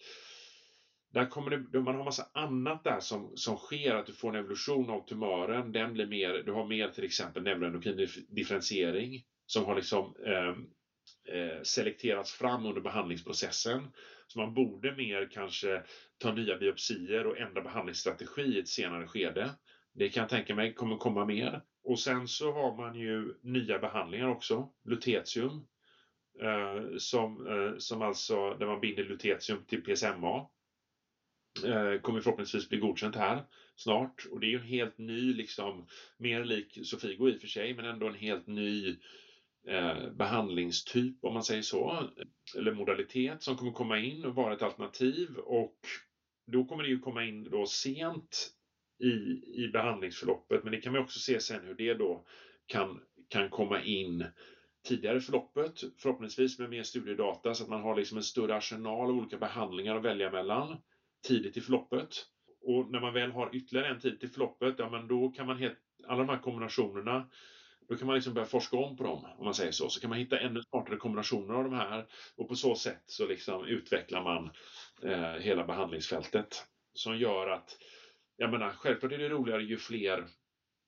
där 1.16 1.26
kommer 1.26 1.58
det, 1.58 1.80
man 1.80 1.96
har 1.96 2.04
massa 2.04 2.28
annat 2.34 2.84
där 2.84 3.00
som, 3.00 3.32
som 3.36 3.58
sker, 3.58 3.96
att 3.96 4.06
du 4.06 4.14
får 4.14 4.30
en 4.30 4.36
evolution 4.36 4.90
av 4.90 5.06
tumören. 5.06 5.72
Den 5.72 5.94
blir 5.94 6.06
mer, 6.06 6.34
du 6.34 6.52
har 6.52 6.66
mer 6.68 6.88
till 6.88 7.04
exempel 7.04 7.44
neuroendokrin 7.44 8.08
differentiering 8.30 9.22
som 9.46 9.66
har 9.66 9.76
liksom 9.76 10.14
eh, 10.26 10.56
eh, 11.36 11.62
selekterats 11.64 12.32
fram 12.32 12.66
under 12.66 12.82
behandlingsprocessen. 12.82 13.88
Så 14.28 14.40
man 14.40 14.54
borde 14.54 14.96
mer 14.96 15.30
kanske 15.32 15.84
ta 16.18 16.32
nya 16.32 16.58
biopsier 16.58 17.26
och 17.28 17.38
ändra 17.38 17.62
behandlingsstrategi 17.62 18.42
i 18.42 18.60
ett 18.60 18.68
senare 18.68 19.08
skede. 19.08 19.50
Det 19.94 20.10
kan 20.10 20.22
jag 20.22 20.30
tänka 20.30 20.56
mig 20.56 20.74
kommer 20.74 20.98
komma 20.98 21.26
mer. 21.26 21.62
Och 21.86 22.00
sen 22.00 22.28
så 22.28 22.52
har 22.52 22.78
man 22.78 22.96
ju 22.96 23.34
nya 23.42 23.80
behandlingar 23.80 24.28
också, 24.28 24.70
lutetium, 24.84 25.68
eh, 26.42 26.98
som, 26.98 27.48
eh, 27.48 27.78
som 27.78 28.02
alltså 28.02 28.54
där 28.54 28.66
man 28.66 28.82
binder 28.82 29.04
lutetium 29.04 29.66
till 29.66 29.84
PSMA 29.84 30.50
Eh, 31.64 32.02
kommer 32.02 32.22
förhoppningsvis 32.22 32.70
bli 32.70 32.78
godkänt 32.78 33.16
här 33.16 33.44
snart. 33.76 34.26
Och 34.32 34.40
det 34.40 34.46
är 34.46 34.50
ju 34.50 34.58
en 34.58 34.64
helt 34.64 34.98
ny, 34.98 35.34
liksom, 35.34 35.88
mer 36.18 36.46
lik 36.46 36.80
Sofigo 36.84 37.30
i 37.30 37.38
och 37.38 37.42
för 37.42 37.48
sig, 37.48 37.74
men 37.74 37.86
ändå 37.86 38.08
en 38.08 38.16
helt 38.16 38.48
ny 38.48 38.96
eh, 39.68 40.10
behandlingstyp 40.12 41.24
om 41.24 41.34
man 41.34 41.44
säger 41.44 41.62
så, 41.62 42.10
eller 42.58 42.72
modalitet 42.72 43.44
som 43.44 43.58
kommer 43.58 43.72
komma 43.72 44.00
in 44.00 44.26
och 44.26 44.36
vara 44.36 44.54
ett 44.54 44.62
alternativ 44.62 45.36
och 45.38 45.80
då 46.52 46.66
kommer 46.66 46.84
det 46.84 46.90
ju 46.90 47.00
komma 47.00 47.26
in 47.26 47.44
då 47.44 47.66
sent 47.66 48.52
i, 49.00 49.42
i 49.64 49.70
behandlingsförloppet, 49.74 50.64
men 50.64 50.72
det 50.72 50.82
kan 50.82 50.94
man 50.94 51.02
också 51.02 51.20
se 51.20 51.40
sen 51.40 51.66
hur 51.66 51.76
det 51.76 51.94
då 51.94 52.26
kan, 52.66 53.00
kan 53.30 53.50
komma 53.50 53.82
in 53.82 54.26
tidigare 54.88 55.18
i 55.18 55.22
förloppet, 55.22 55.84
förhoppningsvis 55.98 56.60
med 56.60 56.70
mer 56.70 56.84
studiedata 56.84 57.54
så 57.54 57.64
att 57.64 57.70
man 57.70 57.82
har 57.82 57.96
liksom 57.96 58.18
en 58.18 58.24
större 58.24 58.56
arsenal 58.56 59.10
av 59.10 59.18
olika 59.18 59.38
behandlingar 59.38 59.96
att 59.96 60.06
välja 60.06 60.32
mellan 60.32 60.78
tidigt 61.28 61.58
i 61.58 61.62
förloppet. 61.62 62.26
Och 62.62 62.92
när 62.92 63.00
man 63.00 63.14
väl 63.14 63.32
har 63.32 63.56
ytterligare 63.56 63.88
en 63.88 64.00
tid 64.00 64.20
till 64.20 64.30
förloppet, 64.30 64.76
ja 64.78 64.90
men 64.90 65.08
då 65.08 65.30
kan 65.30 65.48
man 65.48 65.58
helt, 65.58 65.78
alla 66.08 66.18
de 66.18 66.30
här 66.30 66.42
kombinationerna, 66.42 67.30
då 67.90 67.96
kan 67.96 68.08
man 68.08 68.16
liksom 68.16 68.34
börja 68.34 68.48
forska 68.48 68.78
om 68.78 68.98
på 68.98 69.04
dem, 69.04 69.26
om 69.38 69.46
man 69.46 69.54
säger 69.54 69.72
så. 69.72 69.90
Så 69.90 70.00
kan 70.02 70.10
man 70.10 70.20
hitta 70.20 70.40
ännu 70.40 70.62
smartare 70.62 70.98
kombinationer 70.98 71.54
av 71.54 71.64
de 71.64 71.74
här 71.74 72.06
och 72.36 72.48
på 72.50 72.56
så 72.56 72.76
sätt 72.76 73.04
så 73.06 73.28
liksom 73.28 73.66
utvecklar 73.66 74.24
man 74.24 74.50
eh, 75.04 75.42
hela 75.42 75.64
behandlingsfältet. 75.64 76.66
Som 76.94 77.18
gör 77.18 77.48
att, 77.48 77.78
jag 78.38 78.50
menar, 78.50 78.72
självklart 78.72 79.12
är 79.12 79.18
det 79.18 79.30
roligare 79.30 79.64
ju 79.64 79.78
fler 79.78 80.28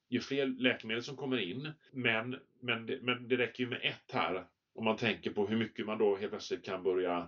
ju 0.10 0.20
fler 0.20 0.46
läkemedel 0.46 1.04
som 1.04 1.16
kommer 1.16 1.38
in, 1.38 1.72
men, 1.92 2.36
men, 2.62 2.86
det, 2.86 2.98
men 3.02 3.28
det 3.28 3.38
räcker 3.38 3.64
ju 3.64 3.70
med 3.70 3.80
ett 3.82 4.12
här 4.12 4.44
om 4.74 4.84
man 4.84 4.96
tänker 4.96 5.30
på 5.30 5.46
hur 5.46 5.56
mycket 5.56 5.86
man 5.86 5.98
då 5.98 6.16
helt 6.16 6.32
plötsligt 6.32 6.62
kan 6.62 6.84
börja 6.84 7.28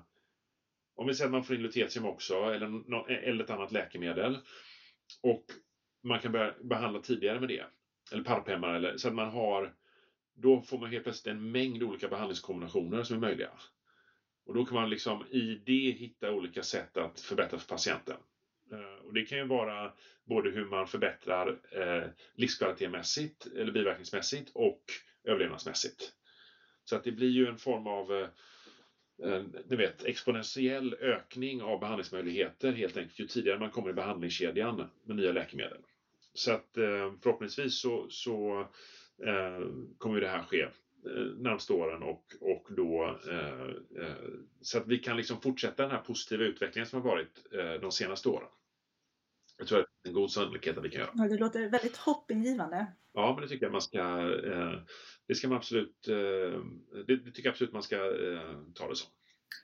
om 0.95 1.07
vi 1.07 1.13
säger 1.13 1.25
att 1.27 1.31
man 1.31 1.43
får 1.43 1.55
in 1.55 1.61
lutetium 1.61 2.05
också 2.05 2.35
eller, 2.35 3.11
eller 3.11 3.43
ett 3.43 3.49
annat 3.49 3.71
läkemedel 3.71 4.39
och 5.23 5.43
man 6.03 6.19
kan 6.19 6.31
börja 6.31 6.53
behandla 6.63 6.99
tidigare 6.99 7.39
med 7.39 7.47
det 7.47 7.65
eller 8.11 8.21
parphämmare 8.21 8.75
eller 8.75 8.97
så 8.97 9.07
att 9.07 9.13
man 9.13 9.27
har 9.27 9.71
då 10.33 10.61
får 10.61 10.77
man 10.77 10.89
helt 10.89 11.03
plötsligt 11.03 11.27
en 11.27 11.51
mängd 11.51 11.83
olika 11.83 12.07
behandlingskombinationer 12.07 13.03
som 13.03 13.15
är 13.15 13.19
möjliga. 13.19 13.49
Och 14.45 14.53
då 14.53 14.63
kan 14.63 14.75
man 14.75 14.89
liksom 14.89 15.23
i 15.29 15.55
det 15.55 15.91
hitta 15.91 16.31
olika 16.31 16.63
sätt 16.63 16.97
att 16.97 17.19
förbättra 17.19 17.57
för 17.57 17.67
patienten. 17.67 18.17
Eh, 18.71 19.05
och 19.05 19.13
det 19.13 19.25
kan 19.25 19.37
ju 19.37 19.47
vara 19.47 19.93
både 20.25 20.49
hur 20.49 20.65
man 20.65 20.87
förbättrar 20.87 21.59
eh, 21.71 22.09
livskvalitetmässigt 22.35 23.45
eller 23.45 23.71
biverkningsmässigt 23.71 24.51
och 24.53 24.83
överlevnadsmässigt. 25.23 26.13
Så 26.85 26.95
att 26.95 27.03
det 27.03 27.11
blir 27.11 27.29
ju 27.29 27.47
en 27.47 27.57
form 27.57 27.87
av 27.87 28.13
eh, 28.13 28.27
ni 29.65 29.75
vet, 29.75 30.03
exponentiell 30.03 30.93
ökning 30.93 31.61
av 31.61 31.79
behandlingsmöjligheter 31.79 32.71
helt 32.71 32.97
enkelt 32.97 33.19
ju 33.19 33.25
tidigare 33.25 33.59
man 33.59 33.71
kommer 33.71 33.89
i 33.89 33.93
behandlingskedjan 33.93 34.87
med 35.03 35.15
nya 35.15 35.31
läkemedel. 35.31 35.81
Så 36.33 36.51
att 36.51 36.77
eh, 36.77 37.13
förhoppningsvis 37.23 37.81
så, 37.81 38.09
så 38.09 38.59
eh, 39.25 39.67
kommer 39.97 40.21
det 40.21 40.27
här 40.27 40.43
ske 40.43 40.61
eh, 40.61 41.25
närmsta 41.37 41.73
åren 41.73 42.03
och, 42.03 42.23
och 42.39 42.67
då 42.69 43.17
eh, 43.29 44.03
eh, 44.03 44.29
så 44.61 44.77
att 44.77 44.87
vi 44.87 44.97
kan 44.97 45.17
liksom 45.17 45.41
fortsätta 45.41 45.83
den 45.83 45.91
här 45.91 46.01
positiva 46.01 46.43
utvecklingen 46.43 46.87
som 46.87 47.01
har 47.01 47.09
varit 47.09 47.53
eh, 47.53 47.73
de 47.73 47.91
senaste 47.91 48.29
åren. 48.29 48.49
Jag 49.59 49.67
tror 49.67 49.79
att 49.79 49.85
det 50.03 50.07
är 50.07 50.09
en 50.09 50.15
god 50.15 50.31
sannolikhet 50.31 50.77
att 50.77 50.83
vi 50.83 50.89
kan 50.89 51.01
göra. 51.01 51.11
Ja, 51.13 51.23
det 51.23 51.37
låter 51.37 51.69
väldigt 51.69 51.97
hoppingivande. 51.97 52.87
Ja, 53.13 53.33
men 53.33 53.41
det 53.41 53.49
tycker 53.49 53.65
jag 53.65 53.71
man 53.71 53.81
ska 53.81 53.99
eh, 54.45 54.79
det 55.27 55.35
ska 55.35 55.47
man 55.47 55.57
absolut, 55.57 56.07
eh, 56.07 56.59
det, 57.07 57.17
tycker 57.17 57.43
jag 57.43 57.51
absolut 57.51 57.73
man 57.73 57.83
ska 57.83 57.95
eh, 57.95 58.61
ta 58.75 58.89
det 58.89 58.95
som. 58.95 59.09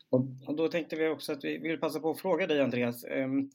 Och, 0.10 0.56
då 0.56 0.68
tänkte 0.68 0.96
vi 0.96 1.08
också 1.08 1.32
att 1.32 1.44
vi 1.44 1.58
vill 1.58 1.80
passa 1.80 2.00
på 2.00 2.12
att 2.12 2.20
fråga 2.20 2.48
dig 2.48 2.62
Andreas. 2.62 3.04
Ehm, 3.04 3.50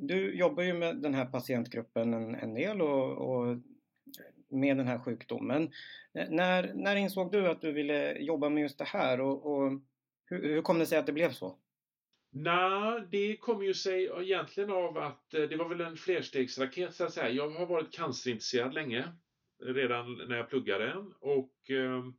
du 0.00 0.34
jobbar 0.34 0.62
ju 0.62 0.74
med 0.74 0.96
den 0.96 1.14
här 1.14 1.26
patientgruppen 1.26 2.14
en, 2.14 2.34
en 2.34 2.54
del 2.54 2.82
och, 2.82 3.10
och, 3.10 3.58
med 4.48 4.76
den 4.76 4.86
här 4.86 4.98
sjukdomen. 4.98 5.70
När, 6.12 6.72
när 6.74 6.96
insåg 6.96 7.32
du 7.32 7.48
att 7.48 7.60
du 7.60 7.72
ville 7.72 8.18
jobba 8.18 8.48
med 8.48 8.62
just 8.62 8.78
det 8.78 8.84
här 8.84 9.20
och, 9.20 9.46
och 9.46 9.72
hur, 10.24 10.42
hur 10.42 10.62
kom 10.62 10.78
det 10.78 10.86
sig 10.86 10.98
att 10.98 11.06
det 11.06 11.12
blev 11.12 11.32
så? 11.32 11.58
Nej, 12.36 13.02
det 13.10 13.36
kom 13.36 13.64
ju 13.64 13.74
sig 13.74 14.10
egentligen 14.20 14.70
av 14.70 14.98
att 14.98 15.34
eh, 15.34 15.42
det 15.42 15.56
var 15.56 15.68
väl 15.68 15.80
en 15.80 15.96
flerstegsraket 15.96 16.94
så 16.94 17.04
att 17.04 17.12
säga. 17.12 17.30
Jag 17.30 17.50
har 17.50 17.66
varit 17.66 17.92
cancerintresserad 17.92 18.74
länge 18.74 19.04
redan 19.62 20.14
när 20.28 20.36
jag 20.36 20.48
pluggade. 20.48 20.94
Och, 21.20 21.70
ehm, 21.70 22.14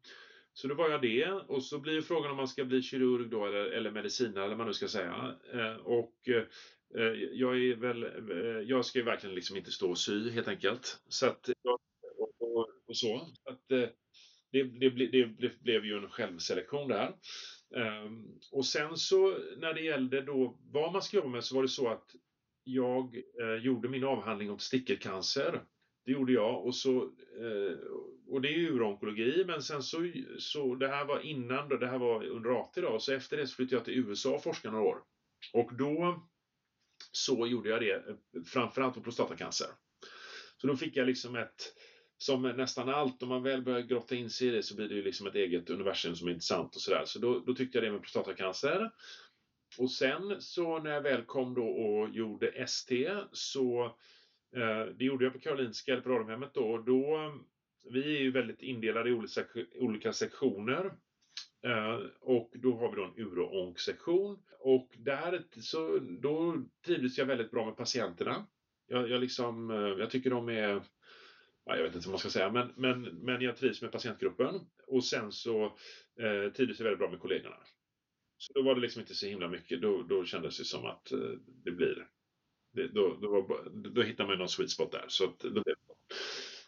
så 0.53 0.67
då 0.67 0.75
var 0.75 0.89
jag 0.89 1.01
det. 1.01 1.31
Och 1.31 1.63
så 1.63 1.79
blir 1.79 2.01
frågan 2.01 2.31
om 2.31 2.37
man 2.37 2.47
ska 2.47 2.65
bli 2.65 2.81
kirurg 2.81 3.29
då 3.29 3.45
eller, 3.45 3.65
eller 3.65 3.91
medicinare 3.91 4.45
eller 4.45 4.55
vad 4.55 4.57
man 4.57 4.67
nu 4.67 4.73
ska 4.73 4.87
säga. 4.87 5.35
Eh, 5.53 5.75
och 5.75 6.29
eh, 6.29 6.43
jag 7.31 7.57
är 7.57 7.75
väl, 7.75 8.05
jag 8.69 8.85
ska 8.85 8.99
ju 8.99 9.05
verkligen 9.05 9.35
liksom 9.35 9.57
inte 9.57 9.71
stå 9.71 9.89
och 9.89 9.97
sy 9.97 10.29
helt 10.29 10.47
enkelt. 10.47 11.01
Så 11.07 11.27
att, 11.27 11.49
och, 11.49 12.31
och, 12.39 12.69
och 12.87 12.97
så. 12.97 13.15
att, 13.49 13.61
det, 13.67 13.93
det, 14.51 14.89
det, 14.89 15.25
det, 15.25 15.63
blev 15.63 15.85
ju 15.85 15.97
en 15.97 16.09
självselektion 16.09 16.87
där. 16.87 17.13
Ehm, 17.75 18.39
och 18.51 18.65
sen 18.65 18.97
så 18.97 19.37
när 19.57 19.73
det 19.73 19.81
gällde 19.81 20.21
då 20.21 20.57
vad 20.71 20.93
man 20.93 21.01
ska 21.01 21.17
jobba 21.17 21.29
med 21.29 21.43
så 21.43 21.55
var 21.55 21.61
det 21.61 21.67
så 21.67 21.87
att 21.87 22.15
jag 22.63 23.15
eh, 23.41 23.63
gjorde 23.63 23.89
min 23.89 24.03
avhandling 24.03 24.51
om 24.51 24.59
stickelcancer 24.59 25.61
det 26.05 26.11
gjorde 26.11 26.33
jag 26.33 26.65
och 26.65 26.75
så 26.75 27.03
eh, 27.39 27.77
och 28.27 28.41
det 28.41 28.47
är 28.47 28.57
ju 28.57 28.73
uronkologi 28.73 29.43
men 29.47 29.61
sen 29.61 29.83
så, 29.83 30.11
så 30.39 30.75
det 30.75 30.87
här 30.87 31.05
var 31.05 31.19
innan 31.19 31.69
då, 31.69 31.77
det 31.77 31.87
här 31.87 31.97
var 31.97 32.25
under 32.25 32.61
AT 32.61 32.81
då, 32.81 32.99
så 32.99 33.13
efter 33.13 33.37
det 33.37 33.47
så 33.47 33.55
flyttade 33.55 33.75
jag 33.75 33.85
till 33.85 33.93
USA 33.93 34.35
och 34.35 34.43
forskade 34.43 34.71
några 34.75 34.89
år. 34.89 34.97
Och 35.53 35.75
då 35.75 36.25
så 37.11 37.47
gjorde 37.47 37.69
jag 37.69 37.81
det 37.81 38.03
framförallt 38.45 38.93
på 38.93 39.01
prostatacancer. 39.01 39.67
Så 40.57 40.67
då 40.67 40.75
fick 40.75 40.95
jag 40.95 41.07
liksom 41.07 41.35
ett, 41.35 41.73
som 42.17 42.41
nästan 42.41 42.89
allt, 42.89 43.23
om 43.23 43.29
man 43.29 43.43
väl 43.43 43.61
börjar 43.61 43.81
grotta 43.81 44.15
in 44.15 44.29
sig 44.29 44.47
i 44.47 44.51
det 44.51 44.63
så 44.63 44.75
blir 44.75 44.89
det 44.89 44.95
ju 44.95 45.03
liksom 45.03 45.27
ett 45.27 45.35
eget 45.35 45.69
universum 45.69 46.15
som 46.15 46.27
är 46.27 46.31
intressant 46.31 46.75
och 46.75 46.81
sådär. 46.81 47.03
Så 47.05 47.19
då, 47.19 47.39
då 47.39 47.53
tyckte 47.53 47.77
jag 47.77 47.85
det 47.85 47.91
med 47.91 48.01
prostatacancer. 48.01 48.91
Och 49.77 49.91
sen 49.91 50.41
så 50.41 50.79
när 50.79 50.91
jag 50.91 51.01
väl 51.01 51.21
kom 51.21 51.53
då 51.53 51.67
och 51.67 52.09
gjorde 52.09 52.47
ST 52.47 53.11
så 53.31 53.95
Eh, 54.55 54.85
det 54.97 55.05
gjorde 55.05 55.23
jag 55.23 55.33
på 55.33 55.39
Karolinska, 55.39 55.91
eller 55.91 56.01
på 56.01 56.09
Radiumhemmet 56.09 56.53
då. 56.53 56.71
Och 56.71 56.83
då. 56.83 57.33
Vi 57.89 58.15
är 58.17 58.21
ju 58.21 58.31
väldigt 58.31 58.61
indelade 58.61 59.09
i 59.09 59.13
olika, 59.13 59.41
olika 59.79 60.13
sektioner. 60.13 60.85
Eh, 61.63 61.99
och 62.19 62.51
då 62.53 62.77
har 62.77 62.89
vi 62.89 62.95
då 62.95 63.03
en 63.03 63.19
uro-onk-sektion. 63.25 64.39
Och 64.59 64.89
där 64.97 65.43
så, 65.59 65.99
då 65.99 66.63
trivdes 66.85 67.17
jag 67.17 67.25
väldigt 67.25 67.51
bra 67.51 67.65
med 67.65 67.77
patienterna. 67.77 68.45
Jag, 68.87 69.09
jag, 69.09 69.21
liksom, 69.21 69.71
eh, 69.71 69.77
jag 69.77 70.09
tycker 70.09 70.29
de 70.29 70.49
är 70.49 70.81
jag 71.65 71.83
vet 71.83 71.95
inte 71.95 72.07
vad 72.07 72.13
man 72.13 72.19
ska 72.19 72.29
säga, 72.29 72.51
men, 72.51 72.71
men, 72.75 73.01
men 73.01 73.41
jag 73.41 73.57
trivs 73.57 73.81
med 73.81 73.91
patientgruppen 73.91 74.59
och 74.87 75.03
sen 75.03 75.31
så 75.31 75.65
eh, 76.19 76.51
trivdes 76.55 76.79
jag 76.79 76.83
väldigt 76.83 76.99
bra 76.99 77.09
med 77.09 77.19
kollegorna. 77.19 77.55
Så 78.37 78.53
då 78.53 78.61
var 78.61 78.75
det 78.75 78.81
liksom 78.81 79.01
inte 79.01 79.15
så 79.15 79.27
himla 79.27 79.47
mycket, 79.47 79.81
då, 79.81 80.03
då 80.03 80.25
kändes 80.25 80.57
det 80.57 80.65
som 80.65 80.85
att 80.85 81.11
eh, 81.11 81.19
det 81.63 81.71
blir, 81.71 82.07
det, 82.73 82.87
då, 82.87 83.17
då, 83.21 83.41
var, 83.41 83.69
då 83.93 84.01
hittar 84.01 84.27
man 84.27 84.37
någon 84.37 84.49
sweet 84.49 84.69
spot 84.69 84.91
där. 84.91 85.05
Så, 85.07 85.23
att, 85.23 85.39
då 85.39 85.61
blev 85.61 85.75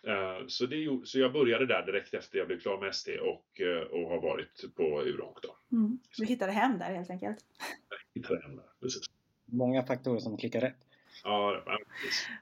Uh, 0.07 0.47
så, 0.47 0.65
det, 0.65 1.01
så 1.03 1.19
jag 1.19 1.33
började 1.33 1.65
där 1.65 1.85
direkt 1.85 2.13
efter 2.13 2.37
jag 2.37 2.47
blev 2.47 2.59
klar 2.59 2.81
med 2.81 2.95
SD 2.95 3.09
och, 3.09 3.61
uh, 3.61 3.81
och 3.81 4.09
har 4.09 4.21
varit 4.21 4.75
på 4.75 5.03
Uronk. 5.03 5.37
Då. 5.41 5.77
Mm. 5.77 5.99
Du 6.17 6.25
hittade 6.25 6.51
hem 6.51 6.79
där 6.79 6.95
helt 6.95 7.09
enkelt? 7.09 7.45
Jag 7.89 8.21
hittade 8.21 8.41
hem 8.41 8.55
där, 8.55 8.65
precis. 8.81 9.03
Många 9.45 9.83
faktorer 9.83 10.19
som 10.19 10.37
klickar 10.37 10.61
rätt. 10.61 10.87
Ja, 11.23 11.63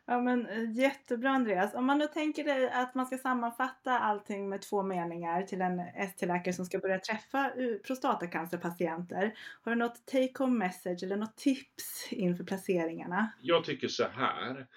ja, 0.06 0.22
men 0.22 0.48
eh, 0.48 0.72
jättebra 0.72 1.30
Andreas. 1.30 1.74
Om 1.74 1.86
man 1.86 2.00
då 2.00 2.08
tänker 2.08 2.44
dig 2.44 2.70
att 2.70 2.96
man 2.96 3.06
ska 3.06 3.18
sammanfatta 3.18 4.00
allting 4.00 4.50
med 4.50 4.62
två 4.62 4.84
meningar 4.84 5.44
till 5.44 5.62
en 5.62 5.80
ST-läkare 5.80 6.54
som 6.54 6.66
ska 6.66 6.80
börja 6.80 7.00
träffa 7.00 7.52
prostatacancerpatienter. 7.88 9.34
Har 9.62 9.72
du 9.72 9.76
något 9.76 10.06
take 10.06 10.34
home 10.38 10.58
message 10.58 11.04
eller 11.04 11.16
något 11.16 11.38
tips 11.38 12.08
inför 12.12 12.44
placeringarna? 12.44 13.32
Jag 13.42 13.64
tycker 13.64 13.88
så 13.88 14.08
här 14.08 14.68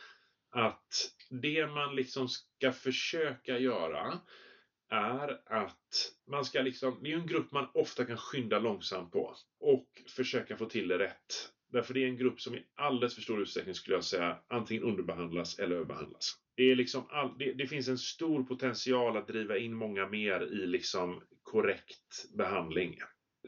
att 0.51 1.11
det 1.31 1.67
man 1.67 1.97
liksom 1.97 2.29
ska 2.29 2.73
försöka 2.73 3.59
göra 3.59 4.19
är 4.91 5.41
att 5.47 6.13
man 6.31 6.45
ska 6.45 6.63
liksom, 6.63 6.99
det 7.03 7.13
är 7.13 7.17
en 7.17 7.27
grupp 7.27 7.53
man 7.53 7.71
ofta 7.75 8.05
kan 8.05 8.17
skynda 8.17 8.59
långsamt 8.59 9.13
på 9.13 9.37
och 9.61 9.87
försöka 10.17 10.57
få 10.57 10.67
till 10.67 10.89
det 10.89 10.99
rätt. 10.99 11.53
Därför 11.73 11.95
det 11.95 12.05
är 12.05 12.09
en 12.09 12.16
grupp 12.16 12.41
som 12.41 12.55
i 12.55 12.62
alldeles 12.75 13.14
för 13.14 13.23
stor 13.23 13.41
utsträckning 13.41 13.75
skulle 13.75 13.97
jag 13.97 14.05
säga 14.05 14.37
antingen 14.49 14.83
underbehandlas 14.83 15.59
eller 15.59 15.75
överbehandlas. 15.75 16.33
Det, 16.57 16.62
är 16.62 16.75
liksom 16.75 17.05
all, 17.09 17.39
det, 17.39 17.53
det, 17.53 17.66
finns 17.66 17.89
en 17.89 17.99
stor 17.99 18.43
potential 18.43 19.16
att 19.16 19.27
driva 19.27 19.57
in 19.57 19.75
många 19.75 20.07
mer 20.07 20.41
i 20.41 20.66
liksom 20.66 21.23
korrekt 21.43 22.37
behandling. 22.37 22.95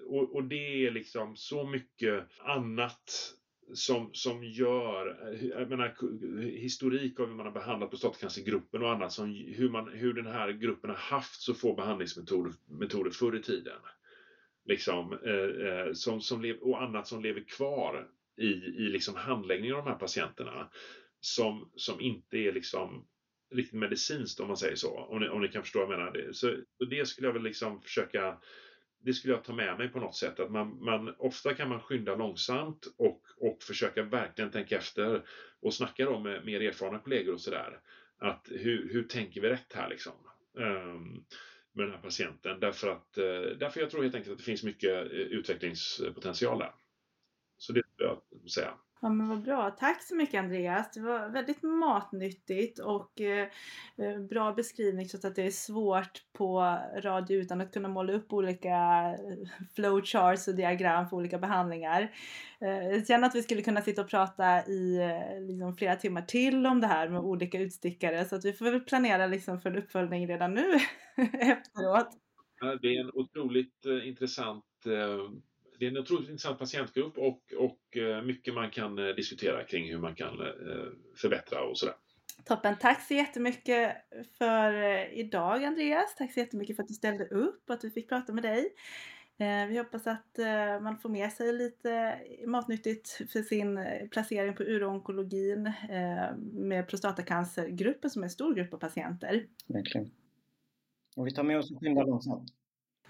Och, 0.06 0.34
och 0.34 0.44
det 0.44 0.86
är 0.86 0.90
liksom 0.90 1.36
så 1.36 1.64
mycket 1.64 2.26
annat 2.38 3.34
som, 3.72 4.10
som 4.12 4.44
gör, 4.44 5.34
jag 5.42 5.68
menar, 5.68 5.94
historik 6.58 7.20
av 7.20 7.26
hur 7.26 7.34
man 7.34 7.46
har 7.46 7.52
behandlat 7.52 7.90
prostatacancergruppen 7.90 8.82
och 8.82 8.90
annat, 8.90 9.12
som, 9.12 9.34
hur, 9.34 9.68
man, 9.68 9.88
hur 9.88 10.12
den 10.12 10.26
här 10.26 10.52
gruppen 10.52 10.90
har 10.90 10.96
haft 10.96 11.40
så 11.40 11.54
få 11.54 11.72
behandlingsmetoder 11.72 12.52
metoder 12.64 13.10
förr 13.10 13.36
i 13.36 13.40
tiden 13.40 13.78
liksom, 14.70 15.12
eh, 15.12 15.66
eh, 15.68 15.92
som, 15.92 16.20
som 16.20 16.42
lev, 16.42 16.56
och 16.56 16.82
annat 16.82 17.06
som 17.06 17.22
lever 17.22 17.40
kvar 17.40 18.08
i, 18.36 18.48
i 18.54 18.88
liksom 18.88 19.16
handläggningen 19.16 19.76
av 19.76 19.84
de 19.84 19.90
här 19.90 19.98
patienterna 19.98 20.70
som, 21.20 21.70
som 21.76 22.00
inte 22.00 22.38
är 22.38 22.52
liksom 22.52 23.06
riktigt 23.54 23.80
medicinskt 23.80 24.40
om 24.40 24.48
man 24.48 24.56
säger 24.56 24.76
så. 24.76 24.98
Om 24.98 25.20
ni, 25.20 25.28
om 25.28 25.40
ni 25.40 25.48
kan 25.48 25.62
förstå 25.62 25.78
vad 25.78 25.92
jag 25.92 25.98
menar. 25.98 26.12
Det. 26.12 26.34
Så, 26.34 26.56
det 26.90 27.08
skulle 27.08 27.28
jag 27.28 27.32
väl 27.32 27.42
liksom 27.42 27.82
försöka 27.82 28.38
det 29.02 29.12
skulle 29.12 29.34
jag 29.34 29.44
ta 29.44 29.52
med 29.52 29.78
mig 29.78 29.88
på 29.88 30.00
något 30.00 30.16
sätt. 30.16 30.40
Att 30.40 30.50
man, 30.50 30.84
man, 30.84 31.14
ofta 31.18 31.54
kan 31.54 31.68
man 31.68 31.80
skynda 31.80 32.14
långsamt 32.14 32.86
och, 32.98 33.22
och 33.36 33.62
försöka 33.62 34.02
verkligen 34.02 34.50
tänka 34.50 34.76
efter 34.76 35.22
och 35.62 35.74
snacka 35.74 36.04
då 36.04 36.18
med 36.18 36.44
mer 36.44 36.60
erfarna 36.60 36.98
kollegor 36.98 37.34
och 37.34 37.40
sådär. 37.40 37.80
Att 38.18 38.48
hur, 38.50 38.92
hur 38.92 39.02
tänker 39.02 39.40
vi 39.40 39.48
rätt 39.48 39.72
här 39.72 39.88
liksom? 39.88 40.12
Um, 40.54 41.24
med 41.72 41.86
den 41.86 41.94
här 41.94 42.02
patienten. 42.02 42.60
Därför 42.60 42.88
att 42.88 43.18
eh, 43.18 43.24
därför 43.58 43.80
jag 43.80 43.90
tror 43.90 44.02
helt 44.02 44.14
enkelt 44.14 44.32
att 44.32 44.38
det 44.38 44.44
finns 44.44 44.62
mycket 44.62 44.90
eh, 44.90 45.18
utvecklingspotential 45.18 46.58
där. 46.58 46.74
Så 47.56 47.72
det 47.72 47.82
skulle 47.94 48.08
jag 48.08 48.50
säga. 48.50 48.74
Ja 49.02 49.08
men 49.08 49.28
vad 49.28 49.42
bra. 49.42 49.70
Tack 49.70 50.02
så 50.02 50.16
mycket 50.16 50.38
Andreas. 50.38 50.90
Det 50.90 51.00
var 51.00 51.28
väldigt 51.28 51.62
matnyttigt 51.62 52.78
och 52.78 53.20
eh, 53.20 53.48
eh, 53.98 54.20
bra 54.28 54.52
beskrivning 54.52 55.08
trots 55.08 55.24
att 55.24 55.34
det 55.34 55.46
är 55.46 55.50
svårt 55.50 56.22
på 56.32 56.78
radio 56.96 57.36
utan 57.36 57.60
att 57.60 57.72
kunna 57.72 57.88
måla 57.88 58.12
upp 58.12 58.32
olika 58.32 58.68
eh, 59.10 59.48
flowcharts 59.74 60.48
och 60.48 60.54
diagram 60.54 61.08
för 61.08 61.16
olika 61.16 61.38
behandlingar. 61.38 62.14
Eh, 62.60 62.88
jag 62.88 63.06
känner 63.06 63.26
att 63.26 63.34
vi 63.34 63.42
skulle 63.42 63.62
kunna 63.62 63.82
sitta 63.82 64.02
och 64.02 64.08
prata 64.08 64.66
i 64.66 64.96
eh, 64.96 65.40
liksom, 65.40 65.76
flera 65.76 65.96
timmar 65.96 66.22
till 66.22 66.66
om 66.66 66.80
det 66.80 66.86
här 66.86 67.08
med 67.08 67.20
olika 67.20 67.58
utstickare 67.58 68.24
så 68.24 68.36
att 68.36 68.44
vi 68.44 68.52
får 68.52 68.64
väl 68.64 68.80
planera 68.80 69.26
liksom, 69.26 69.60
för 69.60 69.70
en 69.70 69.76
uppföljning 69.76 70.28
redan 70.28 70.54
nu 70.54 70.74
efteråt. 71.32 72.08
Det 72.82 72.96
är 72.96 73.00
en 73.00 73.10
otroligt 73.14 73.86
eh, 73.86 74.08
intressant 74.08 74.64
det 75.80 75.86
är 75.86 75.90
en 75.90 75.98
otroligt 75.98 76.28
intressant 76.28 76.58
patientgrupp 76.58 77.18
och, 77.18 77.52
och 77.58 77.96
eh, 77.96 78.22
mycket 78.22 78.54
man 78.54 78.70
kan 78.70 78.98
eh, 78.98 79.14
diskutera 79.14 79.64
kring 79.64 79.90
hur 79.90 79.98
man 79.98 80.14
kan 80.14 80.40
eh, 80.40 80.86
förbättra 81.16 81.62
och 81.62 81.78
sådär. 81.78 81.94
Toppen! 82.44 82.76
Tack 82.80 83.02
så 83.02 83.14
jättemycket 83.14 83.96
för 84.38 84.72
idag 85.12 85.64
Andreas. 85.64 86.14
Tack 86.14 86.32
så 86.32 86.40
jättemycket 86.40 86.76
för 86.76 86.82
att 86.82 86.88
du 86.88 86.94
ställde 86.94 87.24
upp 87.24 87.62
och 87.68 87.74
att 87.74 87.84
vi 87.84 87.90
fick 87.90 88.08
prata 88.08 88.32
med 88.32 88.42
dig. 88.42 88.68
Vi 89.68 89.78
hoppas 89.78 90.06
att 90.06 90.38
man 90.82 90.98
får 90.98 91.08
med 91.08 91.32
sig 91.32 91.52
lite 91.52 92.20
matnyttigt 92.46 93.08
för 93.32 93.42
sin 93.42 93.78
placering 94.10 94.54
på 94.54 94.62
uroonkologin 94.62 95.72
med 96.52 96.88
prostatacancergruppen 96.88 98.10
som 98.10 98.22
är 98.22 98.26
en 98.26 98.30
stor 98.30 98.54
grupp 98.54 98.74
av 98.74 98.78
patienter. 98.78 99.46
Verkligen. 99.66 100.10
Och 101.16 101.26
vi 101.26 101.30
tar 101.30 101.42
med 101.42 101.58
oss 101.58 101.70
och 101.70 101.80
skyndar 101.80 102.06
långsamt. 102.06 102.52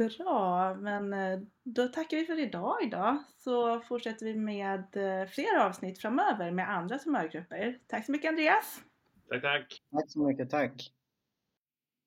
Bra, 0.09 0.75
men 0.75 1.13
eh, 1.13 1.41
då 1.65 1.89
tackar 1.89 2.17
vi 2.17 2.25
för 2.25 2.39
idag 2.39 2.77
idag. 2.83 3.23
Så 3.39 3.81
fortsätter 3.81 4.27
vi 4.27 4.35
med 4.35 4.97
eh, 4.97 5.29
fler 5.29 5.59
avsnitt 5.59 5.99
framöver 5.99 6.51
med 6.51 6.71
andra 6.71 6.99
tumörgrupper. 6.99 7.79
Tack 7.87 8.07
så 8.07 8.13
mycket 8.13 8.29
Andreas! 8.29 8.81
Tack, 9.29 9.43
tack! 9.43 9.83
Tack 9.93 10.11
så 10.11 10.27
mycket, 10.27 10.51
tack! 10.51 10.93